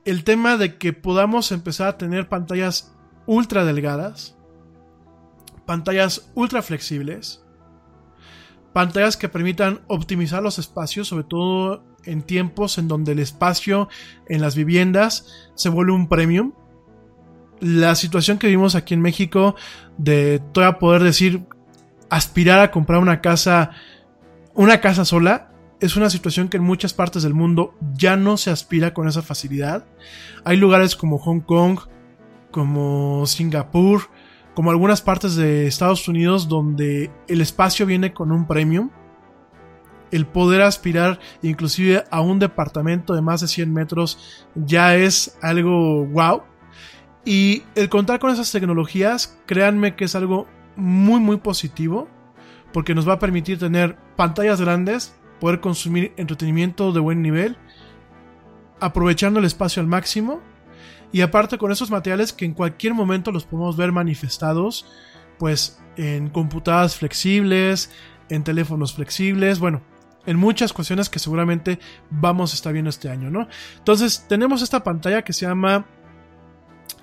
[0.03, 2.95] El tema de que podamos empezar a tener pantallas
[3.25, 4.37] ultra delgadas,
[5.65, 7.43] pantallas ultra flexibles,
[8.73, 13.89] pantallas que permitan optimizar los espacios, sobre todo en tiempos en donde el espacio
[14.27, 16.53] en las viviendas se vuelve un premium
[17.65, 19.55] la situación que vimos aquí en México
[19.97, 21.45] de todavía poder decir
[22.11, 23.71] aspirar a comprar una casa
[24.53, 28.51] una casa sola es una situación que en muchas partes del mundo ya no se
[28.51, 29.83] aspira con esa facilidad.
[30.43, 31.79] Hay lugares como Hong Kong,
[32.51, 34.09] como Singapur,
[34.53, 38.91] como algunas partes de Estados Unidos donde el espacio viene con un premium.
[40.11, 46.05] El poder aspirar inclusive a un departamento de más de 100 metros ya es algo
[46.05, 46.43] wow.
[47.25, 52.07] Y el contar con esas tecnologías, créanme que es algo muy muy positivo,
[52.71, 57.57] porque nos va a permitir tener pantallas grandes, poder consumir entretenimiento de buen nivel,
[58.79, 60.41] aprovechando el espacio al máximo,
[61.11, 64.85] y aparte con esos materiales que en cualquier momento los podemos ver manifestados,
[65.39, 67.89] pues en computadoras flexibles,
[68.29, 69.81] en teléfonos flexibles, bueno,
[70.25, 71.79] en muchas cuestiones que seguramente
[72.09, 73.47] vamos a estar viendo este año, ¿no?
[73.77, 75.85] Entonces tenemos esta pantalla que se llama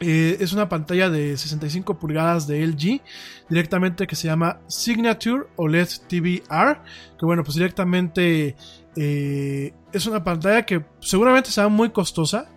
[0.05, 3.01] eh, es una pantalla de 65 pulgadas de LG,
[3.49, 6.81] directamente que se llama Signature OLED TV R,
[7.17, 8.57] que bueno, pues directamente
[8.97, 12.51] eh, es una pantalla que seguramente será muy costosa.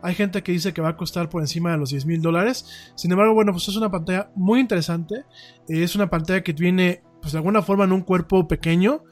[0.00, 2.92] Hay gente que dice que va a costar por encima de los 10 mil dólares.
[2.94, 5.24] Sin embargo, bueno, pues es una pantalla muy interesante.
[5.68, 9.02] Eh, es una pantalla que viene, pues de alguna forma, en un cuerpo pequeño,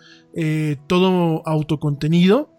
[0.87, 2.51] todo autocontenido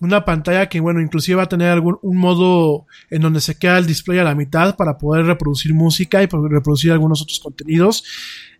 [0.00, 3.78] una pantalla que, bueno, inclusive va a tener algún un modo en donde se queda
[3.78, 8.04] el display a la mitad para poder reproducir música y reproducir algunos otros contenidos.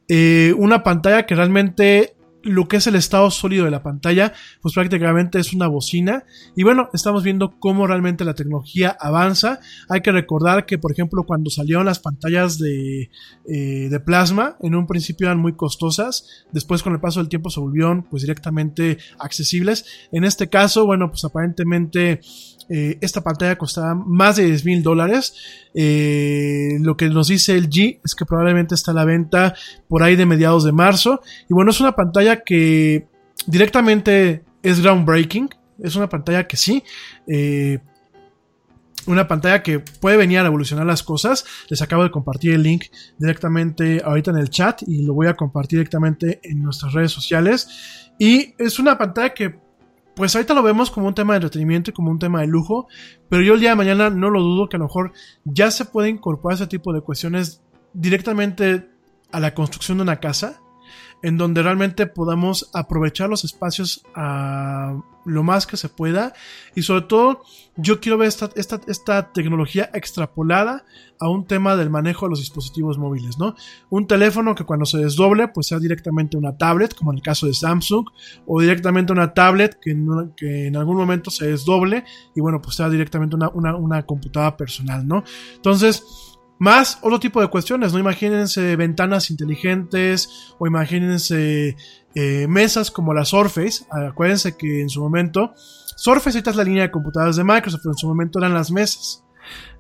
[0.09, 2.14] Eh, una pantalla que realmente
[2.45, 6.25] lo que es el estado sólido de la pantalla, pues prácticamente es una bocina.
[6.57, 9.61] Y bueno, estamos viendo cómo realmente la tecnología avanza.
[9.89, 13.11] Hay que recordar que, por ejemplo, cuando salieron las pantallas de,
[13.49, 17.51] eh, de plasma, en un principio eran muy costosas, después con el paso del tiempo
[17.51, 19.85] se volvieron pues directamente accesibles.
[20.13, 22.21] En este caso, bueno, pues aparentemente
[22.69, 25.35] eh, esta pantalla costaba más de 10 mil dólares.
[25.75, 29.55] Eh, lo que nos dice el G es que probablemente está a la venta
[29.89, 31.21] por ahí de mediados de marzo.
[31.49, 33.07] Y bueno, es una pantalla que
[33.47, 35.51] directamente es groundbreaking.
[35.83, 36.83] Es una pantalla que sí.
[37.27, 37.79] Eh,
[39.07, 41.45] una pantalla que puede venir a revolucionar las cosas.
[41.69, 42.85] Les acabo de compartir el link
[43.19, 47.69] directamente ahorita en el chat y lo voy a compartir directamente en nuestras redes sociales.
[48.19, 49.64] Y es una pantalla que
[50.15, 52.89] pues ahorita lo vemos como un tema de entretenimiento y como un tema de lujo,
[53.29, 55.13] pero yo el día de mañana no lo dudo que a lo mejor
[55.45, 57.63] ya se puede incorporar ese tipo de cuestiones
[57.93, 58.89] directamente
[59.33, 60.61] a la construcción de una casa
[61.25, 64.95] en donde realmente podamos aprovechar los espacios a
[65.25, 66.35] lo más que se pueda
[66.75, 67.41] y sobre todo
[67.79, 70.85] yo quiero ver esta, esta, esta, tecnología extrapolada
[71.19, 73.57] a un tema del manejo de los dispositivos móviles, ¿no?
[73.89, 77.47] Un teléfono que cuando se desdoble pues sea directamente una tablet, como en el caso
[77.47, 78.07] de Samsung,
[78.47, 79.97] o directamente una tablet que,
[80.37, 82.05] que en algún momento se desdoble
[82.37, 85.25] y bueno pues sea directamente una, una, una computadora personal, ¿no?
[85.57, 87.99] Entonces, más otro tipo de cuestiones, ¿no?
[87.99, 91.77] Imagínense ventanas inteligentes o imagínense
[92.15, 93.85] eh, mesas como la Surface.
[93.91, 95.53] Acuérdense que en su momento,
[95.97, 98.71] Surface ahorita es la línea de computadoras de Microsoft, pero en su momento eran las
[98.71, 99.25] mesas.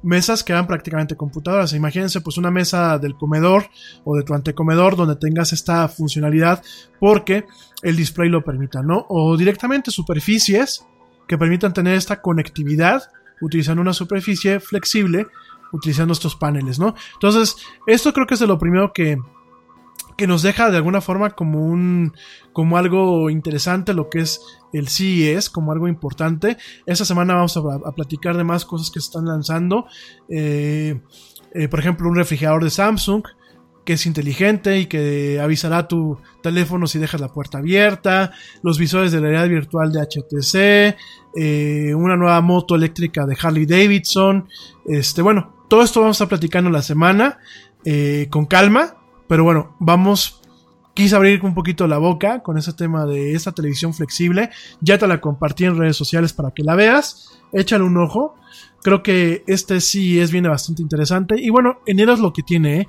[0.02, 1.72] Mesas que eran prácticamente computadoras.
[1.72, 3.70] Imagínense pues una mesa del comedor
[4.04, 6.62] o de tu antecomedor donde tengas esta funcionalidad
[7.00, 7.46] porque
[7.82, 9.06] el display lo permita, ¿no?
[9.08, 10.84] O directamente superficies
[11.26, 13.04] que permitan tener esta conectividad
[13.40, 15.26] utilizando una superficie flexible
[15.74, 16.94] utilizando estos paneles, ¿no?
[17.14, 17.56] Entonces,
[17.86, 19.18] esto creo que es de lo primero que,
[20.16, 22.12] que nos deja de alguna forma como un
[22.52, 24.40] como algo interesante lo que es
[24.72, 26.56] el CES como algo importante.
[26.86, 29.86] Esta semana vamos a, platicar de más cosas que se están lanzando.
[30.28, 31.00] Eh,
[31.52, 33.24] eh, por ejemplo un refrigerador de Samsung
[33.84, 38.32] que es inteligente y que avisará tu teléfono si dejas la puerta abierta,
[38.62, 40.96] los visores de la realidad virtual de HTC,
[41.36, 44.48] eh, una nueva moto eléctrica de Harley Davidson,
[44.86, 47.38] este, bueno, todo esto vamos a estar platicando la semana
[47.84, 48.96] eh, con calma,
[49.28, 50.40] pero bueno, vamos.
[50.94, 54.50] Quise abrir un poquito la boca con ese tema de esta televisión flexible.
[54.80, 57.40] Ya te la compartí en redes sociales para que la veas.
[57.52, 58.36] Échale un ojo.
[58.80, 61.34] Creo que este sí es viene bastante interesante.
[61.40, 62.82] Y bueno, enero es lo que tiene.
[62.82, 62.86] ¿eh?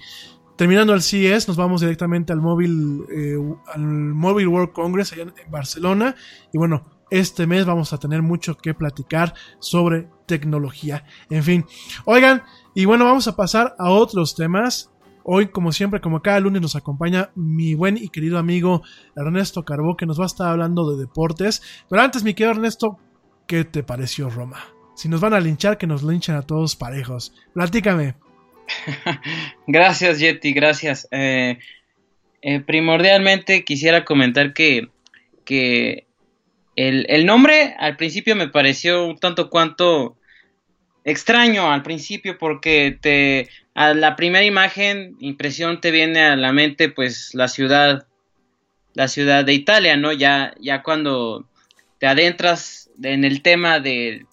[0.55, 3.37] Terminando el CES, nos vamos directamente al móvil, eh,
[3.73, 6.15] al Mobile World Congress allá en Barcelona.
[6.53, 11.05] Y bueno, este mes vamos a tener mucho que platicar sobre tecnología.
[11.29, 11.65] En fin,
[12.05, 12.43] oigan,
[12.75, 14.91] y bueno, vamos a pasar a otros temas.
[15.23, 18.83] Hoy, como siempre, como cada lunes, nos acompaña mi buen y querido amigo
[19.15, 21.63] Ernesto Carbó, que nos va a estar hablando de deportes.
[21.89, 22.99] Pero antes, mi querido Ernesto,
[23.47, 24.63] ¿qué te pareció Roma?
[24.95, 27.33] Si nos van a linchar, que nos linchen a todos parejos.
[27.53, 28.15] Platícame.
[29.67, 31.07] gracias, Yeti, gracias.
[31.11, 31.57] Eh,
[32.41, 34.89] eh, primordialmente quisiera comentar que,
[35.45, 36.05] que
[36.75, 40.17] el, nombre al principio me pareció un tanto cuanto
[41.05, 46.89] extraño al principio porque te a la primera imagen impresión te viene a la mente
[46.89, 48.07] pues la ciudad
[48.93, 51.47] la ciudad de Italia no ya ya cuando
[51.99, 54.25] te adentras en el tema de,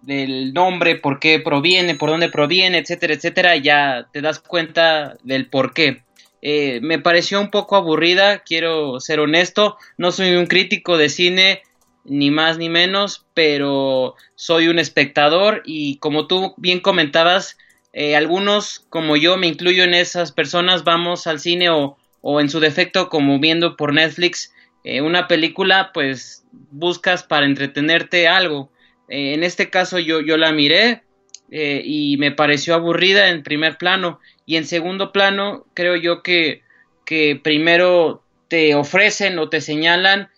[0.00, 5.46] del nombre por qué proviene por dónde proviene etcétera etcétera ya te das cuenta del
[5.46, 6.02] por qué.
[6.40, 11.62] Eh, me pareció un poco aburrida quiero ser honesto no soy un crítico de cine
[12.08, 17.58] ni más ni menos, pero soy un espectador y como tú bien comentabas,
[17.92, 22.50] eh, algunos como yo me incluyo en esas personas, vamos al cine o, o en
[22.50, 24.52] su defecto como viendo por Netflix
[24.84, 28.70] eh, una película, pues buscas para entretenerte algo.
[29.08, 31.02] Eh, en este caso yo, yo la miré
[31.50, 36.60] y me pareció aburrida en primer plano y en segundo plano creo yo que,
[37.06, 40.28] que primero te ofrecen o te señalan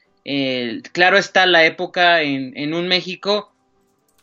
[0.93, 3.53] claro está la época en, un México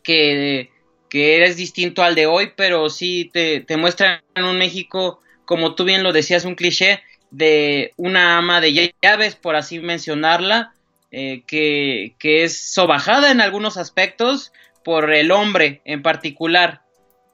[0.04, 0.70] que,
[1.10, 5.84] que es distinto al de hoy, pero sí te, te muestran un México, como tú
[5.84, 7.02] bien lo decías, un cliché
[7.32, 10.74] de una ama de llaves, por así mencionarla,
[11.12, 14.52] eh, que, que, es sobajada en algunos aspectos
[14.84, 16.82] por el hombre en particular.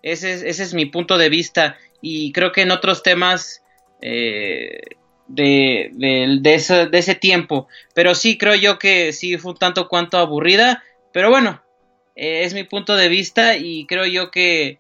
[0.02, 3.64] Ese es, ese es mi punto de vista y creo que en otros temas
[4.02, 4.82] eh,
[5.28, 7.68] de, de, ese, de ese tiempo.
[7.94, 10.84] Pero sí, creo yo que sí fue un tanto cuanto aburrida.
[11.12, 11.62] Pero bueno,
[12.16, 14.80] eh, es mi punto de vista y creo yo que,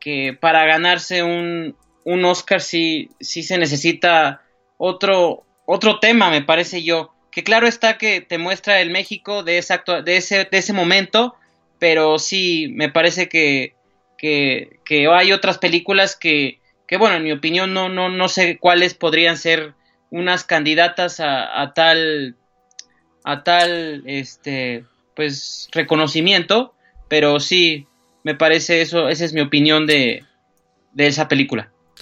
[0.00, 4.42] que para ganarse un, un Oscar sí, sí se necesita
[4.78, 7.14] otro, otro tema, me parece yo.
[7.30, 11.34] que claro está que te muestra el México de ese, de ese, de ese momento,
[11.78, 13.74] pero sí me parece que,
[14.18, 16.60] que, que hay otras películas que,
[16.92, 19.72] que, bueno, en mi opinión no, no, no sé cuáles podrían ser
[20.10, 22.36] unas candidatas a, a tal
[23.24, 24.84] a tal este
[25.16, 26.74] pues reconocimiento
[27.08, 27.86] pero sí
[28.24, 30.22] me parece eso esa es mi opinión de,
[30.92, 31.72] de esa película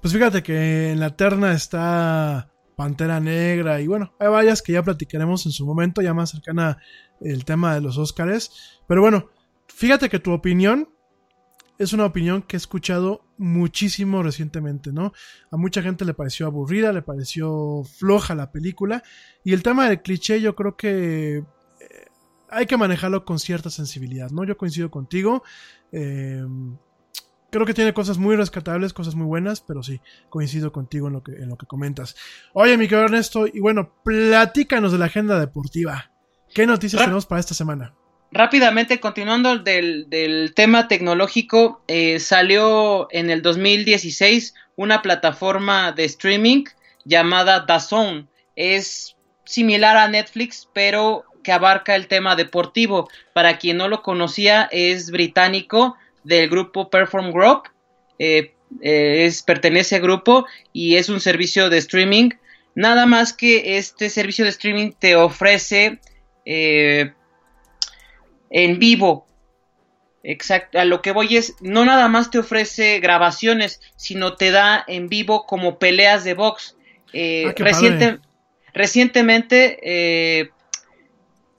[0.00, 4.82] Pues fíjate que en la terna está Pantera Negra y bueno, hay varias que ya
[4.82, 6.78] platicaremos en su momento, ya más cercana
[7.20, 8.80] el tema de los Óscares.
[8.86, 9.30] Pero bueno,
[9.68, 10.88] fíjate que tu opinión
[11.78, 15.12] es una opinión que he escuchado muchísimo recientemente, ¿no?
[15.50, 19.02] A mucha gente le pareció aburrida, le pareció floja la película.
[19.42, 21.44] Y el tema del cliché yo creo que eh,
[22.48, 24.44] hay que manejarlo con cierta sensibilidad, ¿no?
[24.44, 25.42] Yo coincido contigo.
[25.90, 26.44] Eh,
[27.54, 31.22] creo que tiene cosas muy rescatables, cosas muy buenas, pero sí, coincido contigo en lo
[31.22, 32.16] que, en lo que comentas.
[32.52, 36.10] Oye, mi querido Ernesto, y bueno, platícanos de la agenda deportiva.
[36.52, 37.94] ¿Qué noticias tenemos para esta semana?
[38.32, 46.64] Rápidamente, continuando del, del tema tecnológico, eh, salió en el 2016 una plataforma de streaming
[47.04, 48.28] llamada DAZN.
[48.56, 49.14] Es
[49.44, 53.08] similar a Netflix, pero que abarca el tema deportivo.
[53.32, 57.68] Para quien no lo conocía, es británico del grupo Perform Group.
[58.18, 62.30] Eh, eh, es, pertenece al grupo y es un servicio de streaming.
[62.74, 66.00] Nada más que este servicio de streaming te ofrece
[66.44, 67.12] eh,
[68.50, 69.26] en vivo.
[70.26, 74.82] Exacto, a lo que voy es, no nada más te ofrece grabaciones, sino te da
[74.88, 76.76] en vivo como peleas de box.
[77.14, 77.52] Ah,
[78.72, 80.50] recientemente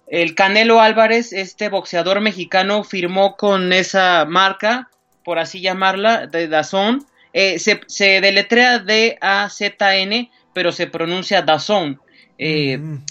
[0.07, 4.89] el Canelo Álvarez, este boxeador mexicano, firmó con esa marca,
[5.23, 7.05] por así llamarla, de Dazón.
[7.33, 11.99] Eh, se, se, deletrea D-A-Z-N, pero se pronuncia Dazón.
[12.37, 13.03] Eh, mm.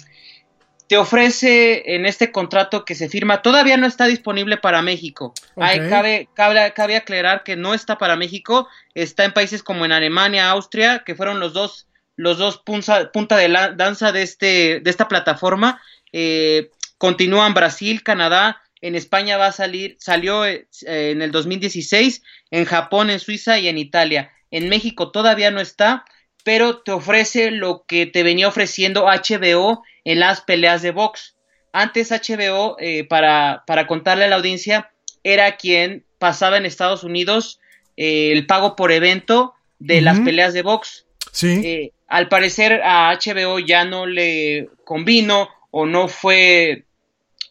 [0.86, 5.32] Te ofrece en este contrato que se firma, todavía no está disponible para México.
[5.56, 11.02] cabe, cabe, aclarar que no está para México, está en países como en Alemania, Austria,
[11.04, 15.08] que fueron los dos, los dos punta, punta de la, danza de, este, de esta
[15.08, 15.80] plataforma.
[16.12, 22.66] Eh, Continúan Brasil, Canadá, en España va a salir, salió eh, en el 2016, en
[22.66, 24.30] Japón, en Suiza y en Italia.
[24.50, 26.04] En México todavía no está,
[26.44, 31.34] pero te ofrece lo que te venía ofreciendo HBO en las peleas de box.
[31.72, 34.90] Antes HBO, eh, para, para, contarle a la audiencia,
[35.22, 37.60] era quien pasaba en Estados Unidos
[37.96, 41.06] eh, el pago por evento de las peleas de box.
[41.32, 41.90] Sí.
[42.06, 46.84] al parecer a HBO ya no le convino o no fue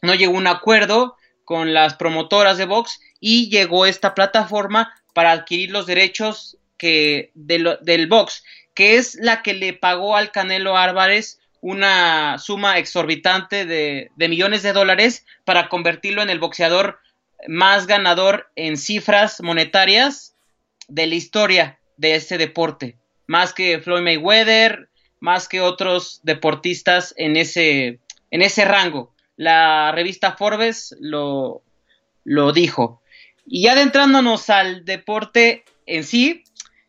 [0.01, 5.71] no llegó un acuerdo con las promotoras de box y llegó esta plataforma para adquirir
[5.71, 12.37] los derechos que del box, que es la que le pagó al Canelo Álvarez una
[12.39, 16.99] suma exorbitante de, de, millones de dólares para convertirlo en el boxeador
[17.49, 20.33] más ganador en cifras monetarias
[20.87, 22.95] de la historia de este deporte,
[23.27, 24.87] más que Floyd Mayweather,
[25.23, 27.99] más que otros deportistas en ese,
[28.33, 31.61] en ese rango la revista Forbes lo,
[32.23, 33.03] lo dijo.
[33.45, 36.43] Y adentrándonos al deporte en sí,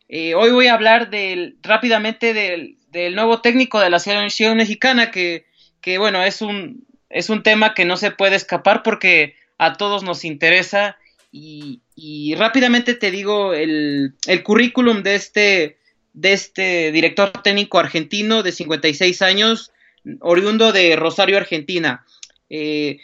[0.08, 5.10] eh, hoy voy a hablar del, rápidamente del, del, nuevo técnico de la selección mexicana,
[5.10, 5.44] que,
[5.82, 10.02] que, bueno, es un, es un tema que no se puede escapar porque a todos
[10.02, 10.96] nos interesa.
[11.30, 15.78] Y, y rápidamente te digo el, el currículum de este,
[16.14, 19.72] de este director técnico argentino de 56 años,
[20.20, 22.04] oriundo de Rosario, Argentina.
[22.50, 22.98] Eh,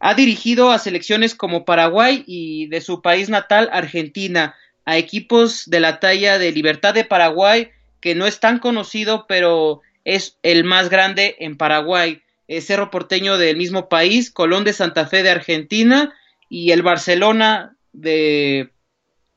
[0.00, 5.80] ha dirigido a selecciones como Paraguay y de su país natal, Argentina, a equipos de
[5.80, 10.88] la talla de Libertad de Paraguay, que no es tan conocido, pero es el más
[10.88, 12.22] grande en Paraguay.
[12.60, 16.14] Cerro Porteño del mismo país, Colón de Santa Fe de Argentina
[16.48, 18.70] y el Barcelona de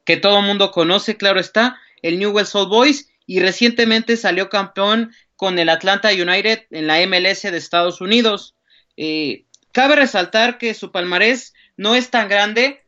[0.05, 5.11] que todo el mundo conoce, claro está, el Newell's Old Boys y recientemente salió campeón
[5.41, 8.53] con el Atlanta United en la MLS de Estados Unidos.
[8.95, 12.84] Eh, cabe resaltar que su palmarés no es tan grande,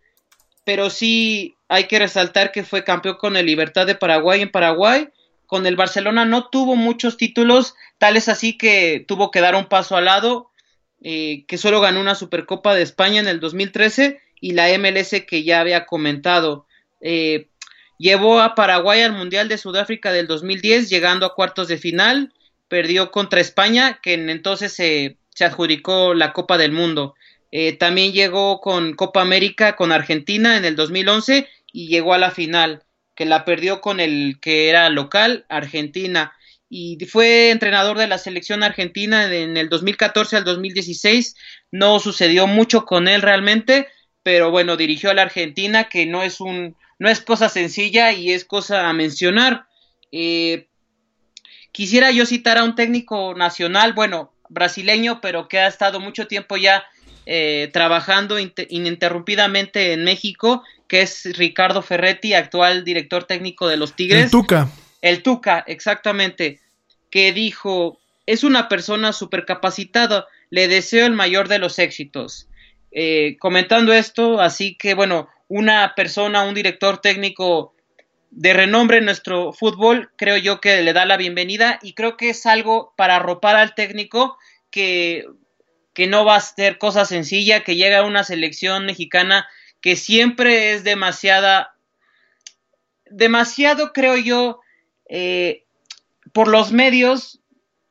[0.64, 5.10] pero sí hay que resaltar que fue campeón con el Libertad de Paraguay en Paraguay.
[5.48, 9.96] Con el Barcelona no tuvo muchos títulos, tales así que tuvo que dar un paso
[9.96, 10.52] al lado,
[11.02, 15.44] eh, que solo ganó una Supercopa de España en el 2013 y la MLS que
[15.44, 16.68] ya había comentado.
[17.02, 17.48] Eh,
[17.98, 22.32] llevó a Paraguay al Mundial de Sudáfrica del 2010, llegando a cuartos de final,
[22.74, 27.14] perdió contra España, que entonces se, adjudicó la Copa del Mundo.
[27.52, 32.32] Eh, también llegó con Copa América con Argentina en el 2011 y llegó a la
[32.32, 32.82] final,
[33.14, 36.34] que la perdió con el que era local, Argentina.
[36.68, 41.36] Y fue entrenador de la selección argentina en el 2014 al 2016.
[41.70, 43.88] No sucedió mucho con él realmente,
[44.24, 48.32] pero bueno, dirigió a la Argentina, que no es un, no es cosa sencilla y
[48.32, 49.68] es cosa a mencionar.
[50.12, 50.70] Eh,
[51.74, 56.56] quisiera yo citar a un técnico nacional, bueno, brasileño, pero que ha estado mucho tiempo
[56.56, 56.86] ya
[57.26, 64.26] eh, trabajando ininterrumpidamente en México, que es Ricardo Ferretti, actual director técnico de los Tigres.
[64.26, 64.70] El Tuca.
[65.02, 66.62] El Tuca, exactamente,
[67.10, 72.48] que dijo, es una persona súper capacitada, le deseo el mayor de los éxitos.
[72.92, 77.73] Eh, comentando esto, así que bueno, una persona, un director técnico
[78.36, 82.30] de renombre en nuestro fútbol, creo yo que le da la bienvenida y creo que
[82.30, 84.38] es algo para arropar al técnico
[84.72, 85.26] que
[85.94, 89.48] que no va a ser cosa sencilla, que llega a una selección mexicana
[89.82, 91.76] que siempre es demasiada,
[93.10, 94.60] demasiado creo yo,
[95.08, 95.66] eh,
[96.32, 97.42] por los medios,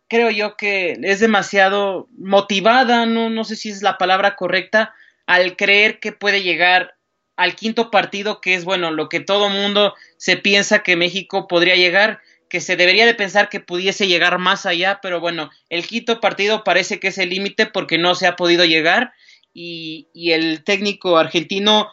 [0.08, 4.94] creo yo que es demasiado motivada, no, no sé si es la palabra correcta,
[5.26, 6.96] al creer que puede llegar
[7.36, 11.76] al quinto partido, que es bueno, lo que todo mundo se piensa que México podría
[11.76, 16.20] llegar, que se debería de pensar que pudiese llegar más allá, pero bueno, el quinto
[16.20, 19.14] partido parece que es el límite porque no se ha podido llegar
[19.54, 21.88] y, el técnico argentino,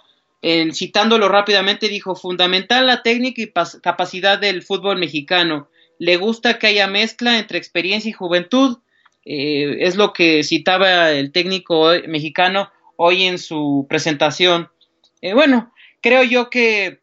[0.74, 3.52] citándolo rápidamente, dijo, fundamental la técnica y
[3.82, 5.70] capacidad del fútbol mexicano.
[5.98, 8.80] Le gusta que haya mezcla entre experiencia y juventud.
[9.26, 14.70] Eh, es lo que citaba el técnico mexicano hoy en su presentación.
[15.22, 17.02] Eh, bueno, creo yo que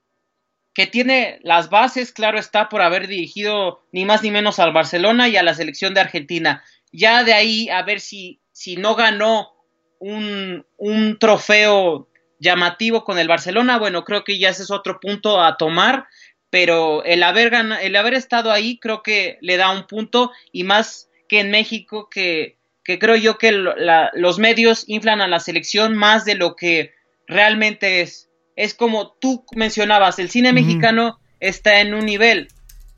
[0.76, 5.26] que tiene las bases, claro está, por haber dirigido ni más ni menos al Barcelona
[5.26, 6.62] y a la selección de Argentina.
[6.92, 9.54] Ya de ahí a ver si, si no ganó
[10.00, 15.40] un, un trofeo llamativo con el Barcelona, bueno, creo que ya ese es otro punto
[15.42, 16.08] a tomar,
[16.50, 21.08] pero el haber, el haber estado ahí creo que le da un punto y más
[21.26, 26.26] que en México que, que creo yo que los medios inflan a la selección más
[26.26, 26.95] de lo que
[27.26, 28.26] realmente es
[28.56, 32.48] es como tú mencionabas, el cine mexicano está en un nivel,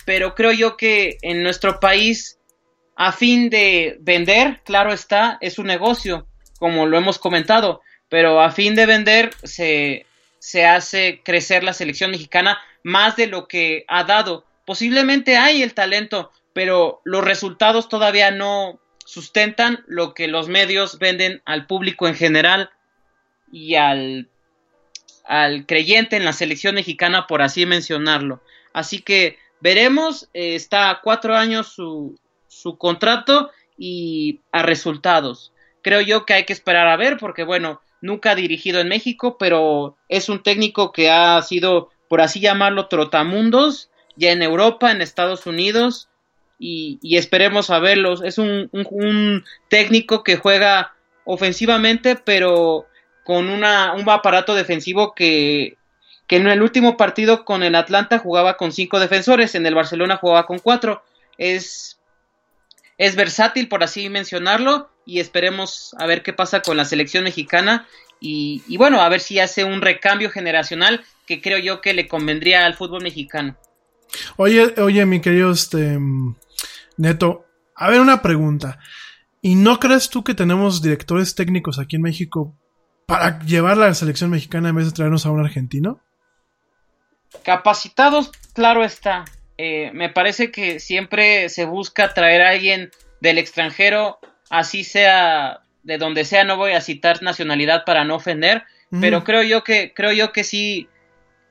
[0.06, 2.38] pero creo yo que en nuestro país,
[2.96, 6.28] a fin de vender, claro está, es un negocio,
[6.59, 10.06] como lo hemos comentado, pero a fin de vender se,
[10.38, 14.46] se hace crecer la selección mexicana más de lo que ha dado.
[14.64, 21.42] Posiblemente hay el talento, pero los resultados todavía no sustentan lo que los medios venden
[21.44, 22.70] al público en general
[23.52, 24.28] y al
[25.28, 28.40] al creyente en la selección mexicana, por así mencionarlo.
[28.72, 32.18] Así que veremos, eh, está a cuatro años su,
[32.48, 35.52] su contrato y a resultados.
[35.82, 39.36] Creo yo que hay que esperar a ver porque, bueno, nunca ha dirigido en México,
[39.38, 45.02] pero es un técnico que ha sido, por así llamarlo, trotamundos, ya en Europa, en
[45.02, 46.08] Estados Unidos,
[46.58, 48.22] y, esperemos a verlos.
[48.24, 50.94] Es un, un técnico que juega
[51.24, 52.88] ofensivamente, pero
[53.28, 55.76] con un aparato defensivo que,
[56.26, 60.16] que en el último partido con el Atlanta jugaba con cinco defensores, en el Barcelona
[60.16, 61.02] jugaba con cuatro.
[61.36, 62.00] Es,
[62.96, 67.86] es versátil, por así mencionarlo, y esperemos a ver qué pasa con la selección mexicana.
[68.18, 72.09] Y, y, bueno, a ver si hace un recambio generacional que creo yo que le
[72.09, 73.59] convendría al fútbol mexicano.
[74.38, 75.98] Oye, oye, mi querido este,
[76.96, 77.44] Neto,
[77.74, 78.78] a ver una pregunta.
[79.42, 82.56] ¿Y no crees tú que tenemos directores técnicos aquí en México
[83.09, 85.98] para llevar la selección mexicana en vez de traernos a un argentino?
[87.43, 89.24] Capacitados, claro está.
[89.56, 92.90] Eh, me parece que siempre se busca traer a alguien
[93.22, 94.18] del extranjero,
[94.51, 98.64] así sea de donde sea, no voy a citar nacionalidad para no ofender,
[99.01, 100.86] pero creo yo que, creo yo que sí,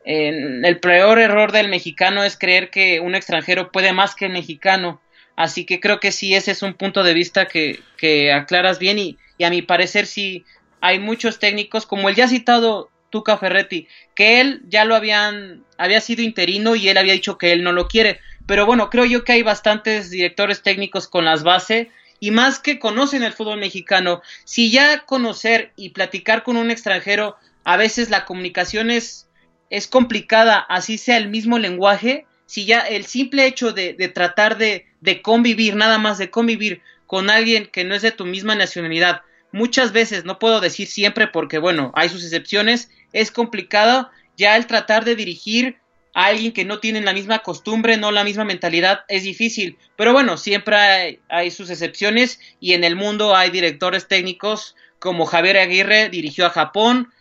[0.05, 5.01] el peor error del mexicano es creer que un extranjero puede más que el mexicano.
[5.35, 8.99] Así que creo que sí, ese es un punto de vista que, que aclaras bien
[8.99, 10.45] y, y a mi parecer sí
[10.81, 16.01] hay muchos técnicos, como el ya citado Tuca Ferretti, que él ya lo habían, había
[16.01, 18.19] sido interino y él había dicho que él no lo quiere.
[18.45, 21.87] Pero bueno, creo yo que hay bastantes directores técnicos con las bases
[22.19, 24.21] y más que conocen el fútbol mexicano.
[24.43, 29.27] Si ya conocer y platicar con un extranjero, a veces la comunicación es,
[29.69, 34.57] es complicada, así sea el mismo lenguaje, si ya el simple hecho de, de tratar
[34.57, 38.55] de, de convivir, nada más de convivir con alguien que no es de tu misma
[38.55, 39.21] nacionalidad,
[39.51, 44.67] muchas veces, no puedo decir siempre porque bueno, hay sus excepciones, es complicado ya el
[44.67, 45.77] tratar de dirigir
[46.13, 49.77] a alguien que no tiene la misma costumbre, no la misma mentalidad, es difícil.
[49.95, 55.25] Pero bueno, siempre hay, hay, sus excepciones y en el mundo hay directores técnicos como
[55.25, 57.13] Javier Aguirre dirigió a Japón,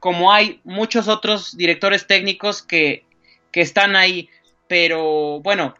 [0.00, 3.04] como hay muchos otros directores técnicos que,
[3.52, 4.28] que están ahí.
[4.66, 5.74] Pero bueno,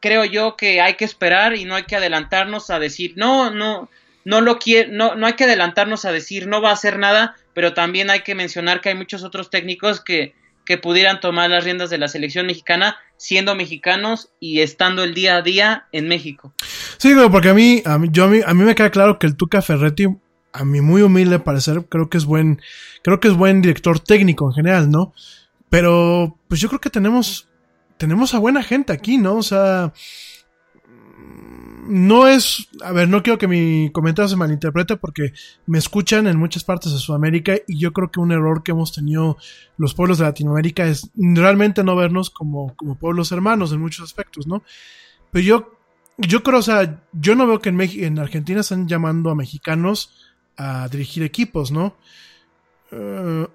[0.00, 3.88] creo yo que hay que esperar y no hay que adelantarnos a decir, no, no,
[4.24, 7.36] no lo quiere, no, no hay que adelantarnos a decir no va a hacer nada,
[7.52, 10.34] pero también hay que mencionar que hay muchos otros técnicos que,
[10.64, 15.36] que pudieran tomar las riendas de la selección mexicana siendo mexicanos y estando el día
[15.36, 16.52] a día en México.
[16.98, 19.26] Sí, porque a mí, a mí, yo, a mí, a mí me queda claro que
[19.26, 20.06] el Tuca Ferretti,
[20.52, 22.60] a mi muy humilde parecer, creo que es buen,
[23.02, 25.12] creo que es buen director técnico en general, ¿no?
[25.68, 27.48] Pero, pues yo creo que tenemos,
[27.96, 29.36] tenemos a buena gente aquí, ¿no?
[29.36, 29.92] O sea,
[31.86, 35.32] no es, a ver, no quiero que mi comentario se malinterprete porque
[35.66, 38.92] me escuchan en muchas partes de Sudamérica y yo creo que un error que hemos
[38.92, 39.36] tenido
[39.76, 44.46] los pueblos de Latinoamérica es realmente no vernos como, como pueblos hermanos en muchos aspectos,
[44.46, 44.62] ¿no?
[45.30, 45.78] Pero yo,
[46.18, 49.34] yo creo, o sea, yo no veo que en, México, en Argentina están llamando a
[49.34, 51.96] mexicanos a dirigir equipos, ¿no?
[52.92, 53.46] Uh,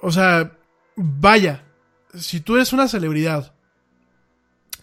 [0.00, 0.52] o sea,
[0.96, 1.64] vaya,
[2.14, 3.52] si tú eres una celebridad,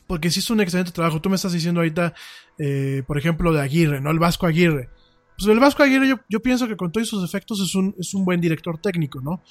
[0.07, 1.21] porque hiciste un excelente trabajo.
[1.21, 2.13] Tú me estás diciendo ahorita,
[2.59, 4.11] eh, por ejemplo, de Aguirre, ¿no?
[4.11, 4.89] El Vasco Aguirre.
[5.37, 8.13] Pues el Vasco Aguirre yo, yo pienso que con todos sus efectos es un, es
[8.13, 9.41] un buen director técnico, ¿no?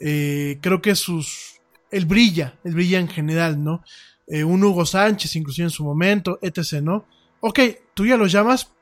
[0.00, 1.60] Eh, creo que sus...
[1.90, 3.82] Él brilla, él brilla en general, ¿no?
[4.26, 7.06] Eh, un Hugo Sánchez, inclusive en su momento, etc., ¿no?
[7.40, 7.60] Ok,
[7.94, 8.74] tú ya los llamas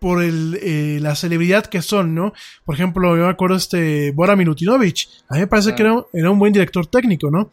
[0.00, 2.32] por el, eh, la celebridad que son, ¿no?
[2.64, 5.08] Por ejemplo, yo me acuerdo este Bora Milutinovic.
[5.28, 7.50] A mí me parece que era, era un buen director técnico, ¿no?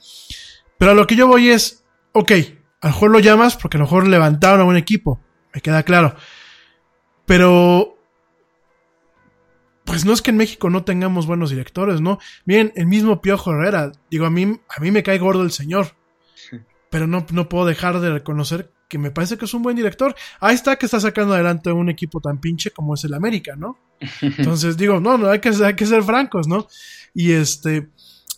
[0.77, 1.83] Pero a lo que yo voy es,
[2.13, 2.31] ok,
[2.81, 5.19] a lo mejor lo llamas porque a lo mejor levantaron a un equipo,
[5.53, 6.15] me queda claro.
[7.25, 7.97] Pero,
[9.83, 12.19] pues no es que en México no tengamos buenos directores, ¿no?
[12.45, 15.95] Bien, el mismo Piojo Herrera, digo, a mí, a mí me cae gordo el señor,
[16.89, 20.15] pero no, no puedo dejar de reconocer que me parece que es un buen director.
[20.39, 23.77] Ahí está que está sacando adelante un equipo tan pinche como es el América, ¿no?
[24.21, 26.67] Entonces digo, no, no, hay que, hay que ser francos, ¿no?
[27.13, 27.89] Y este,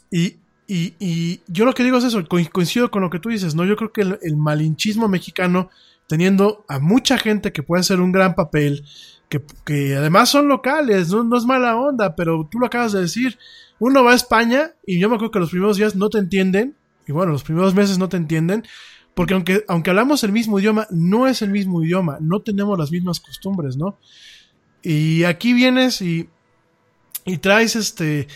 [0.10, 0.38] y,
[0.71, 3.65] y, y, yo lo que digo es eso, coincido con lo que tú dices, ¿no?
[3.65, 5.71] Yo creo que el, malinchismo mexicano,
[6.05, 8.85] teniendo a mucha gente que puede hacer un gran papel,
[9.29, 13.01] que, que además son locales, no, no, es mala onda, pero tú lo acabas de
[13.01, 13.39] decir,
[13.79, 16.75] uno va a España y yo me acuerdo que los primeros días no te entienden,
[17.07, 18.63] y bueno, los primeros meses no te entienden,
[19.15, 22.91] porque aunque, aunque hablamos el mismo idioma, no es el mismo idioma, no tenemos las
[22.91, 23.97] mismas costumbres, ¿no?
[24.83, 26.29] Y aquí vienes y,
[27.25, 28.27] y traes este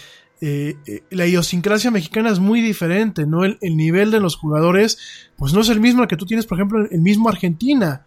[0.46, 3.46] eh, eh, la idiosincrasia mexicana es muy diferente, ¿no?
[3.46, 6.58] El, el, nivel de los jugadores, pues no es el mismo que tú tienes, por
[6.58, 8.06] ejemplo, el mismo Argentina.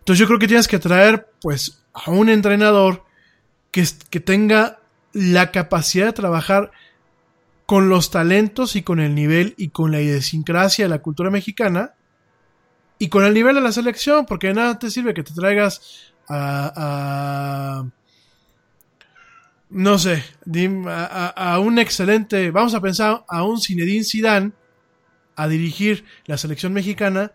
[0.00, 3.06] Entonces yo creo que tienes que traer, pues, a un entrenador
[3.70, 4.80] que, que tenga
[5.14, 6.70] la capacidad de trabajar
[7.64, 11.94] con los talentos y con el nivel y con la idiosincrasia de la cultura mexicana
[12.98, 16.12] y con el nivel de la selección, porque de nada te sirve que te traigas
[16.28, 17.86] a
[19.70, 20.24] no sé,
[20.86, 24.52] a, a, un excelente, vamos a pensar a un Zinedine Zidane
[25.36, 27.32] a dirigir la selección mexicana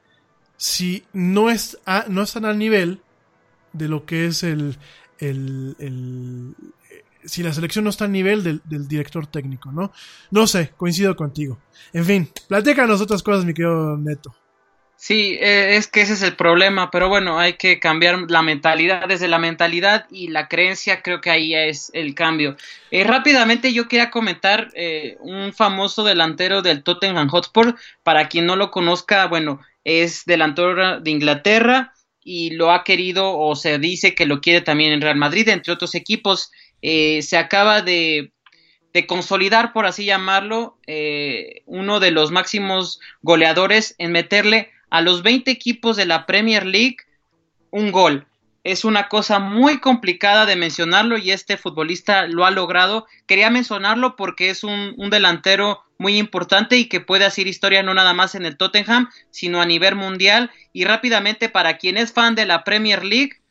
[0.57, 3.01] si no, es a, no están al nivel
[3.73, 4.77] de lo que es el,
[5.19, 6.55] el, el
[7.25, 9.91] si la selección no está al nivel del, del, director técnico, ¿no?
[10.31, 11.57] No sé, coincido contigo.
[11.91, 14.35] En fin, platícanos otras cosas, mi querido Neto.
[14.97, 19.07] Sí, eh, es que ese es el problema, pero bueno, hay que cambiar la mentalidad,
[19.07, 22.55] desde la mentalidad y la creencia, creo que ahí es el cambio.
[22.91, 28.55] Eh, rápidamente yo quería comentar eh, un famoso delantero del Tottenham Hotspur, para quien no
[28.55, 31.93] lo conozca, bueno, es delantero de Inglaterra
[32.23, 35.73] y lo ha querido o se dice que lo quiere también en Real Madrid, entre
[35.73, 36.51] otros equipos.
[36.81, 38.31] se acaba de
[38.95, 45.23] de consolidar, por así llamarlo, eh, uno de los máximos goleadores en meterle a los
[45.23, 46.99] 20 equipos de la Premier League
[47.69, 48.25] un gol.
[48.63, 53.05] Es una cosa muy complicada de mencionarlo y este futbolista lo ha logrado.
[53.27, 57.93] Quería mencionarlo porque es un, un delantero muy importante y que puede hacer historia no
[57.93, 60.49] nada más en el Tottenham, sino a nivel mundial.
[60.71, 63.41] Y rápidamente, para quien es fan de la Premier League,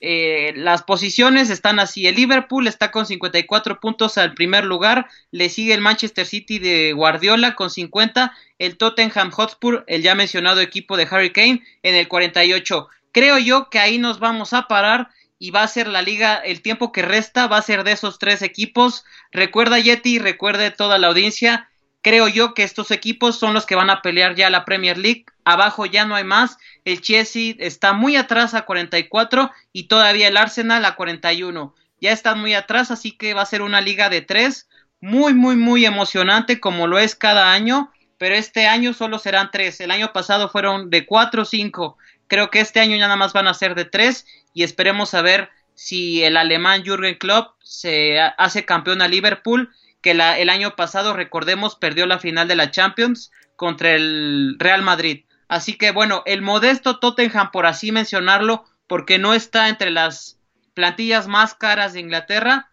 [0.00, 2.06] eh, las posiciones están así.
[2.06, 5.08] El Liverpool está con 54 puntos al primer lugar.
[5.30, 8.32] Le sigue el Manchester City de Guardiola con 50.
[8.58, 12.88] El Tottenham Hotspur, el ya mencionado equipo de Harry Kane, en el 48.
[13.12, 15.08] Creo yo que ahí nos vamos a parar
[15.38, 18.18] y va a ser la liga, el tiempo que resta va a ser de esos
[18.18, 19.04] tres equipos.
[19.32, 21.68] Recuerda Yeti, recuerde toda la audiencia,
[22.06, 25.24] creo yo que estos equipos son los que van a pelear ya la Premier League.
[25.44, 26.56] Abajo ya no hay más.
[26.84, 31.74] El Chelsea está muy atrás a 44 y todavía el Arsenal a 41.
[32.00, 34.68] Ya están muy atrás, así que va a ser una liga de tres.
[35.00, 37.90] Muy, muy, muy emocionante como lo es cada año.
[38.18, 39.80] Pero este año solo serán tres.
[39.80, 41.98] El año pasado fueron de cuatro o cinco.
[42.28, 45.22] Creo que este año ya nada más van a ser de tres y esperemos a
[45.22, 50.76] ver si el alemán Jürgen Klopp se hace campeón a Liverpool, que la, el año
[50.76, 55.24] pasado, recordemos, perdió la final de la Champions contra el Real Madrid.
[55.48, 60.38] Así que bueno, el modesto Tottenham, por así mencionarlo, porque no está entre las
[60.74, 62.70] plantillas más caras de Inglaterra,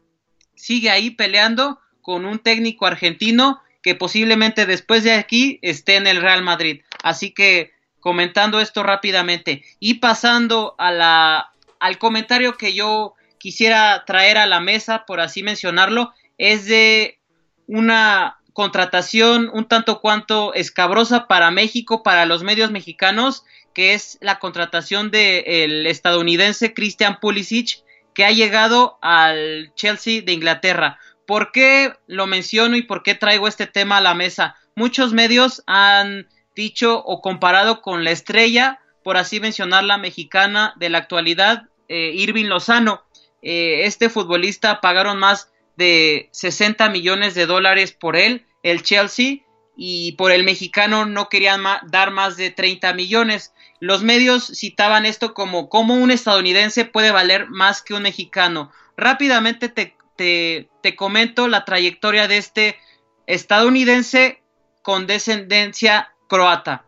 [0.55, 6.21] sigue ahí peleando con un técnico argentino que posiblemente después de aquí esté en el
[6.21, 6.81] Real Madrid.
[7.03, 14.37] Así que comentando esto rápidamente y pasando a la, al comentario que yo quisiera traer
[14.37, 17.19] a la mesa, por así mencionarlo, es de
[17.67, 23.43] una contratación un tanto cuanto escabrosa para México, para los medios mexicanos,
[23.73, 27.83] que es la contratación del estadounidense Christian Pulisic,
[28.13, 30.99] que ha llegado al Chelsea de Inglaterra.
[31.25, 34.55] ¿Por qué lo menciono y por qué traigo este tema a la mesa?
[34.75, 40.99] Muchos medios han dicho o comparado con la estrella, por así mencionarla, mexicana de la
[40.99, 43.03] actualidad, eh, Irving Lozano.
[43.41, 49.37] Eh, este futbolista pagaron más de 60 millones de dólares por él, el Chelsea,
[49.75, 53.53] y por el mexicano no querían dar más de 30 millones.
[53.79, 58.71] Los medios citaban esto como cómo un estadounidense puede valer más que un mexicano.
[58.97, 62.77] Rápidamente te, te, te comento la trayectoria de este
[63.25, 64.41] estadounidense
[64.83, 66.85] con descendencia croata.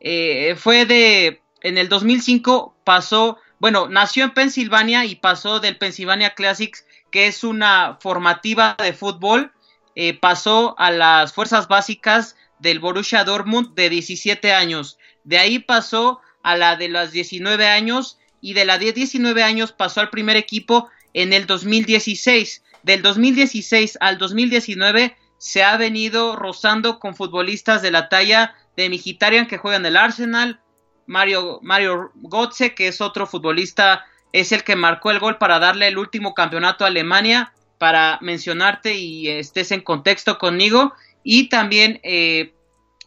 [0.00, 6.34] Eh, fue de, en el 2005 pasó, bueno, nació en Pensilvania y pasó del Pennsylvania
[6.34, 6.84] Classics,
[7.14, 9.52] que es una formativa de fútbol,
[9.94, 14.98] eh, pasó a las fuerzas básicas del Borussia Dortmund de 17 años.
[15.22, 19.70] De ahí pasó a la de los 19 años y de la de 19 años
[19.70, 22.64] pasó al primer equipo en el 2016.
[22.82, 29.46] Del 2016 al 2019 se ha venido rozando con futbolistas de la talla de Migitarian
[29.46, 30.60] que juega en el Arsenal,
[31.06, 34.04] Mario, Mario Gotze, que es otro futbolista,
[34.34, 38.94] es el que marcó el gol para darle el último campeonato a Alemania, para mencionarte
[38.94, 40.92] y estés en contexto conmigo,
[41.22, 42.52] y también eh,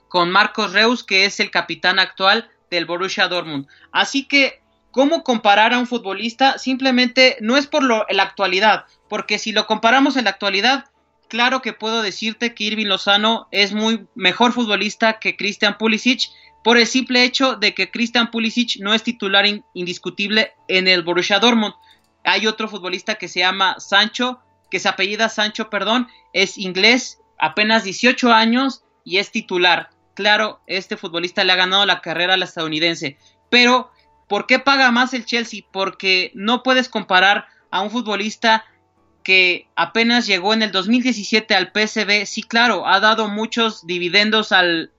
[0.07, 3.67] con Marcos Reus, que es el capitán actual del Borussia Dortmund.
[3.91, 6.57] Así que, ¿cómo comparar a un futbolista?
[6.59, 10.85] Simplemente no es por lo, la actualidad, porque si lo comparamos en la actualidad,
[11.27, 16.29] claro que puedo decirte que Irving Lozano es muy mejor futbolista que Christian Pulisic
[16.67, 21.39] por el simple hecho de que Christian Pulisic no es titular indiscutible en el Borussia
[21.39, 21.73] Dortmund.
[22.25, 27.85] Hay otro futbolista que se llama Sancho, que se apellida Sancho, perdón, es inglés, apenas
[27.85, 29.91] 18 años y es titular.
[30.13, 33.17] Claro, este futbolista le ha ganado la carrera al estadounidense,
[33.49, 33.89] pero
[34.27, 35.61] ¿por qué paga más el Chelsea?
[35.71, 38.65] Porque no puedes comparar a un futbolista
[39.23, 44.91] que apenas llegó en el 2017 al PSV, sí, claro, ha dado muchos dividendos al,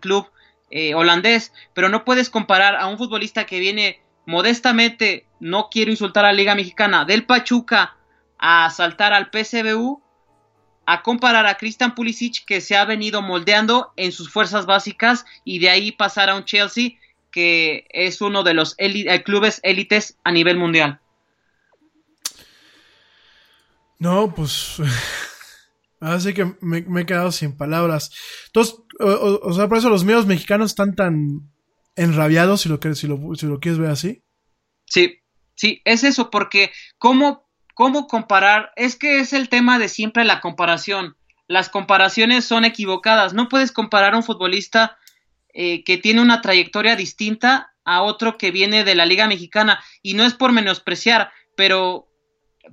[0.00, 0.26] club
[0.72, 6.24] eh, holandés, pero no puedes comparar a un futbolista que viene modestamente, no quiero insultar
[6.24, 7.96] a la Liga Mexicana, del Pachuca
[8.38, 10.02] a saltar al PSVU,
[10.86, 15.58] a comparar a Christian Pulisic que se ha venido moldeando en sus fuerzas básicas y
[15.58, 16.92] de ahí pasar a un Chelsea
[17.30, 21.00] que es uno de los eh, clubes élites a nivel mundial.
[23.98, 24.76] No, pues.
[26.02, 28.10] Así que me, he quedado sin palabras.
[28.46, 31.52] Entonces, o, sea, por eso los medios mexicanos están tan
[31.94, 34.24] enrabiados, si lo, si si lo quieres ver así.
[34.84, 35.20] Sí,
[35.54, 38.72] sí, es eso, porque ¿cómo, ¿cómo comparar?
[38.74, 41.16] Es que es el tema de siempre la comparación.
[41.46, 43.32] Las comparaciones son equivocadas.
[43.32, 44.98] No puedes comparar a un futbolista
[45.54, 49.84] eh, que tiene una trayectoria distinta a otro que viene de la Liga Mexicana.
[50.02, 52.08] Y no es por menospreciar, pero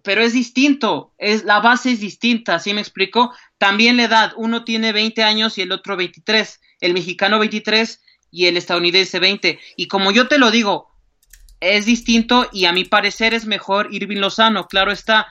[0.04, 3.34] pero es distinto, es, la base es distinta, ¿sí me explico?
[3.58, 8.02] También la edad, uno tiene 20 años y el otro 23, el mexicano 23
[8.32, 9.60] y el estadounidense 20.
[9.76, 10.90] Y como yo te lo digo,
[11.60, 15.28] es distinto y a mi parecer es mejor Irving Lozano, claro está.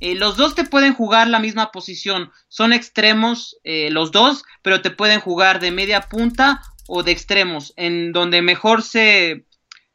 [0.00, 4.82] Eh, los dos te pueden jugar la misma posición, son extremos eh, los dos, pero
[4.82, 9.46] te pueden jugar de media punta o de extremos, en donde mejor se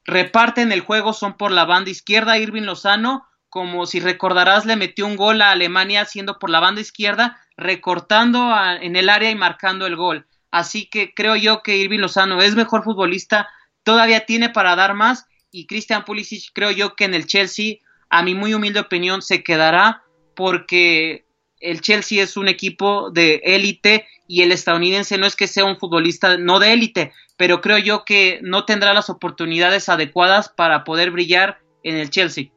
[0.06, 5.06] reparten el juego son por la banda izquierda, Irving Lozano, como si recordarás le metió
[5.06, 9.86] un gol a Alemania siendo por la banda izquierda, recortando en el área y marcando
[9.86, 10.28] el gol.
[10.52, 13.48] Así que creo yo que Irving Lozano es mejor futbolista,
[13.84, 17.78] todavía tiene para dar más y Christian Pulisic creo yo que en el Chelsea,
[18.10, 20.04] a mi muy humilde opinión, se quedará
[20.36, 21.26] porque
[21.60, 25.80] el Chelsea es un equipo de élite y el estadounidense no es que sea un
[25.80, 31.12] futbolista no de élite, pero creo yo que no tendrá las oportunidades adecuadas para poder
[31.12, 32.52] brillar en el Chelsea.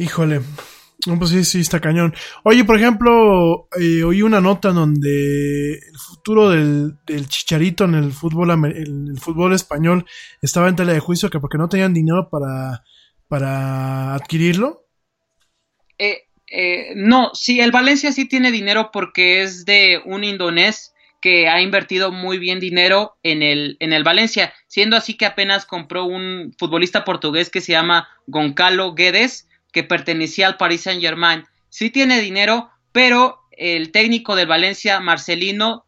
[0.00, 0.40] Híjole,
[1.18, 2.14] pues sí, sí, está cañón.
[2.42, 6.96] Oye, por ejemplo, eh, oí una nota donde el futuro del,
[7.28, 10.06] chicharito en el fútbol, el, fútbol español
[10.40, 12.82] estaba en tela de juicio que porque no tenían dinero para,
[13.28, 14.86] para adquirirlo.
[15.98, 21.46] Eh, eh, no, sí, el Valencia sí tiene dinero porque es de un indonés que
[21.46, 26.06] ha invertido muy bien dinero en el, en el Valencia, siendo así que apenas compró
[26.06, 31.44] un futbolista portugués que se llama Goncalo Guedes, que pertenecía al Paris Saint Germain.
[31.68, 35.84] Sí tiene dinero, pero el técnico del Valencia, Marcelino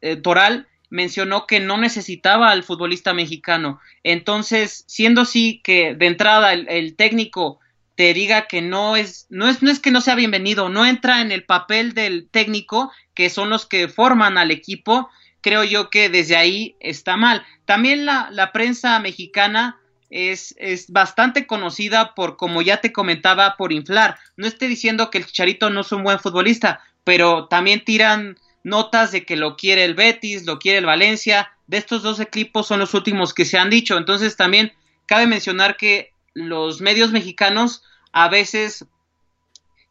[0.00, 3.80] eh, Toral, mencionó que no necesitaba al futbolista mexicano.
[4.02, 7.60] Entonces, siendo así que de entrada el, técnico
[7.94, 11.22] te diga que no es, no es, no es que no sea bienvenido, no entra
[11.22, 15.08] en el papel del técnico, que son los que forman al equipo,
[15.40, 17.42] creo yo que desde ahí está mal.
[17.64, 19.80] También la, la prensa mexicana
[20.12, 24.18] es, es, bastante conocida por, como ya te comentaba, por inflar.
[24.36, 29.10] No estoy diciendo que el Chicharito no es un buen futbolista, pero también tiran notas
[29.10, 31.50] de que lo quiere el Betis, lo quiere el Valencia.
[31.66, 33.96] De estos dos equipos son los últimos que se han dicho.
[33.96, 34.72] Entonces también
[35.06, 37.82] cabe mencionar que los medios mexicanos
[38.12, 38.84] a veces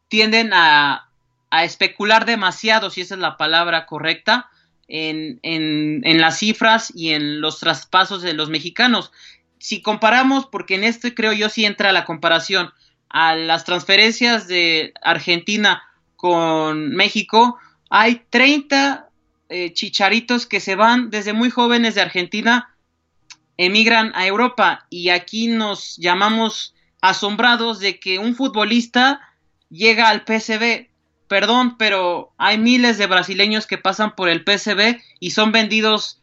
[0.08, 1.10] tienden a,
[1.50, 4.48] a especular demasiado, si esa es la palabra correcta,
[4.88, 9.10] en, en, en, las cifras y en los traspasos de los mexicanos
[9.62, 12.72] si comparamos, porque en este creo yo sí entra la comparación
[13.08, 15.84] a las transferencias de Argentina
[16.16, 19.08] con México, hay 30
[19.48, 22.74] eh, chicharitos que se van desde muy jóvenes de Argentina,
[23.56, 29.20] emigran a Europa y aquí nos llamamos asombrados de que un futbolista
[29.70, 30.88] llega al PSV.
[31.28, 36.20] Perdón, pero hay miles de brasileños que pasan por el PSV y son vendidos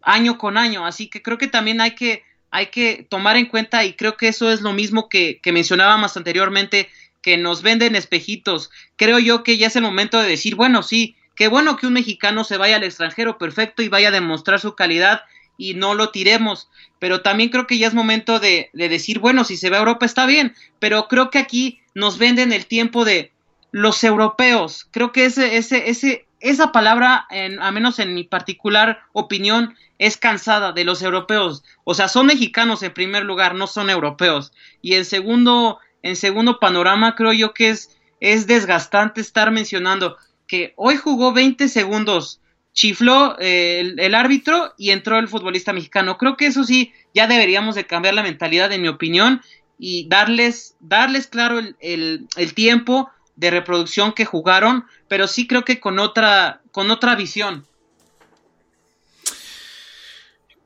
[0.00, 2.22] año con año, así que creo que también hay que
[2.54, 6.16] hay que tomar en cuenta, y creo que eso es lo mismo que, que mencionábamos
[6.16, 6.88] anteriormente,
[7.20, 8.70] que nos venden espejitos.
[8.94, 11.94] Creo yo que ya es el momento de decir, bueno, sí, qué bueno que un
[11.94, 15.22] mexicano se vaya al extranjero, perfecto, y vaya a demostrar su calidad
[15.58, 16.68] y no lo tiremos.
[17.00, 19.80] Pero también creo que ya es momento de, de, decir, bueno, si se va a
[19.80, 23.32] Europa está bien, pero creo que aquí nos venden el tiempo de
[23.72, 24.86] los europeos.
[24.92, 29.74] Creo que ese, ese, ese, esa palabra, en, a menos en mi particular opinión,
[30.06, 31.64] es cansada de los europeos.
[31.84, 34.52] O sea, son mexicanos en primer lugar, no son europeos.
[34.82, 40.16] Y en segundo, en segundo panorama, creo yo que es, es desgastante estar mencionando
[40.46, 42.40] que hoy jugó 20 segundos,
[42.74, 46.18] chifló eh, el, árbitro y entró el futbolista mexicano.
[46.18, 49.40] Creo que eso sí, ya deberíamos de cambiar la mentalidad, en mi opinión,
[49.78, 55.64] y darles, darles claro el, el, el tiempo de reproducción que jugaron, pero sí creo
[55.64, 57.66] que con otra, con otra visión.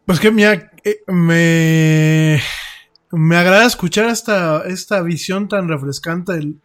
[0.08, 2.40] Pues que mira, eh, me,
[3.12, 6.58] me agrada escuchar esta, esta visión tan refrescante del,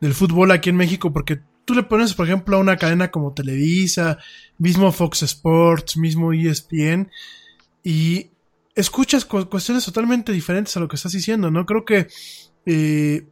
[0.00, 3.34] del, fútbol aquí en México, porque tú le pones, por ejemplo, a una cadena como
[3.34, 4.18] Televisa,
[4.58, 7.08] mismo Fox Sports, mismo ESPN,
[7.84, 8.32] y
[8.74, 11.66] escuchas cuestiones totalmente diferentes a lo que estás diciendo, ¿no?
[11.66, 12.08] Creo que
[12.66, 13.28] eh,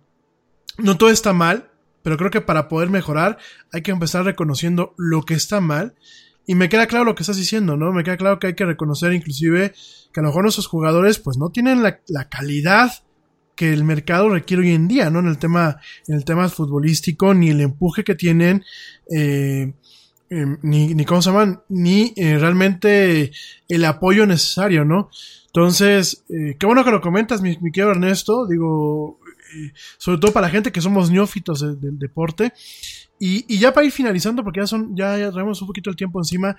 [0.78, 1.72] no todo está mal,
[2.04, 3.36] pero creo que para poder mejorar
[3.72, 5.96] hay que empezar reconociendo lo que está mal.
[6.46, 7.92] Y me queda claro lo que estás diciendo, ¿no?
[7.92, 9.74] Me queda claro que hay que reconocer inclusive
[10.12, 12.92] que a lo mejor nuestros jugadores pues no tienen la, calidad
[13.56, 15.18] que el mercado requiere hoy en día, ¿no?
[15.18, 18.64] En el tema, en el tema futbolístico, ni el empuje que tienen,
[19.10, 19.72] eh,
[20.30, 23.32] em, ni, ni cómo se llaman, ni eh, realmente
[23.68, 25.10] el apoyo necesario, ¿no?
[25.46, 28.46] Entonces, eh, qué bueno que lo comentas, mi, mi querido Ernesto.
[28.46, 29.18] Digo,
[29.98, 32.52] sobre todo para la gente que somos neófitos del deporte.
[33.18, 36.20] Y, ya para ir finalizando, porque ya son, ya, ya traemos un poquito el tiempo
[36.20, 36.56] encima,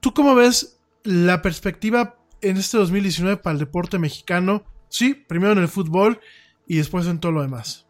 [0.00, 4.64] ¿tú cómo ves la perspectiva en este 2019 para el deporte mexicano?
[4.88, 6.20] Sí, primero en el fútbol
[6.66, 7.86] y después en todo lo demás.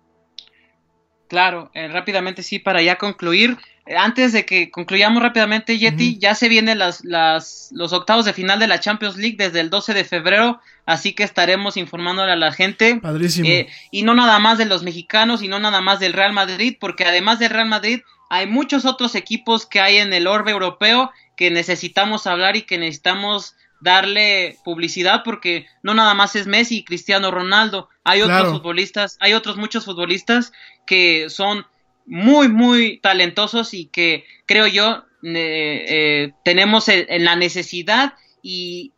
[1.29, 3.59] Claro, eh, rápidamente sí, para ya concluir,
[3.97, 8.61] antes de que concluyamos rápidamente, Yeti, ya se vienen las, las, los octavos de final
[8.61, 12.53] de la Champions League desde el 12 de febrero, así que estaremos informándole a la
[12.53, 12.97] gente.
[13.03, 13.49] Padrísimo.
[13.49, 16.77] Eh, y no nada más de los mexicanos y no nada más del Real Madrid,
[16.81, 18.01] porque además del Real Madrid
[18.31, 22.79] hay muchos otros equipos que hay en el orbe europeo que necesitamos hablar y que
[22.79, 29.17] necesitamos darle publicidad porque no nada más es Messi y Cristiano Ronaldo, hay otros futbolistas,
[29.21, 30.53] hay otros muchos futbolistas
[30.87, 31.67] que son
[32.07, 38.93] muy muy talentosos y que creo yo eh, eh, tenemos el- en la necesidad y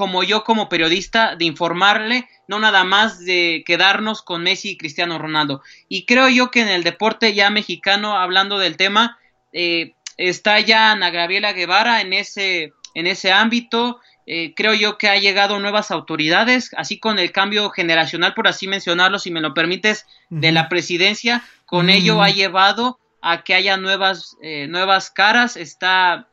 [0.00, 5.18] como yo como periodista de informarle no nada más de quedarnos con Messi y Cristiano
[5.18, 5.60] Ronaldo.
[5.90, 9.18] Y creo yo que en el deporte ya mexicano hablando del tema
[9.52, 14.00] eh, está ya Ana Gabriela Guevara en ese en ese ámbito.
[14.24, 18.68] Eh, creo yo que ha llegado nuevas autoridades, así con el cambio generacional, por así
[18.68, 23.76] mencionarlo, si me lo permites, de la presidencia, con ello ha llevado a que haya
[23.76, 26.29] nuevas, eh, nuevas caras, está,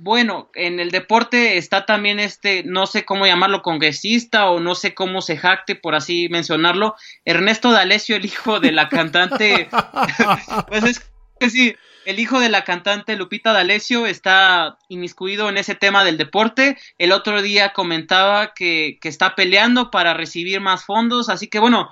[0.00, 4.94] bueno, en el deporte está también este, no sé cómo llamarlo, congresista o no sé
[4.94, 6.94] cómo se jacte, por así mencionarlo,
[7.24, 9.68] Ernesto D'Alessio, el hijo de la cantante,
[10.68, 11.10] pues es
[11.40, 16.16] que sí, el hijo de la cantante Lupita D'Alessio está inmiscuido en ese tema del
[16.16, 16.78] deporte.
[16.96, 21.90] El otro día comentaba que, que está peleando para recibir más fondos, así que bueno,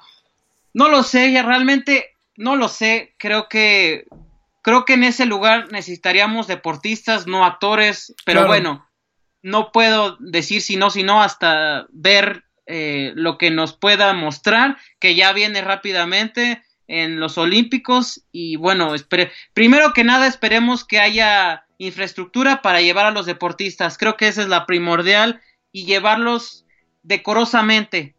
[0.73, 3.15] no lo sé, ya realmente no lo sé.
[3.19, 4.07] Creo que
[4.67, 8.49] creo que en ese lugar necesitaríamos deportistas, no actores, pero Claro.
[8.49, 8.91] bueno,
[9.41, 14.77] no puedo decir si no, si no, hasta ver eh, lo que nos pueda mostrar,
[14.99, 18.93] que ya viene rápidamente en los Olímpicos y bueno,
[19.55, 24.43] primero que nada esperemos que haya infraestructura para llevar a los deportistas, creo que esa
[24.43, 26.67] es la primordial y llevarlos
[27.05, 28.17] decorosamente,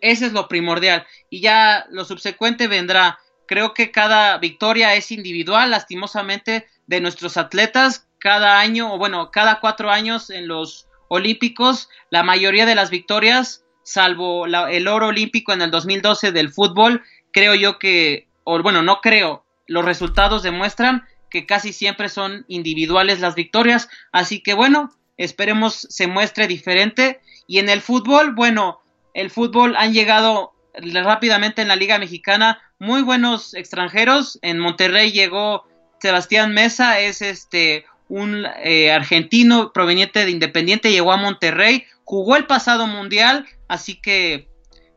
[0.00, 5.70] ese es lo primordial y ya lo subsecuente vendrá, creo que cada victoria es individual,
[5.70, 12.22] lastimosamente, de nuestros atletas, cada año, o bueno, cada cuatro años en los Olímpicos, la
[12.22, 17.54] mayoría de las victorias, salvo la- el oro olímpico en el 2012 del fútbol, creo
[17.54, 23.34] yo que, o bueno, no creo, los resultados demuestran que casi siempre son individuales las
[23.34, 27.20] victorias, así que bueno, esperemos se muestre diferente.
[27.46, 28.80] Y en el fútbol, bueno,
[29.12, 34.38] el fútbol han llegado rápidamente en la Liga Mexicana muy buenos extranjeros.
[34.42, 35.66] En Monterrey llegó
[36.00, 42.46] Sebastián Mesa, es este un eh, argentino proveniente de Independiente, llegó a Monterrey, jugó el
[42.46, 44.48] pasado mundial, así que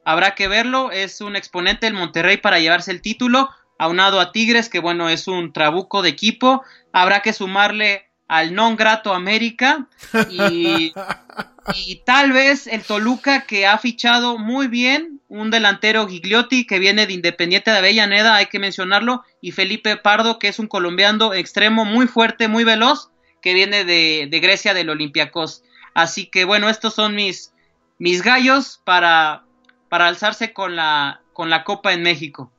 [0.03, 0.91] habrá que verlo.
[0.91, 3.49] Es un exponente del Monterrey para llevarse el título,
[3.79, 6.63] aunado a Tigres, que bueno, es un trabuco de equipo.
[6.91, 9.87] Habrá que sumarle al non grato América
[10.29, 10.91] y,
[11.75, 17.05] y tal vez el Toluca que ha fichado muy bien un delantero Gigliotti que viene
[17.05, 21.85] de Independiente de Avellaneda, hay que mencionarlo, y Felipe Pardo que es un colombiano extremo
[21.85, 23.09] muy fuerte, muy veloz,
[23.41, 25.63] que viene de, de Grecia del Olympiacos.
[25.93, 27.53] Así que bueno, estos son mis,
[27.99, 29.43] mis gallos para,
[29.89, 32.51] para alzarse con la, con la Copa en México.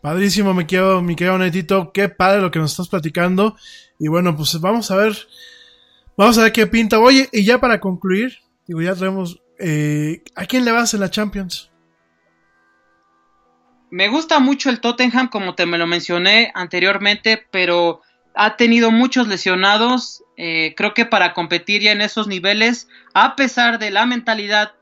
[0.00, 1.92] Padrísimo, me quedo, mi querido Netito.
[1.92, 3.56] Qué padre lo que nos estás platicando.
[3.98, 5.14] Y bueno, pues vamos a ver.
[6.16, 6.98] Vamos a ver qué pinta.
[6.98, 9.42] Oye, y ya para concluir, digo, ya traemos.
[9.60, 11.70] Eh, ¿A quién le vas en la Champions?
[13.90, 18.02] Me gusta mucho el Tottenham, como te me lo mencioné anteriormente, pero
[18.34, 20.22] ha tenido muchos lesionados.
[20.36, 24.72] Eh, creo que para competir ya en esos niveles, a pesar de la mentalidad,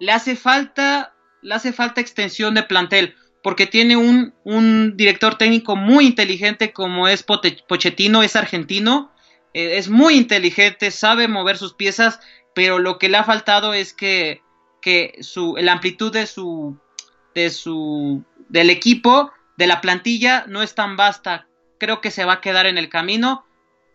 [0.00, 6.06] le hace falta, le hace falta extensión de plantel, porque tiene un, director técnico muy
[6.06, 9.12] inteligente como es Pochettino, es argentino,
[9.54, 12.20] eh, es muy inteligente, sabe mover sus piezas,
[12.56, 14.40] pero lo que le ha faltado es que,
[14.80, 16.80] que su, la amplitud de su,
[17.34, 21.46] de su, del equipo, de la plantilla, no es tan vasta.
[21.78, 23.44] Creo que se va a quedar en el camino,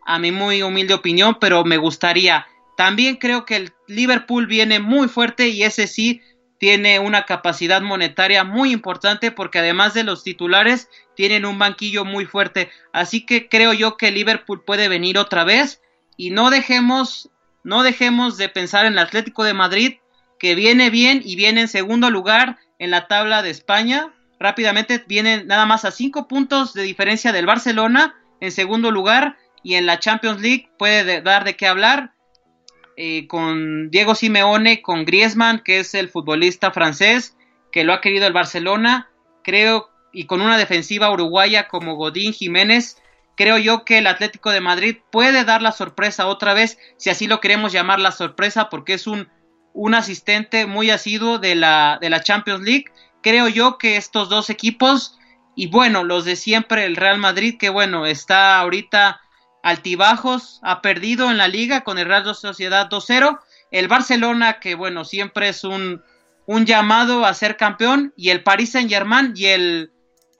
[0.05, 2.45] a mi muy humilde opinión, pero me gustaría.
[2.77, 6.21] También creo que el Liverpool viene muy fuerte y ese sí
[6.59, 12.27] tiene una capacidad monetaria muy importante porque además de los titulares tienen un banquillo muy
[12.27, 12.69] fuerte.
[12.93, 15.81] Así que creo yo que Liverpool puede venir otra vez
[16.15, 17.30] y no dejemos
[17.63, 19.97] no dejemos de pensar en el Atlético de Madrid
[20.39, 24.13] que viene bien y viene en segundo lugar en la tabla de España.
[24.39, 29.75] Rápidamente viene nada más a cinco puntos de diferencia del Barcelona en segundo lugar y
[29.75, 32.13] en la Champions League puede de- dar de qué hablar
[32.97, 37.37] eh, con Diego Simeone, con Griezmann, que es el futbolista francés,
[37.71, 39.09] que lo ha querido el Barcelona,
[39.43, 43.00] creo, y con una defensiva uruguaya como Godín Jiménez,
[43.41, 47.25] creo yo que el Atlético de Madrid puede dar la sorpresa otra vez, si así
[47.25, 49.29] lo queremos llamar la sorpresa, porque es un,
[49.73, 52.85] un asistente muy asiduo de la, de la Champions League.
[53.23, 55.17] Creo yo que estos dos equipos
[55.55, 59.19] Y bueno, los de siempre, el Real Madrid, que bueno, está ahorita
[59.63, 63.39] altibajos, ha perdido en la liga con el Real Sociedad 2-0.
[63.71, 66.03] El Barcelona, que bueno, siempre es un,
[66.45, 68.13] un llamado a ser campeón.
[68.15, 69.91] Y el Paris Saint Germain y el,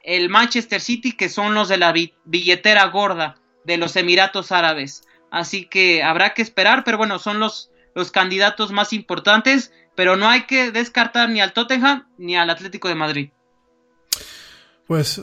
[0.04, 1.94] el Manchester City, que son los de la
[2.26, 5.04] billetera gorda de los Emiratos Árabes.
[5.30, 9.72] Así que habrá que esperar, pero bueno, son los, los candidatos más importantes.
[9.96, 13.30] Pero no hay que descartar ni al Tottenham ni al Atlético de Madrid.
[14.88, 15.22] Pues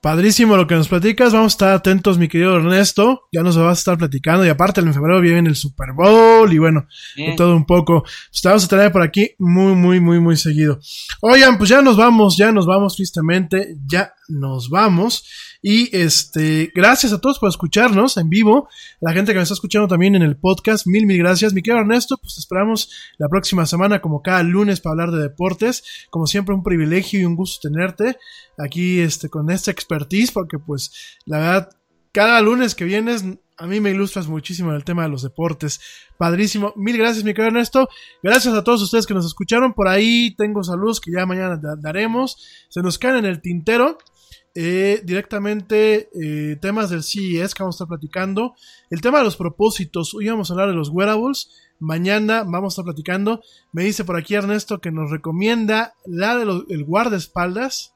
[0.00, 1.34] Padrísimo lo que nos platicas.
[1.34, 3.28] Vamos a estar atentos, mi querido Ernesto.
[3.32, 4.46] Ya nos vas a estar platicando.
[4.46, 6.86] Y aparte, en febrero viene el Super Bowl y bueno,
[7.36, 8.02] todo un poco.
[8.02, 10.80] Pues te vamos a traer por aquí muy, muy, muy, muy seguido.
[11.20, 13.76] Oigan, pues ya nos vamos, ya nos vamos tristemente.
[13.84, 15.24] Ya nos vamos.
[15.62, 18.68] Y este, gracias a todos por escucharnos en vivo.
[19.00, 21.52] La gente que me está escuchando también en el podcast, mil, mil gracias.
[21.52, 25.82] Mi querido Ernesto, pues esperamos la próxima semana, como cada lunes, para hablar de deportes.
[26.08, 28.16] Como siempre, un privilegio y un gusto tenerte
[28.58, 31.70] aquí este, con esta expertise, porque pues la verdad,
[32.12, 33.24] cada lunes que vienes,
[33.58, 35.80] a mí me ilustras muchísimo en el tema de los deportes.
[36.16, 36.72] Padrísimo.
[36.76, 37.90] Mil gracias, mi querido Ernesto.
[38.22, 39.74] Gracias a todos ustedes que nos escucharon.
[39.74, 42.38] Por ahí tengo saludos que ya mañana daremos.
[42.70, 43.98] Se nos caen en el tintero.
[44.54, 48.54] Eh, directamente eh, temas del CES que vamos a estar platicando.
[48.90, 51.50] El tema de los propósitos, hoy vamos a hablar de los wearables.
[51.78, 53.42] Mañana vamos a estar platicando.
[53.72, 57.94] Me dice por aquí Ernesto que nos recomienda la del guardaespaldas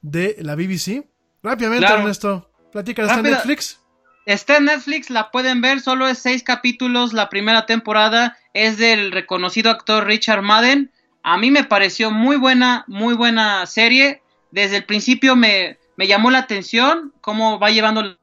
[0.00, 1.08] de la BBC.
[1.42, 3.80] Rápidamente, Ernesto, platica, ¿está en Netflix?
[4.26, 7.12] Está en Netflix, la pueden ver, solo es seis capítulos.
[7.12, 10.92] La primera temporada es del reconocido actor Richard Madden.
[11.22, 14.22] A mí me pareció muy buena, muy buena serie.
[14.50, 18.16] Desde el principio me, me llamó la atención cómo va llevando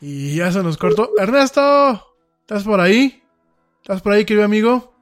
[0.00, 1.12] Y ya se nos cortó.
[1.16, 3.22] Ernesto, ¿estás por ahí?
[3.80, 4.94] ¿Estás por ahí, querido amigo?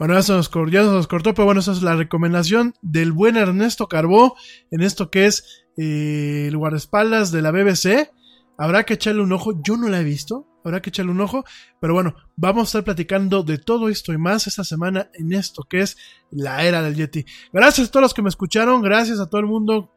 [0.00, 3.12] Bueno, ya se nos, ya se nos cortó, pero bueno, esa es la recomendación del
[3.12, 4.34] buen Ernesto Carbó
[4.72, 8.10] en esto que es eh, el guardaespaldas de la BBC.
[8.58, 9.62] Habrá que echarle un ojo.
[9.62, 11.44] Yo no la he visto habrá que echarle un ojo.
[11.80, 15.64] Pero bueno, vamos a estar platicando de todo esto y más esta semana en esto
[15.64, 15.96] que es
[16.30, 17.24] la era del Yeti.
[17.52, 19.92] Gracias a todos los que me escucharon, gracias a todo el mundo.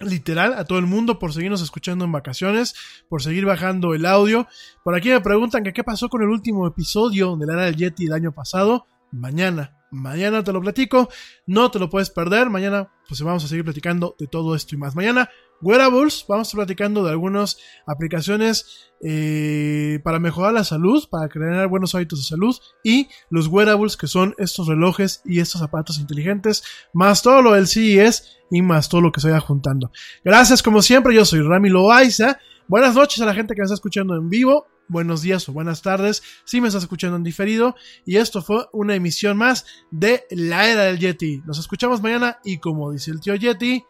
[0.00, 2.76] Literal, a todo el mundo por seguirnos escuchando en vacaciones,
[3.08, 4.46] por seguir bajando el audio.
[4.84, 7.74] Por aquí me preguntan que qué pasó con el último episodio de la era del
[7.74, 8.86] Yeti del año pasado.
[9.10, 11.08] Mañana, mañana te lo platico.
[11.46, 12.50] No te lo puedes perder.
[12.50, 14.94] Mañana pues vamos a seguir platicando de todo esto y más.
[14.94, 21.28] Mañana Wearables, vamos a estar platicando de algunas aplicaciones eh, para mejorar la salud, para
[21.28, 25.98] crear buenos hábitos de salud y los wearables que son estos relojes y estos zapatos
[25.98, 26.62] inteligentes,
[26.92, 29.90] más todo lo del CES y más todo lo que se vaya juntando.
[30.24, 32.38] Gracias como siempre, yo soy Rami Loaiza.
[32.68, 35.82] Buenas noches a la gente que me está escuchando en vivo, buenos días o buenas
[35.82, 40.68] tardes si me estás escuchando en diferido y esto fue una emisión más de La
[40.68, 41.42] Era del Yeti.
[41.46, 43.84] Nos escuchamos mañana y como dice el tío Yeti,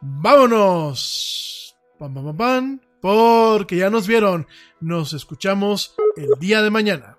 [0.00, 1.76] vámonos.
[1.98, 4.46] Pam, pam, pam, pam, porque ya nos vieron.
[4.80, 7.18] Nos escuchamos el día de mañana.